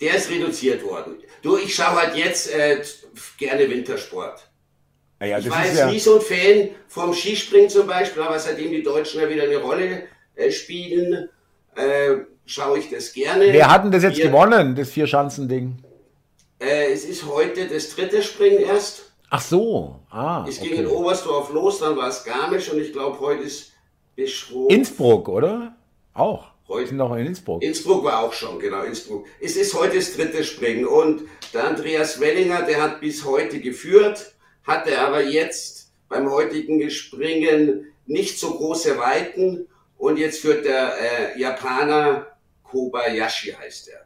der 0.00 0.16
ist 0.16 0.30
reduziert 0.30 0.84
worden. 0.84 1.16
Du, 1.42 1.56
ich 1.56 1.74
schaue 1.74 1.96
halt 1.96 2.16
jetzt 2.16 2.54
äh, 2.54 2.82
gerne 3.36 3.68
Wintersport. 3.68 4.48
Ja, 5.20 5.38
ich 5.38 5.50
war 5.50 5.64
jetzt 5.64 5.78
ja 5.78 5.90
nie 5.90 5.98
so 5.98 6.16
ein 6.16 6.20
Fan 6.20 6.70
vom 6.86 7.12
Skispringen 7.12 7.68
zum 7.68 7.86
Beispiel, 7.86 8.22
aber 8.22 8.38
seitdem 8.38 8.70
die 8.70 8.82
Deutschen 8.82 9.20
ja 9.20 9.28
wieder 9.28 9.44
eine 9.44 9.56
Rolle 9.56 10.04
äh, 10.36 10.50
spielen, 10.52 11.28
äh, 11.74 12.16
schaue 12.46 12.78
ich 12.78 12.90
das 12.90 13.12
gerne. 13.12 13.52
Wer 13.52 13.70
hat 13.70 13.84
denn 13.84 13.90
das 13.90 14.04
jetzt 14.04 14.16
Hier, 14.16 14.26
gewonnen, 14.26 14.76
das 14.76 14.90
Vierschanzen-Ding? 14.90 15.76
Äh, 16.60 16.92
es 16.92 17.04
ist 17.04 17.26
heute 17.26 17.66
das 17.66 17.94
dritte 17.96 18.22
Springen 18.22 18.60
erst. 18.60 19.12
Ach 19.30 19.42
so, 19.42 19.96
ah. 20.10 20.46
Es 20.48 20.60
ging 20.60 20.72
okay. 20.72 20.82
in 20.82 20.86
Oberstdorf 20.86 21.52
los, 21.52 21.80
dann 21.80 21.96
war 21.96 22.08
es 22.08 22.24
Garmisch 22.24 22.70
und 22.72 22.80
ich 22.80 22.92
glaube, 22.92 23.18
heute 23.20 23.42
ist 23.42 23.72
Bischof. 24.14 24.70
Innsbruck, 24.70 25.28
oder? 25.28 25.76
Auch. 26.14 26.52
Heute 26.68 26.94
noch 26.94 27.16
in 27.16 27.26
Innsbruck. 27.26 27.62
Innsbruck 27.62 28.04
war 28.04 28.20
auch 28.20 28.34
schon, 28.34 28.58
genau, 28.58 28.82
Innsbruck. 28.82 29.26
Es 29.40 29.56
ist 29.56 29.72
heute 29.72 29.96
das 29.96 30.14
dritte 30.14 30.44
Springen 30.44 30.86
und 30.86 31.22
der 31.54 31.64
Andreas 31.64 32.20
Wellinger, 32.20 32.62
der 32.62 32.82
hat 32.82 33.00
bis 33.00 33.24
heute 33.24 33.58
geführt, 33.58 34.34
hatte 34.64 34.98
aber 34.98 35.22
jetzt 35.22 35.90
beim 36.10 36.30
heutigen 36.30 36.90
Springen 36.90 37.86
nicht 38.06 38.38
so 38.38 38.50
große 38.50 38.98
Weiten 38.98 39.66
und 39.96 40.18
jetzt 40.18 40.40
führt 40.40 40.66
der 40.66 40.92
äh, 40.98 41.40
Japaner 41.40 42.26
Kobayashi 42.64 43.52
heißt 43.52 43.88
er. 43.88 44.00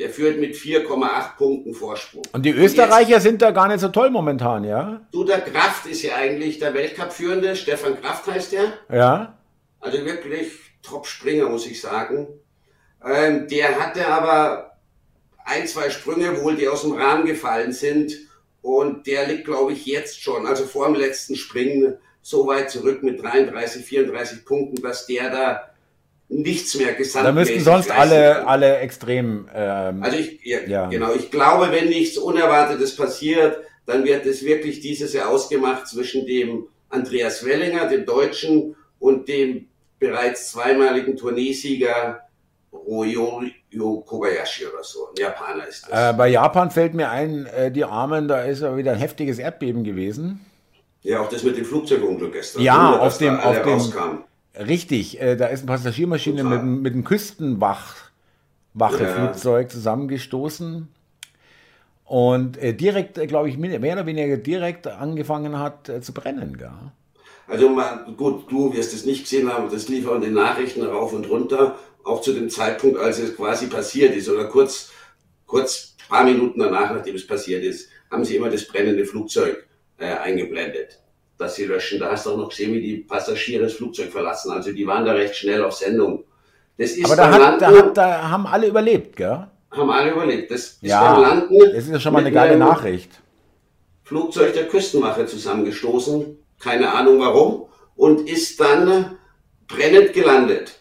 Der 0.00 0.10
führt 0.10 0.38
mit 0.38 0.54
4,8 0.54 1.36
Punkten 1.36 1.74
Vorsprung. 1.74 2.22
Und 2.32 2.44
die 2.44 2.50
Österreicher 2.50 3.06
und 3.06 3.10
jetzt, 3.10 3.22
sind 3.22 3.42
da 3.42 3.52
gar 3.52 3.68
nicht 3.68 3.80
so 3.80 3.88
toll 3.88 4.10
momentan, 4.10 4.64
ja? 4.64 5.00
Du, 5.12 5.24
der 5.24 5.40
Kraft 5.40 5.86
ist 5.86 6.02
ja 6.02 6.16
eigentlich 6.16 6.58
der 6.58 6.74
Weltcup-Führende. 6.74 7.56
Stefan 7.56 8.00
Kraft 8.00 8.26
heißt 8.26 8.52
der. 8.52 8.72
Ja. 8.92 9.38
Also 9.80 10.04
wirklich 10.04 10.67
Top-Springer, 10.88 11.48
muss 11.48 11.66
ich 11.66 11.80
sagen. 11.80 12.28
Ähm, 13.04 13.48
der 13.48 13.78
hatte 13.78 14.06
aber 14.06 14.78
ein, 15.44 15.66
zwei 15.66 15.90
Sprünge 15.90 16.42
wohl, 16.42 16.56
die 16.56 16.68
aus 16.68 16.82
dem 16.82 16.92
Rahmen 16.92 17.26
gefallen 17.26 17.72
sind. 17.72 18.12
Und 18.62 19.06
der 19.06 19.26
liegt, 19.28 19.44
glaube 19.44 19.72
ich, 19.72 19.86
jetzt 19.86 20.20
schon, 20.20 20.46
also 20.46 20.64
vor 20.64 20.86
dem 20.86 20.96
letzten 20.96 21.36
Springen, 21.36 21.96
so 22.22 22.46
weit 22.46 22.70
zurück 22.70 23.02
mit 23.02 23.22
33, 23.22 23.84
34 23.84 24.44
Punkten, 24.44 24.82
dass 24.82 25.06
der 25.06 25.30
da 25.30 25.70
nichts 26.28 26.74
mehr 26.74 26.92
gesamt 26.92 27.24
Da 27.24 27.32
müssten 27.32 27.60
sonst 27.60 27.90
alle, 27.90 28.46
alle 28.46 28.78
extrem. 28.78 29.48
Ähm, 29.54 30.02
also 30.02 30.18
ich, 30.18 30.40
ja, 30.44 30.60
ja, 30.66 30.86
genau, 30.88 31.14
ich 31.14 31.30
glaube, 31.30 31.72
wenn 31.72 31.88
nichts 31.88 32.18
Unerwartetes 32.18 32.96
passiert, 32.96 33.58
dann 33.86 34.04
wird 34.04 34.26
es 34.26 34.44
wirklich 34.44 34.80
dieses 34.80 35.14
Jahr 35.14 35.30
ausgemacht 35.30 35.86
zwischen 35.86 36.26
dem 36.26 36.66
Andreas 36.90 37.46
Wellinger, 37.46 37.88
dem 37.88 38.04
Deutschen, 38.04 38.74
und 38.98 39.28
dem 39.28 39.68
bereits 39.98 40.52
zweimaligen 40.52 41.16
Tourneesieger 41.16 42.28
Ryoyo 42.72 43.42
Kobayashi 44.06 44.66
oder 44.66 44.82
so. 44.82 45.08
Ein 45.08 45.22
Japaner 45.22 45.66
ist 45.66 45.88
das. 45.88 46.12
Äh, 46.12 46.16
bei 46.16 46.28
Japan 46.28 46.70
fällt 46.70 46.94
mir 46.94 47.10
ein, 47.10 47.44
äh, 47.46 47.70
die 47.70 47.84
Armen, 47.84 48.28
da 48.28 48.40
ist 48.42 48.62
ja 48.62 48.74
wieder 48.76 48.92
ein 48.92 48.98
heftiges 48.98 49.38
Erdbeben 49.38 49.84
gewesen. 49.84 50.40
Ja, 51.02 51.20
auch 51.20 51.28
das 51.28 51.44
mit 51.44 51.56
dem 51.56 51.64
Flugzeugunglück 51.64 52.32
gestern. 52.32 52.62
Ja, 52.62 52.92
Wunder, 52.92 53.02
auf 53.02 53.18
dem, 53.18 53.38
auf 53.40 53.62
dem, 53.62 53.80
richtig, 54.66 55.20
äh, 55.20 55.36
da 55.36 55.46
ist 55.46 55.60
eine 55.60 55.68
Passagiermaschine 55.68 56.42
mit, 56.44 56.62
mit 56.62 56.92
einem 56.92 57.04
Küstenwache-Flugzeug 57.04 59.66
ja. 59.66 59.68
zusammengestoßen 59.68 60.88
und 62.04 62.56
äh, 62.56 62.74
direkt, 62.74 63.18
äh, 63.18 63.26
glaube 63.26 63.48
ich, 63.48 63.58
mehr 63.58 63.78
oder 63.78 64.06
weniger 64.06 64.36
direkt 64.38 64.86
angefangen 64.86 65.58
hat 65.58 65.88
äh, 65.88 66.00
zu 66.00 66.12
brennen. 66.12 66.56
Gell? 66.56 66.70
Also 67.48 67.70
man, 67.70 68.16
gut, 68.16 68.50
du 68.50 68.72
wirst 68.74 68.92
es 68.92 69.06
nicht 69.06 69.22
gesehen 69.22 69.52
haben, 69.52 69.70
das 69.70 69.88
lief 69.88 70.06
auch 70.06 70.16
in 70.16 70.20
den 70.20 70.34
Nachrichten 70.34 70.84
rauf 70.84 71.12
und 71.12 71.28
runter, 71.28 71.78
auch 72.04 72.20
zu 72.20 72.32
dem 72.32 72.50
Zeitpunkt, 72.50 72.98
als 72.98 73.18
es 73.18 73.34
quasi 73.36 73.66
passiert 73.66 74.14
ist 74.14 74.28
oder 74.28 74.44
kurz, 74.44 74.90
kurz 75.46 75.96
paar 76.08 76.24
Minuten 76.24 76.58
danach, 76.58 76.90
nachdem 76.92 77.14
es 77.14 77.26
passiert 77.26 77.62
ist, 77.62 77.90
haben 78.10 78.24
sie 78.24 78.36
immer 78.36 78.50
das 78.50 78.66
brennende 78.66 79.04
Flugzeug 79.04 79.66
äh, 79.98 80.06
eingeblendet, 80.06 81.00
dass 81.36 81.54
sie 81.54 81.66
löschen. 81.66 82.00
Da 82.00 82.10
hast 82.10 82.26
du 82.26 82.30
auch 82.30 82.36
noch 82.36 82.48
gesehen, 82.48 82.72
wie 82.72 82.80
die 82.80 82.96
Passagiere 82.98 83.64
das 83.64 83.74
Flugzeug 83.74 84.10
verlassen. 84.10 84.50
Also 84.50 84.72
die 84.72 84.86
waren 84.86 85.04
da 85.04 85.12
recht 85.12 85.36
schnell 85.36 85.62
auf 85.62 85.74
Sendung. 85.74 86.24
Das 86.78 86.92
ist 86.92 87.04
Aber 87.04 87.16
da, 87.16 87.32
hat, 87.32 87.60
da, 87.60 87.70
hat, 87.70 87.96
da 87.96 88.30
haben 88.30 88.46
alle 88.46 88.68
überlebt, 88.68 89.16
gell? 89.16 89.46
Haben 89.70 89.90
alle 89.90 90.12
überlebt. 90.12 90.50
Das 90.50 90.60
ist 90.60 90.82
ja, 90.82 91.12
beim 91.12 91.22
Landen. 91.22 91.58
Das 91.58 91.84
ist 91.84 91.90
ja 91.90 92.00
schon 92.00 92.12
mal 92.12 92.20
eine 92.20 92.32
geile 92.32 92.56
Nachricht. 92.56 93.10
Flugzeug 94.04 94.54
der 94.54 94.68
Küstenwache 94.68 95.26
zusammengestoßen. 95.26 96.38
Keine 96.58 96.92
Ahnung 96.92 97.20
warum. 97.20 97.68
Und 97.96 98.28
ist 98.28 98.60
dann 98.60 99.18
brennend 99.66 100.12
gelandet. 100.12 100.78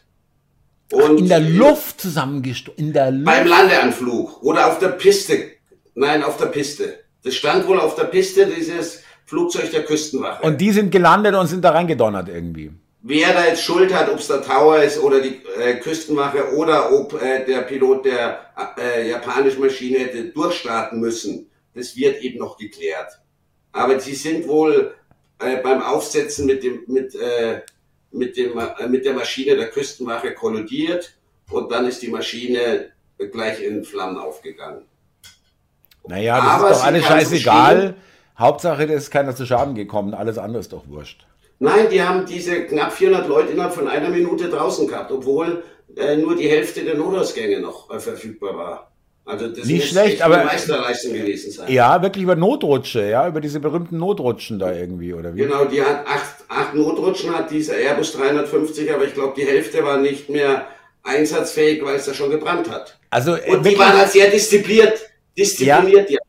Und 0.92 1.02
Ach, 1.04 1.10
in 1.18 1.28
der 1.28 1.40
Luft 1.40 2.00
zusammengestoßen. 2.02 2.94
Beim 2.94 3.48
Landeanflug 3.48 4.42
oder 4.42 4.68
auf 4.68 4.80
der 4.80 4.90
Piste. 4.90 5.52
Nein, 5.96 6.24
auf 6.24 6.38
der 6.38 6.46
Piste. 6.46 7.00
Das 7.24 7.36
stand 7.36 7.68
wohl 7.68 7.80
auf 7.80 7.96
der 7.96 8.06
Piste, 8.06 8.46
dieses 8.46 9.04
Flugzeug 9.26 9.70
der 9.72 9.84
Küstenwache. 9.84 10.44
Und 10.44 10.62
die 10.62 10.72
sind 10.72 10.92
gelandet 10.92 11.36
und 11.36 11.48
sind 11.48 11.64
da 11.64 11.72
reingedonnert 11.72 12.30
irgendwie. 12.30 12.72
Wer 13.02 13.34
da 13.34 13.46
jetzt 13.46 13.64
Schuld 13.64 13.94
hat, 13.94 14.10
ob 14.10 14.20
es 14.20 14.28
der 14.28 14.42
Tower 14.42 14.82
ist 14.82 15.00
oder 15.00 15.22
die 15.22 15.42
äh, 15.60 15.76
Küstenwache 15.80 16.56
oder 16.56 16.92
ob 16.92 17.22
äh, 17.22 17.46
der 17.46 17.62
Pilot 17.62 18.06
der 18.06 18.40
äh, 18.78 19.10
japanischen 19.10 19.62
Maschine 19.62 20.00
hätte 20.00 20.26
durchstarten 20.26 21.00
müssen, 21.00 21.50
das 21.74 21.96
wird 21.96 22.22
eben 22.22 22.40
noch 22.40 22.58
geklärt. 22.58 23.20
Aber 23.72 24.00
sie 24.00 24.16
sind 24.16 24.48
wohl 24.48 24.94
äh, 25.40 25.58
beim 25.58 25.82
Aufsetzen 25.82 26.46
mit 26.46 26.64
dem 26.64 26.84
mit 26.88 27.16
äh, 27.16 27.62
mit 28.12 28.38
dem 28.38 28.58
äh, 28.58 28.88
mit 28.88 29.06
der 29.06 29.14
Maschine 29.14 29.56
der 29.56 29.70
Küstenwache 29.70 30.34
kollidiert 30.34 31.16
und 31.52 31.72
dann 31.72 31.88
ist 31.88 32.02
die 32.02 32.10
Maschine 32.10 32.92
gleich 33.32 33.62
in 33.62 33.84
Flammen 33.84 34.18
aufgegangen. 34.18 34.86
Naja, 36.08 36.38
das 36.38 36.46
Aber 36.46 36.72
ist 36.72 36.80
doch 36.80 36.86
alles 36.86 37.06
scheißegal. 37.06 37.96
Hauptsache, 38.38 38.86
da 38.86 38.94
ist 38.94 39.10
keiner 39.10 39.36
zu 39.36 39.46
Schaden 39.46 39.76
gekommen. 39.76 40.14
Alles 40.14 40.38
andere 40.38 40.60
ist 40.60 40.72
doch 40.72 40.88
wurscht. 40.88 41.26
Nein, 41.60 41.90
die 41.90 42.04
haben 42.04 42.26
diese 42.26 42.66
knapp 42.66 42.94
400 42.94 43.28
Leute 43.28 43.52
innerhalb 43.52 43.74
von 43.74 43.88
einer 43.88 44.10
Minute 44.10 44.50
draußen 44.50 44.88
gehabt, 44.88 45.12
obwohl 45.12 45.64
äh, 45.96 46.16
nur 46.16 46.36
die 46.36 46.48
Hälfte 46.48 46.84
der 46.84 46.96
Notausgänge 46.96 47.60
noch 47.60 47.90
äh, 47.90 48.00
verfügbar 48.00 48.56
war. 48.56 48.92
Also 49.28 49.50
das 49.50 49.66
nicht 49.66 49.90
schlecht, 49.90 50.22
aber 50.22 50.46
Meisterleistung 50.46 51.12
gewesen 51.12 51.52
sein. 51.52 51.70
Ja, 51.70 52.02
wirklich 52.02 52.24
über 52.24 52.38
Notrutsche, 52.38 53.10
ja, 53.10 53.28
über 53.28 53.42
diese 53.42 53.60
berühmten 53.60 53.98
Notrutschen 53.98 54.58
da 54.58 54.72
irgendwie 54.72 55.14
oder 55.14 55.36
wie? 55.36 55.42
Genau, 55.42 55.66
die 55.66 55.82
hat 55.82 56.08
acht, 56.08 56.36
acht 56.48 56.74
Notrutschen 56.74 57.36
hat 57.36 57.52
dieser 57.52 57.76
Airbus 57.76 58.14
350, 58.14 58.94
aber 58.94 59.04
ich 59.04 59.14
glaube 59.14 59.34
die 59.36 59.46
Hälfte 59.46 59.84
war 59.84 59.98
nicht 59.98 60.30
mehr 60.30 60.68
einsatzfähig, 61.04 61.84
weil 61.84 61.98
es 61.98 62.06
da 62.06 62.14
schon 62.14 62.30
gebrannt 62.30 62.72
hat. 62.72 62.98
Also 63.10 63.34
und 63.34 63.66
die 63.66 63.78
waren 63.78 63.98
halt 63.98 64.10
sehr 64.10 64.32
diszipliniert 64.32 64.98
diszipliniert 65.38 66.10
ja. 66.10 66.20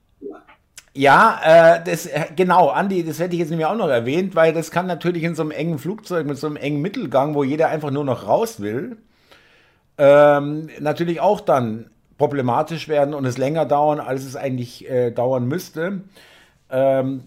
Ja, 0.94 1.76
äh, 1.76 1.84
das, 1.84 2.06
äh, 2.06 2.24
genau, 2.34 2.70
Andi, 2.70 3.04
das 3.04 3.20
hätte 3.20 3.34
ich 3.34 3.38
jetzt 3.38 3.50
nämlich 3.50 3.66
auch 3.66 3.76
noch 3.76 3.88
erwähnt, 3.88 4.34
weil 4.34 4.52
das 4.52 4.72
kann 4.72 4.88
natürlich 4.88 5.22
in 5.22 5.36
so 5.36 5.42
einem 5.42 5.52
engen 5.52 5.78
Flugzeug 5.78 6.26
mit 6.26 6.38
so 6.38 6.48
einem 6.48 6.56
engen 6.56 6.82
Mittelgang, 6.82 7.36
wo 7.36 7.44
jeder 7.44 7.68
einfach 7.68 7.92
nur 7.92 8.02
noch 8.02 8.26
raus 8.26 8.60
will, 8.60 8.96
ähm, 9.96 10.68
natürlich 10.80 11.20
auch 11.20 11.40
dann 11.40 11.90
problematisch 12.18 12.88
werden 12.88 13.14
und 13.14 13.24
es 13.24 13.38
länger 13.38 13.64
dauern, 13.64 14.00
als 14.00 14.24
es 14.24 14.36
eigentlich 14.36 14.88
äh, 14.90 15.10
dauern 15.10 15.46
müsste. 15.46 16.02
Ähm, 16.70 17.22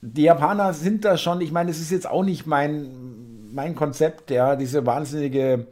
die 0.00 0.22
Japaner 0.22 0.72
sind 0.72 1.04
da 1.04 1.18
schon, 1.18 1.40
ich 1.40 1.52
meine, 1.52 1.70
es 1.70 1.80
ist 1.80 1.90
jetzt 1.90 2.08
auch 2.08 2.24
nicht 2.24 2.46
mein, 2.46 3.50
mein 3.52 3.74
Konzept, 3.74 4.30
ja, 4.30 4.56
diese 4.56 4.86
wahnsinnige 4.86 5.66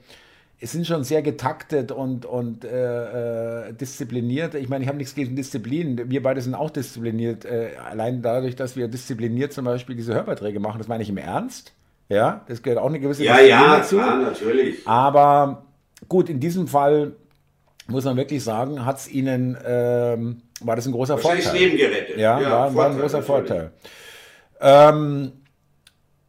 es 0.64 0.72
sind 0.72 0.86
schon 0.86 1.04
sehr 1.04 1.20
getaktet 1.20 1.92
und, 1.92 2.24
und 2.24 2.64
äh, 2.64 3.68
äh, 3.68 3.72
diszipliniert. 3.74 4.54
Ich 4.54 4.70
meine, 4.70 4.82
ich 4.82 4.88
habe 4.88 4.96
nichts 4.96 5.14
gegen 5.14 5.36
Disziplin. 5.36 6.08
Wir 6.10 6.22
beide 6.22 6.40
sind 6.40 6.54
auch 6.54 6.70
diszipliniert. 6.70 7.44
Äh, 7.44 7.72
allein 7.84 8.22
dadurch, 8.22 8.56
dass 8.56 8.74
wir 8.74 8.88
diszipliniert 8.88 9.52
zum 9.52 9.66
Beispiel 9.66 9.94
diese 9.94 10.14
Hörbeiträge 10.14 10.60
machen, 10.60 10.78
das 10.78 10.88
meine 10.88 11.02
ich 11.02 11.10
im 11.10 11.18
Ernst. 11.18 11.74
Ja, 12.08 12.44
das 12.48 12.62
gehört 12.62 12.80
auch 12.80 12.88
eine 12.88 12.98
gewisse 12.98 13.24
ja, 13.24 13.34
Disziplin 13.34 13.60
ja, 13.60 13.76
dazu. 13.76 13.96
Ja, 13.98 14.16
natürlich. 14.16 14.88
Aber 14.88 15.64
gut, 16.08 16.30
in 16.30 16.40
diesem 16.40 16.66
Fall 16.66 17.12
muss 17.86 18.04
man 18.04 18.16
wirklich 18.16 18.42
sagen, 18.42 18.84
hat 18.84 18.98
es 18.98 19.10
ihnen, 19.10 19.56
ähm, 19.64 20.42
war 20.60 20.76
das 20.76 20.86
ein 20.86 20.92
großer 20.92 21.18
Vorteil. 21.18 21.56
Leben 21.56 21.76
gerettet. 21.76 22.16
Ja, 22.16 22.40
ja 22.40 22.50
war, 22.50 22.74
war, 22.74 22.90
ein 22.90 22.98
großer. 22.98 23.22
Vorteil. 23.22 23.72
Ähm, 24.60 25.32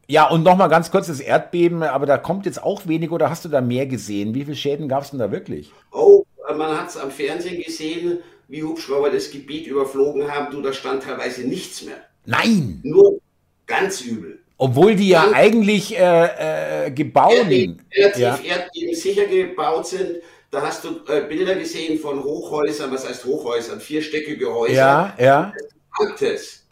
ja, 0.07 0.29
und 0.29 0.43
nochmal 0.43 0.69
ganz 0.69 0.91
kurz 0.91 1.07
das 1.07 1.19
Erdbeben, 1.19 1.81
aber 1.81 2.05
da 2.05 2.17
kommt 2.17 2.45
jetzt 2.45 2.61
auch 2.61 2.85
wenig 2.87 3.11
oder 3.11 3.29
hast 3.29 3.45
du 3.45 3.49
da 3.49 3.61
mehr 3.61 3.87
gesehen? 3.87 4.35
Wie 4.35 4.43
viele 4.43 4.55
Schäden 4.55 4.87
gab 4.87 5.03
es 5.03 5.11
denn 5.11 5.19
da 5.19 5.31
wirklich? 5.31 5.71
Oh, 5.91 6.25
man 6.57 6.77
hat 6.77 6.89
es 6.89 6.97
am 6.97 7.09
Fernsehen 7.09 7.61
gesehen, 7.63 8.19
wie 8.47 8.63
Hubschrauber 8.63 9.09
das 9.09 9.31
Gebiet 9.31 9.67
überflogen 9.67 10.31
haben. 10.31 10.51
Du, 10.51 10.61
da 10.61 10.73
stand 10.73 11.03
teilweise 11.03 11.41
nichts 11.41 11.83
mehr. 11.83 11.97
Nein! 12.25 12.81
Nur 12.83 13.19
ganz 13.65 14.01
übel. 14.01 14.39
Obwohl 14.57 14.95
die 14.95 15.09
ja 15.09 15.23
ganz 15.23 15.35
eigentlich 15.35 15.97
äh, 15.97 16.85
äh, 16.85 16.91
gebaut 16.91 17.33
Erdbeben, 17.33 17.81
relativ 17.93 18.21
ja. 18.21 18.39
Erdbeben 18.43 18.95
sicher 18.95 19.25
gebaut 19.25 19.87
sind. 19.87 20.17
Da 20.55 20.61
hast 20.61 20.85
du 20.85 21.01
äh, 21.09 21.27
Bilder 21.27 21.55
gesehen 21.55 21.99
von 21.99 22.23
Hochhäusern, 22.23 22.89
was 22.89 23.05
heißt 23.05 23.25
Hochhäusern? 23.25 23.81
Vierstöckige 23.81 24.53
Häuser. 24.53 24.73
Ja, 24.73 25.15
ja. 25.19 25.53
Altes 25.91 26.65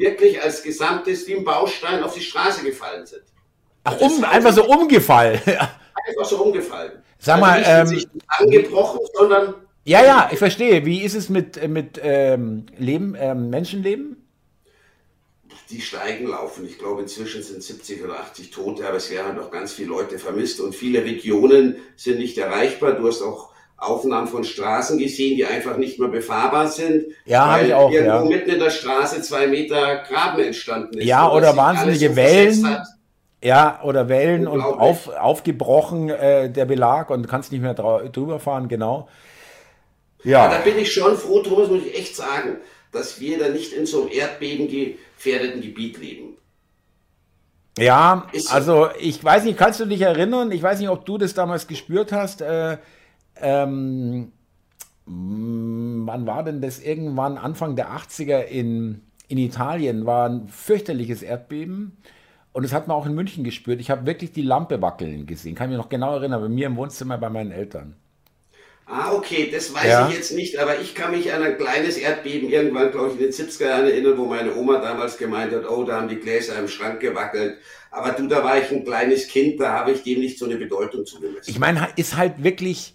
wirklich 0.00 0.42
als 0.42 0.64
gesamtes 0.64 1.28
wie 1.28 1.36
ein 1.36 1.44
Baustein 1.44 2.02
auf 2.02 2.14
die 2.14 2.22
Straße 2.22 2.64
gefallen 2.64 3.06
sind. 3.06 3.22
Ach, 3.84 3.96
um, 4.00 4.24
einfach 4.24 4.52
so 4.52 4.64
umgefallen. 4.64 5.40
einfach 5.46 6.24
so 6.24 6.42
umgefallen. 6.42 7.04
Sag 7.18 7.38
mal, 7.38 7.62
also 7.62 7.94
nicht, 7.94 8.08
ähm, 8.12 8.20
angebrochen, 8.26 8.98
sondern. 9.14 9.54
Ja, 9.84 10.02
ja, 10.02 10.28
ich 10.32 10.38
verstehe. 10.38 10.84
Wie 10.84 11.02
ist 11.02 11.14
es 11.14 11.28
mit, 11.28 11.68
mit 11.68 12.00
ähm, 12.02 12.66
Leben, 12.78 13.14
ähm, 13.16 13.48
Menschenleben? 13.50 14.19
Die 15.70 15.80
steigen 15.80 16.26
laufen. 16.26 16.66
Ich 16.66 16.78
glaube, 16.78 17.02
inzwischen 17.02 17.42
sind 17.42 17.62
70 17.62 18.02
oder 18.02 18.18
80 18.20 18.50
Tote, 18.50 18.86
aber 18.86 18.96
es 18.96 19.10
werden 19.10 19.36
noch 19.36 19.50
ganz 19.50 19.72
viele 19.72 19.90
Leute 19.90 20.18
vermisst 20.18 20.60
und 20.60 20.74
viele 20.74 21.04
Regionen 21.04 21.76
sind 21.96 22.18
nicht 22.18 22.36
erreichbar. 22.38 22.92
Du 22.92 23.06
hast 23.06 23.22
auch 23.22 23.50
Aufnahmen 23.76 24.26
von 24.26 24.44
Straßen 24.44 24.98
gesehen, 24.98 25.36
die 25.36 25.46
einfach 25.46 25.76
nicht 25.76 25.98
mehr 25.98 26.08
befahrbar 26.08 26.68
sind. 26.68 27.06
Ja, 27.24 27.46
habe 27.46 27.66
ich 27.66 27.74
auch. 27.74 27.90
Irgendwo 27.90 28.30
ja. 28.30 28.36
mitten 28.36 28.50
in 28.50 28.58
der 28.58 28.70
Straße 28.70 29.22
zwei 29.22 29.46
Meter 29.46 30.02
Graben 30.08 30.40
entstanden 30.40 30.98
ist. 30.98 31.06
Ja, 31.06 31.30
oder 31.30 31.56
wahnsinnige 31.56 32.14
Wellen. 32.14 32.78
Ja, 33.42 33.80
oder 33.84 34.08
Wellen 34.10 34.46
und 34.46 34.60
auf, 34.60 35.08
aufgebrochen 35.08 36.10
äh, 36.10 36.50
der 36.50 36.66
Belag 36.66 37.08
und 37.08 37.26
kannst 37.26 37.52
nicht 37.52 37.62
mehr 37.62 37.72
drüber 37.72 38.38
fahren, 38.38 38.68
genau. 38.68 39.08
Ja. 40.24 40.44
ja. 40.44 40.50
Da 40.50 40.58
bin 40.58 40.78
ich 40.78 40.92
schon 40.92 41.16
froh, 41.16 41.40
Thomas, 41.42 41.70
muss 41.70 41.86
ich 41.86 41.98
echt 41.98 42.14
sagen, 42.16 42.58
dass 42.92 43.18
wir 43.18 43.38
da 43.38 43.48
nicht 43.48 43.72
in 43.72 43.86
so 43.86 44.02
einem 44.02 44.10
erdbebengefährdeten 45.20 45.60
Gebiet 45.60 45.98
leben. 45.98 46.36
Ja, 47.78 48.26
also 48.50 48.88
ich 48.98 49.22
weiß 49.22 49.44
nicht, 49.44 49.58
kannst 49.58 49.80
du 49.80 49.86
dich 49.86 50.00
erinnern? 50.00 50.50
Ich 50.50 50.62
weiß 50.62 50.80
nicht, 50.80 50.88
ob 50.88 51.06
du 51.06 51.18
das 51.18 51.34
damals 51.34 51.66
gespürt 51.66 52.12
hast. 52.12 52.42
Äh, 52.42 52.78
ähm, 53.36 54.32
wann 55.06 56.26
war 56.26 56.42
denn 56.42 56.60
das? 56.60 56.80
Irgendwann 56.80 57.38
Anfang 57.38 57.76
der 57.76 57.90
80er 57.90 58.42
in, 58.42 59.02
in 59.28 59.38
Italien 59.38 60.04
war 60.04 60.28
ein 60.28 60.48
fürchterliches 60.48 61.22
Erdbeben. 61.22 61.96
Und 62.52 62.64
das 62.64 62.72
hat 62.72 62.88
man 62.88 62.96
auch 62.96 63.06
in 63.06 63.14
München 63.14 63.44
gespürt. 63.44 63.80
Ich 63.80 63.90
habe 63.90 64.04
wirklich 64.04 64.32
die 64.32 64.42
Lampe 64.42 64.82
wackeln 64.82 65.26
gesehen. 65.26 65.54
Kann 65.54 65.70
mich 65.70 65.78
noch 65.78 65.88
genau 65.88 66.16
erinnern, 66.16 66.42
bei 66.42 66.48
mir 66.48 66.66
im 66.66 66.76
Wohnzimmer 66.76 67.16
bei 67.16 67.30
meinen 67.30 67.52
Eltern. 67.52 67.94
Ah, 68.92 69.12
okay, 69.12 69.48
das 69.52 69.72
weiß 69.72 69.84
ja. 69.84 70.08
ich 70.08 70.16
jetzt 70.16 70.32
nicht, 70.32 70.58
aber 70.58 70.80
ich 70.80 70.96
kann 70.96 71.12
mich 71.12 71.32
an 71.32 71.44
ein 71.44 71.56
kleines 71.56 71.96
Erdbeben 71.96 72.48
irgendwann, 72.48 72.90
glaube 72.90 73.08
ich, 73.08 73.20
in 73.20 73.20
den 73.20 73.32
70er 73.32 73.68
Jahren 73.68 73.86
erinnern, 73.86 74.18
wo 74.18 74.24
meine 74.24 74.56
Oma 74.56 74.80
damals 74.80 75.16
gemeint 75.16 75.52
hat, 75.52 75.64
oh, 75.70 75.84
da 75.84 75.96
haben 75.96 76.08
die 76.08 76.18
Gläser 76.18 76.58
im 76.58 76.66
Schrank 76.66 76.98
gewackelt. 76.98 77.58
Aber 77.92 78.10
du, 78.10 78.26
da 78.26 78.42
war 78.42 78.58
ich 78.58 78.68
ein 78.72 78.84
kleines 78.84 79.28
Kind, 79.28 79.60
da 79.60 79.72
habe 79.72 79.92
ich 79.92 80.02
dem 80.02 80.18
nicht 80.18 80.38
so 80.38 80.44
eine 80.46 80.56
Bedeutung 80.56 81.06
zugemessen. 81.06 81.48
Ich 81.48 81.60
meine, 81.60 81.88
ist 81.94 82.16
halt 82.16 82.42
wirklich, 82.42 82.94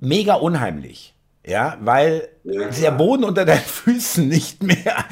mega 0.00 0.34
unheimlich. 0.34 1.14
Ja, 1.46 1.78
weil 1.80 2.28
ja, 2.44 2.68
der 2.68 2.90
Boden 2.90 3.24
unter 3.24 3.44
deinen 3.44 3.60
Füßen 3.60 4.28
nicht 4.28 4.62
mehr 4.62 5.04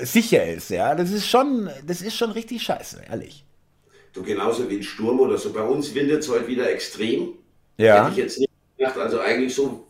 äh, 0.00 0.06
sicher 0.06 0.46
ist. 0.46 0.70
Ja, 0.70 0.94
das 0.94 1.10
ist 1.10 1.28
schon, 1.28 1.68
das 1.84 2.02
ist 2.02 2.16
schon 2.16 2.30
richtig 2.30 2.62
scheiße, 2.62 3.02
ehrlich. 3.10 3.44
So 4.14 4.22
genauso 4.22 4.70
wie 4.70 4.76
ein 4.76 4.82
Sturm 4.82 5.20
oder 5.20 5.36
so. 5.36 5.52
Bei 5.52 5.62
uns 5.62 5.94
windet 5.94 6.20
es 6.20 6.30
heute 6.30 6.46
wieder 6.46 6.70
extrem. 6.70 7.34
Ja. 7.76 8.04
Hätte 8.04 8.12
ich 8.12 8.16
jetzt 8.16 8.38
nicht 8.38 8.47
gedacht. 8.78 8.96
Also 8.96 9.20
eigentlich 9.20 9.54
so 9.54 9.88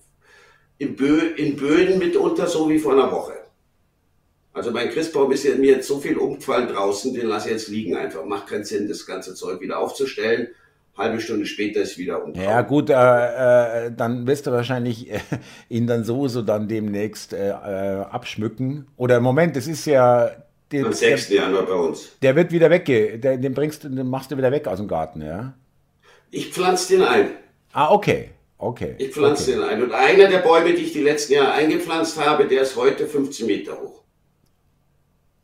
in, 0.78 0.96
Bö 0.96 1.18
in 1.36 1.56
Böden 1.56 1.98
mitunter 1.98 2.46
so 2.46 2.68
wie 2.68 2.78
vor 2.78 2.92
einer 2.92 3.10
Woche. 3.12 3.34
Also 4.52 4.70
mein 4.72 4.90
Christbaum 4.90 5.30
ist 5.30 5.44
ja 5.44 5.54
mir 5.54 5.76
jetzt 5.76 5.86
so 5.86 5.98
viel 5.98 6.16
umgefallen 6.16 6.68
draußen, 6.68 7.14
den 7.14 7.26
lasse 7.26 7.48
ich 7.48 7.52
jetzt 7.52 7.68
liegen 7.68 7.96
einfach. 7.96 8.24
Macht 8.24 8.48
keinen 8.48 8.64
Sinn, 8.64 8.88
das 8.88 9.06
ganze 9.06 9.34
Zeug 9.34 9.60
wieder 9.60 9.78
aufzustellen. 9.78 10.48
Halbe 10.96 11.20
Stunde 11.20 11.46
später 11.46 11.80
ist 11.80 11.96
wieder 11.96 12.24
umgefallen. 12.24 12.50
Ja 12.50 12.62
gut, 12.62 12.90
äh, 12.90 13.86
äh, 13.86 13.92
dann 13.96 14.26
wirst 14.26 14.48
du 14.48 14.50
wahrscheinlich 14.50 15.12
äh, 15.12 15.20
ihn 15.68 15.86
dann 15.86 16.02
sowieso 16.02 16.42
dann 16.42 16.66
demnächst 16.66 17.32
äh, 17.32 17.50
äh, 17.50 17.52
abschmücken. 18.10 18.88
Oder 18.96 19.18
im 19.18 19.22
Moment, 19.22 19.54
das 19.54 19.68
ist 19.68 19.86
ja... 19.86 20.32
Der, 20.72 20.84
Am 20.84 20.92
6. 20.92 21.30
Januar 21.30 21.64
bei 21.64 21.74
uns. 21.74 22.18
Der 22.20 22.34
wird 22.34 22.50
wieder 22.50 22.68
wegge... 22.68 23.18
Der, 23.18 23.36
den 23.36 23.54
bringst 23.54 23.84
den 23.84 24.08
machst 24.08 24.32
du 24.32 24.36
wieder 24.36 24.50
weg 24.50 24.66
aus 24.66 24.78
dem 24.78 24.88
Garten, 24.88 25.22
ja? 25.22 25.54
Ich 26.32 26.52
pflanze 26.52 26.96
den 26.96 27.04
ein. 27.04 27.30
Ah, 27.72 27.92
okay. 27.92 28.30
Okay. 28.58 28.96
Ich 28.98 29.12
pflanze 29.12 29.52
okay. 29.52 29.52
den 29.52 29.62
ein. 29.62 29.82
Und 29.82 29.92
einer 29.92 30.28
der 30.28 30.38
Bäume, 30.38 30.74
die 30.74 30.82
ich 30.82 30.92
die 30.92 31.02
letzten 31.02 31.34
Jahre 31.34 31.52
eingepflanzt 31.52 32.18
habe, 32.18 32.46
der 32.46 32.62
ist 32.62 32.76
heute 32.76 33.06
15 33.06 33.46
Meter 33.46 33.80
hoch. 33.80 34.02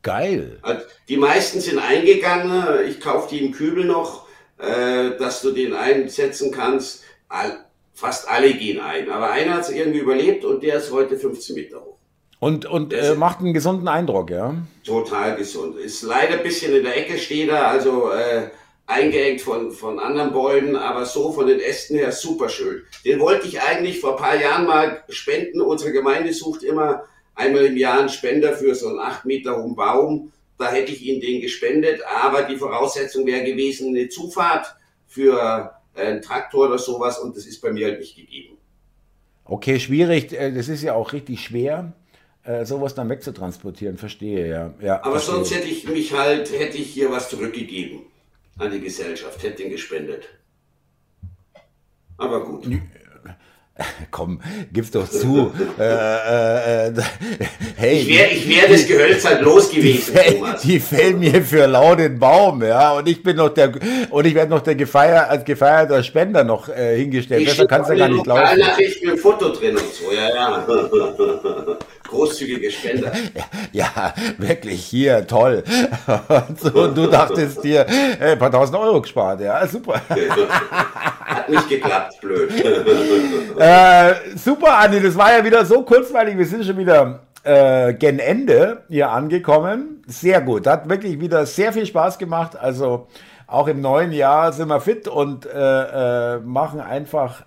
Geil. 0.03 0.59
Also, 0.63 0.85
die 1.09 1.17
meisten 1.17 1.61
sind 1.61 1.79
eingegangen. 1.79 2.87
Ich 2.89 3.01
kaufe 3.01 3.29
die 3.31 3.45
im 3.45 3.53
Kübel 3.53 3.85
noch, 3.85 4.27
äh, 4.59 5.17
dass 5.17 5.41
du 5.43 5.53
den 5.53 5.75
einsetzen 5.75 6.51
kannst. 6.51 7.05
All, 7.29 7.65
fast 7.95 8.29
alle 8.29 8.53
gehen 8.53 8.81
ein. 8.81 9.09
Aber 9.09 9.31
einer 9.31 9.55
hat 9.55 9.63
es 9.63 9.71
irgendwie 9.71 10.01
überlebt 10.01 10.45
und 10.45 10.63
der 10.63 10.77
ist 10.77 10.91
heute 10.91 11.17
15 11.17 11.55
Meter 11.55 11.81
hoch. 11.81 11.97
Und, 12.41 12.67
und 12.67 12.93
äh, 12.93 13.15
macht 13.15 13.39
einen 13.39 13.55
gesunden 13.55 13.89
Eindruck, 13.89 14.31
ja? 14.31 14.55
Total 14.85 15.37
gesund. 15.37 15.79
Ist 15.79 16.03
leider 16.03 16.35
ein 16.35 16.43
bisschen 16.43 16.75
in 16.75 16.83
der 16.83 16.99
Ecke 16.99 17.17
steht 17.17 17.49
er, 17.49 17.69
also 17.69 18.11
äh, 18.11 18.51
eingeengt 18.87 19.41
von, 19.41 19.71
von 19.71 19.99
anderen 19.99 20.33
Bäumen, 20.33 20.77
aber 20.77 21.07
so 21.07 21.33
von 21.33 21.47
den 21.47 21.61
Ästen 21.61 21.97
her 21.97 22.13
super 22.13 22.49
schön. 22.49 22.83
Den 23.05 23.19
wollte 23.21 23.47
ich 23.47 23.61
eigentlich 23.61 24.01
vor 24.01 24.13
ein 24.13 24.23
paar 24.23 24.41
Jahren 24.41 24.67
mal 24.67 25.03
spenden. 25.09 25.61
Unsere 25.61 25.93
Gemeinde 25.93 26.33
sucht 26.33 26.63
immer 26.63 27.05
einmal 27.35 27.65
im 27.65 27.77
Jahr 27.77 28.01
einen 28.01 28.09
Spender 28.09 28.53
für 28.53 28.75
so 28.75 28.89
einen 28.89 28.99
acht 28.99 29.25
Meter 29.25 29.57
hohen 29.57 29.75
Baum. 29.75 30.33
Da 30.59 30.71
hätte 30.71 30.93
ich 30.93 31.03
Ihnen 31.03 31.21
den 31.21 31.41
gespendet, 31.41 32.01
aber 32.07 32.43
die 32.43 32.57
Voraussetzung 32.57 33.27
wäre 33.27 33.45
gewesen, 33.45 33.89
eine 33.89 34.09
Zufahrt 34.09 34.77
für 35.07 35.73
äh, 35.95 36.01
einen 36.01 36.23
Traktor 36.23 36.69
oder 36.69 36.79
sowas 36.79 37.19
und 37.19 37.37
das 37.37 37.47
ist 37.47 37.61
bei 37.61 37.73
mir 37.73 37.87
halt 37.87 38.01
nicht 38.01 38.15
gegeben. 38.15 38.59
Okay, 39.45 39.81
schwierig. 39.81 40.33
Äh, 40.33 40.53
das 40.53 40.69
ist 40.69 40.83
ja 40.83 40.95
auch 40.95 41.13
richtig 41.13 41.41
schwer, 41.41 41.93
äh, 42.45 42.65
sowas 42.65 42.95
dann 42.95 43.09
wegzutransportieren. 43.09 43.97
Verstehe, 43.97 44.49
ja. 44.49 44.75
ja 44.81 45.03
aber 45.03 45.13
verstehe. 45.13 45.35
sonst 45.35 45.55
hätte 45.55 45.67
ich 45.67 45.89
mich 45.89 46.13
halt, 46.13 46.53
hätte 46.53 46.79
ich 46.79 46.91
hier 46.91 47.11
was 47.11 47.31
zurückgegeben 47.31 48.03
an 48.59 48.71
die 48.71 48.81
Gesellschaft, 48.81 49.43
hätte 49.43 49.63
ihn 49.63 49.71
gespendet. 49.71 50.29
Aber 52.17 52.45
gut. 52.45 52.67
Komm, 54.13 54.41
gib's 54.73 54.93
doch 54.93 55.09
zu. 55.09 55.53
äh, 55.79 55.83
äh, 55.83 56.89
äh 56.89 57.03
hey, 57.77 57.99
ich 57.99 58.09
wäre 58.09 58.31
ich 58.31 58.49
wär 58.49 58.69
das 58.69 58.87
Gehölz 58.87 59.25
halt 59.25 59.43
los 59.43 59.69
gewesen, 59.69 60.15
die, 60.15 60.35
Thomas. 60.35 60.63
Die 60.63 60.79
fällen 60.79 61.19
mir 61.19 61.43
für 61.43 61.67
laut 61.67 61.99
den 61.99 62.21
Baum, 62.21 62.63
ja. 62.63 62.93
Und 62.93 63.09
ich 63.09 63.21
bin 63.21 63.37
noch 63.37 63.49
der 63.49 63.73
und 64.11 64.27
ich 64.27 64.35
werde 64.35 64.51
noch 64.51 64.61
der 64.61 64.77
gefeier, 64.77 65.29
als 65.29 65.45
gefeierter 65.45 66.05
Spender 66.05 66.45
noch 66.45 66.69
äh, 66.69 66.97
hingestellt. 66.99 67.43
Ich 67.43 67.49
Besser 67.49 67.67
kannst 67.67 67.91
du 67.91 67.97
gar 67.97 68.09
nicht 68.09 68.27
laufen. 68.27 68.61
Nachrichten 68.61 69.09
mit 69.09 69.19
Foto 69.19 69.49
drin 69.53 69.77
und 69.77 69.93
so, 69.93 70.13
ja, 70.13 70.33
ja. 70.33 70.67
Großzügige 72.09 72.71
Spender. 72.71 73.13
Ja, 73.73 74.15
wirklich 74.39 74.85
hier, 74.85 75.27
toll. 75.27 75.65
Und, 76.07 76.61
so, 76.61 76.69
und 76.81 76.97
du 76.97 77.09
dachtest 77.09 77.65
dir, 77.65 77.85
äh, 78.21 78.33
ein 78.33 78.39
paar 78.39 78.53
tausend 78.53 78.79
Euro 78.79 79.01
gespart, 79.01 79.41
ja, 79.41 79.67
super. 79.67 80.01
Hat 80.09 81.49
nicht 81.49 81.69
geklappt, 81.69 82.21
blöd. 82.21 82.53
Äh, 83.59 84.15
super, 84.37 84.79
Andi, 84.79 85.01
das 85.01 85.17
war 85.17 85.37
ja 85.37 85.45
wieder 85.45 85.65
so 85.65 85.83
kurzweilig. 85.83 86.39
Wir 86.39 86.47
sind 86.47 86.65
schon 86.65 86.79
wieder 86.79 87.21
äh, 87.43 87.95
gen 87.95 88.21
Ende 88.21 88.85
hier 88.89 89.11
angekommen. 89.11 90.03
Sehr 90.07 90.41
gut. 90.41 90.69
Hat 90.69 90.89
wirklich 90.89 91.21
wieder 91.21 91.47
sehr 91.47 91.73
viel 91.73 91.87
Spaß 91.87 92.19
gemacht. 92.19 92.57
Also 92.57 93.09
auch 93.47 93.67
im 93.67 93.81
neuen 93.81 94.13
Jahr 94.13 94.53
sind 94.53 94.69
wir 94.69 94.81
fit 94.81 95.09
und 95.09 95.47
äh, 95.47 96.35
äh, 96.35 96.39
machen 96.41 96.81
einfach 96.81 97.45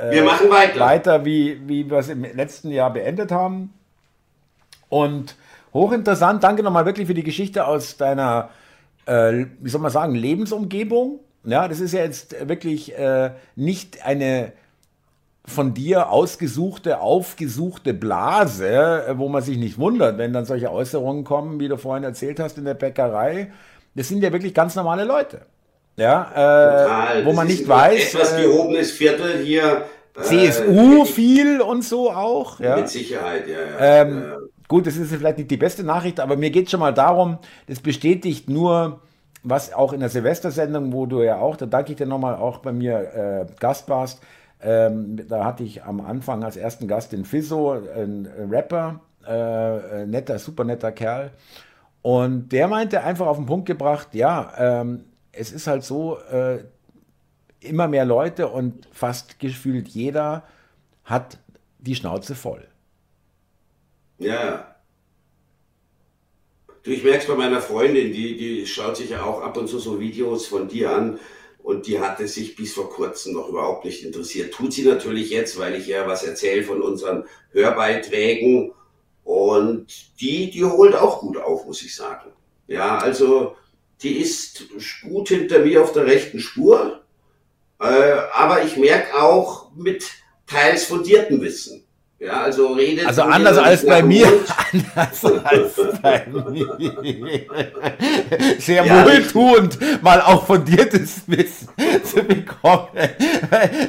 äh, 0.00 0.10
wir 0.10 0.24
machen 0.24 0.50
weiter, 0.50 0.80
weiter 0.80 1.24
wie, 1.24 1.60
wie 1.66 1.90
wir 1.90 1.98
es 1.98 2.08
im 2.08 2.22
letzten 2.22 2.70
Jahr 2.70 2.92
beendet 2.92 3.32
haben. 3.32 3.72
Und 4.88 5.36
hochinteressant. 5.72 6.42
Danke 6.42 6.62
nochmal 6.62 6.86
wirklich 6.86 7.06
für 7.06 7.14
die 7.14 7.24
Geschichte 7.24 7.66
aus 7.66 7.96
deiner, 7.96 8.50
äh, 9.06 9.46
wie 9.60 9.68
soll 9.68 9.80
man 9.80 9.90
sagen, 9.90 10.14
Lebensumgebung. 10.14 11.20
Ja, 11.44 11.68
das 11.68 11.80
ist 11.80 11.92
ja 11.92 12.00
jetzt 12.00 12.48
wirklich 12.48 12.96
äh, 12.96 13.32
nicht 13.54 14.04
eine 14.06 14.52
von 15.46 15.74
dir 15.74 16.08
ausgesuchte, 16.08 17.00
aufgesuchte 17.00 17.92
Blase, 17.92 19.06
äh, 19.06 19.18
wo 19.18 19.28
man 19.28 19.42
sich 19.42 19.58
nicht 19.58 19.78
wundert, 19.78 20.16
wenn 20.16 20.32
dann 20.32 20.46
solche 20.46 20.72
Äußerungen 20.72 21.24
kommen, 21.24 21.60
wie 21.60 21.68
du 21.68 21.76
vorhin 21.76 22.04
erzählt 22.04 22.40
hast 22.40 22.56
in 22.56 22.64
der 22.64 22.74
Bäckerei. 22.74 23.52
Das 23.94 24.08
sind 24.08 24.22
ja 24.22 24.32
wirklich 24.32 24.54
ganz 24.54 24.74
normale 24.74 25.04
Leute. 25.04 25.42
Ja, 25.96 27.16
äh, 27.16 27.24
wo 27.24 27.32
man 27.32 27.46
nicht 27.46 27.68
weiß. 27.68 28.14
Etwas 28.14 28.32
äh, 28.32 28.42
gehobenes 28.42 28.90
Viertel 28.90 29.38
hier. 29.44 29.84
Äh, 30.16 30.22
CSU 30.22 31.04
viel 31.04 31.60
und 31.60 31.84
so 31.84 32.10
auch. 32.10 32.60
Ja. 32.60 32.76
Mit 32.76 32.88
Sicherheit, 32.88 33.46
ja. 33.48 33.58
ja. 33.58 34.02
Ähm, 34.02 34.24
gut, 34.68 34.86
das 34.86 34.96
ist 34.96 35.12
vielleicht 35.12 35.38
nicht 35.38 35.50
die 35.50 35.56
beste 35.56 35.84
Nachricht, 35.84 36.20
aber 36.20 36.36
mir 36.36 36.50
geht 36.50 36.70
schon 36.70 36.80
mal 36.80 36.92
darum, 36.92 37.38
das 37.68 37.80
bestätigt 37.80 38.48
nur, 38.48 39.00
was 39.42 39.72
auch 39.72 39.92
in 39.92 40.00
der 40.00 40.08
Silvestersendung, 40.08 40.92
wo 40.92 41.06
du 41.06 41.22
ja 41.22 41.38
auch, 41.38 41.56
da 41.56 41.66
danke 41.66 41.92
ich 41.92 41.98
dir 41.98 42.06
nochmal 42.06 42.36
auch 42.36 42.58
bei 42.58 42.72
mir 42.72 42.98
äh, 42.98 43.46
Gast 43.60 43.88
warst, 43.88 44.20
ähm, 44.62 45.20
da 45.28 45.44
hatte 45.44 45.62
ich 45.62 45.84
am 45.84 46.00
Anfang 46.00 46.42
als 46.42 46.56
ersten 46.56 46.88
Gast 46.88 47.12
den 47.12 47.24
Fizzo, 47.24 47.72
ein 47.72 48.28
Rapper, 48.50 49.00
äh, 49.26 50.06
netter, 50.06 50.38
super 50.38 50.64
netter 50.64 50.92
Kerl. 50.92 51.30
Und 52.02 52.50
der 52.50 52.68
meinte 52.68 53.02
einfach 53.02 53.26
auf 53.26 53.36
den 53.36 53.46
Punkt 53.46 53.66
gebracht, 53.66 54.08
ja, 54.12 54.52
ähm, 54.58 55.04
es 55.36 55.52
ist 55.52 55.66
halt 55.66 55.84
so, 55.84 56.18
äh, 56.18 56.64
immer 57.60 57.88
mehr 57.88 58.04
Leute 58.04 58.48
und 58.48 58.88
fast 58.92 59.38
gefühlt 59.38 59.88
jeder 59.88 60.46
hat 61.04 61.38
die 61.78 61.94
Schnauze 61.94 62.34
voll. 62.34 62.66
Ja. 64.18 64.76
Du, 66.82 66.90
ich 66.90 67.02
merke 67.02 67.20
es 67.20 67.26
bei 67.26 67.34
meiner 67.34 67.60
Freundin, 67.60 68.12
die, 68.12 68.36
die 68.36 68.66
schaut 68.66 68.96
sich 68.96 69.10
ja 69.10 69.22
auch 69.22 69.40
ab 69.40 69.56
und 69.56 69.68
zu 69.68 69.78
so 69.78 70.00
Videos 70.00 70.46
von 70.46 70.68
dir 70.68 70.92
an 70.92 71.18
und 71.62 71.86
die 71.86 71.98
hatte 71.98 72.28
sich 72.28 72.56
bis 72.56 72.74
vor 72.74 72.90
kurzem 72.90 73.32
noch 73.32 73.48
überhaupt 73.48 73.86
nicht 73.86 74.04
interessiert. 74.04 74.52
Tut 74.52 74.72
sie 74.72 74.84
natürlich 74.84 75.30
jetzt, 75.30 75.58
weil 75.58 75.74
ich 75.74 75.86
ja 75.86 76.06
was 76.06 76.22
erzähle 76.22 76.62
von 76.62 76.82
unseren 76.82 77.24
Hörbeiträgen. 77.52 78.72
Und 79.24 79.86
die, 80.20 80.50
die 80.50 80.64
holt 80.64 80.94
auch 80.94 81.20
gut 81.20 81.38
auf, 81.38 81.64
muss 81.64 81.82
ich 81.82 81.96
sagen. 81.96 82.30
Ja, 82.66 82.98
also 82.98 83.56
die 84.02 84.18
ist 84.18 84.64
gut 85.02 85.28
hinter 85.28 85.60
mir 85.60 85.82
auf 85.82 85.92
der 85.92 86.06
rechten 86.06 86.40
Spur. 86.40 87.02
Äh, 87.80 87.84
aber 88.32 88.62
ich 88.64 88.76
merke 88.76 89.20
auch 89.20 89.70
mit 89.74 90.04
teils 90.46 90.84
fundiertem 90.84 91.40
Wissen. 91.40 91.84
Ja, 92.18 92.42
also 92.42 92.72
redet. 92.72 93.06
Also 93.06 93.22
anders 93.22 93.58
als 93.58 93.84
bei 93.84 94.02
mir. 94.02 94.26
Anders 94.72 95.24
als 95.44 96.00
bei 96.00 96.26
mir. 96.26 96.78
Sehr 98.58 98.86
ja, 98.86 99.04
wohltuend, 99.04 100.02
mal 100.02 100.22
auch 100.22 100.46
fundiertes 100.46 101.22
Wissen 101.26 101.68
zu 102.04 102.22
bekommen. 102.22 102.88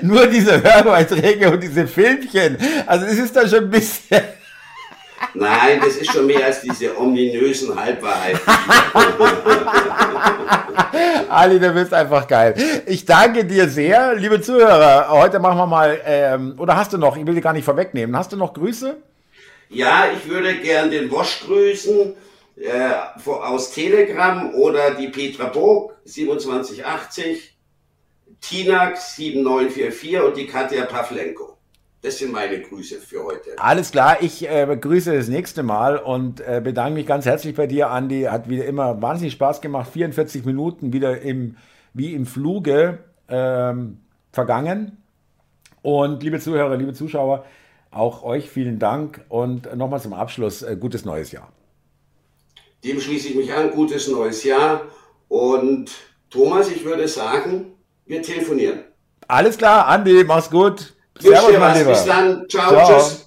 Nur 0.01 0.27
diese 0.27 0.61
Hörbeiträge 0.61 1.49
und 1.49 1.63
diese 1.63 1.87
Filmchen. 1.87 2.57
Also 2.85 3.05
es 3.05 3.19
ist 3.19 3.35
da 3.35 3.47
schon 3.47 3.65
ein 3.65 3.69
bisschen. 3.69 4.21
Nein, 5.33 5.79
das 5.81 5.97
ist 5.97 6.11
schon 6.11 6.27
mehr 6.27 6.45
als 6.45 6.61
diese 6.61 6.97
ominösen 6.97 7.79
Halbwahrheiten. 7.79 8.39
Ali, 11.29 11.59
du 11.59 11.71
bist 11.71 11.93
einfach 11.93 12.27
geil. 12.27 12.55
Ich 12.85 13.05
danke 13.05 13.45
dir 13.45 13.67
sehr, 13.67 14.15
liebe 14.15 14.41
Zuhörer. 14.41 15.09
Heute 15.09 15.39
machen 15.39 15.57
wir 15.57 15.67
mal, 15.67 15.99
ähm, 16.05 16.55
oder 16.57 16.75
hast 16.75 16.93
du 16.93 16.97
noch, 16.97 17.17
ich 17.17 17.25
will 17.25 17.35
dir 17.35 17.41
gar 17.41 17.53
nicht 17.53 17.65
vorwegnehmen, 17.65 18.15
hast 18.15 18.31
du 18.31 18.37
noch 18.37 18.53
Grüße? 18.53 18.97
Ja, 19.69 20.05
ich 20.15 20.29
würde 20.29 20.55
gern 20.55 20.91
den 20.91 21.09
Wosch 21.11 21.41
grüßen 21.45 22.15
äh, 22.57 22.91
aus 23.25 23.71
Telegram 23.71 24.53
oder 24.53 24.91
die 24.91 25.09
Petra 25.09 25.47
Burg 25.47 25.93
2780, 26.05 27.57
Tinax 28.39 29.15
7944 29.15 30.21
und 30.21 30.37
die 30.37 30.47
Katja 30.47 30.85
Pavlenko. 30.85 31.54
Das 32.05 32.19
sind 32.19 32.31
meine 32.31 32.61
Grüße 32.61 32.99
für 32.99 33.23
heute. 33.23 33.57
Alles 33.57 33.89
klar, 33.89 34.21
ich 34.21 34.47
äh, 34.47 34.67
begrüße 34.67 35.11
das 35.11 35.27
nächste 35.27 35.63
Mal 35.63 35.97
und 35.97 36.39
äh, 36.39 36.61
bedanke 36.63 36.93
mich 36.93 37.07
ganz 37.07 37.25
herzlich 37.25 37.55
bei 37.55 37.65
dir, 37.65 37.89
Andi. 37.89 38.25
Hat 38.29 38.47
wieder 38.47 38.65
immer 38.65 39.01
wahnsinnig 39.01 39.33
Spaß 39.33 39.59
gemacht. 39.59 39.89
44 39.91 40.45
Minuten 40.45 40.93
wieder 40.93 41.21
im, 41.21 41.57
wie 41.95 42.13
im 42.13 42.27
Fluge 42.27 42.99
ähm, 43.27 44.01
vergangen. 44.31 44.97
Und 45.81 46.21
liebe 46.21 46.39
Zuhörer, 46.39 46.77
liebe 46.77 46.93
Zuschauer, 46.93 47.43
auch 47.89 48.21
euch 48.21 48.51
vielen 48.51 48.77
Dank 48.77 49.25
und 49.29 49.75
nochmal 49.75 49.99
zum 49.99 50.13
Abschluss 50.13 50.61
äh, 50.61 50.77
gutes 50.79 51.05
neues 51.05 51.31
Jahr. 51.31 51.51
Dem 52.83 53.01
schließe 53.01 53.29
ich 53.29 53.35
mich 53.35 53.51
an, 53.51 53.71
gutes 53.71 54.07
neues 54.09 54.43
Jahr 54.43 54.83
und 55.27 55.89
Thomas, 56.29 56.69
ich 56.69 56.85
würde 56.85 57.07
sagen, 57.07 57.73
wir 58.05 58.21
telefonieren. 58.21 58.81
Alles 59.27 59.57
klar, 59.57 59.87
Andi, 59.87 60.23
mach's 60.23 60.51
gut. 60.51 60.94
Servus, 61.19 61.57
mein 61.57 61.77
Lieber. 61.77 61.91
Bis 61.91 62.05
dann. 62.05 62.45
Ciao, 62.49 62.69
Ciao. 62.69 62.99
tschüss. 62.99 63.24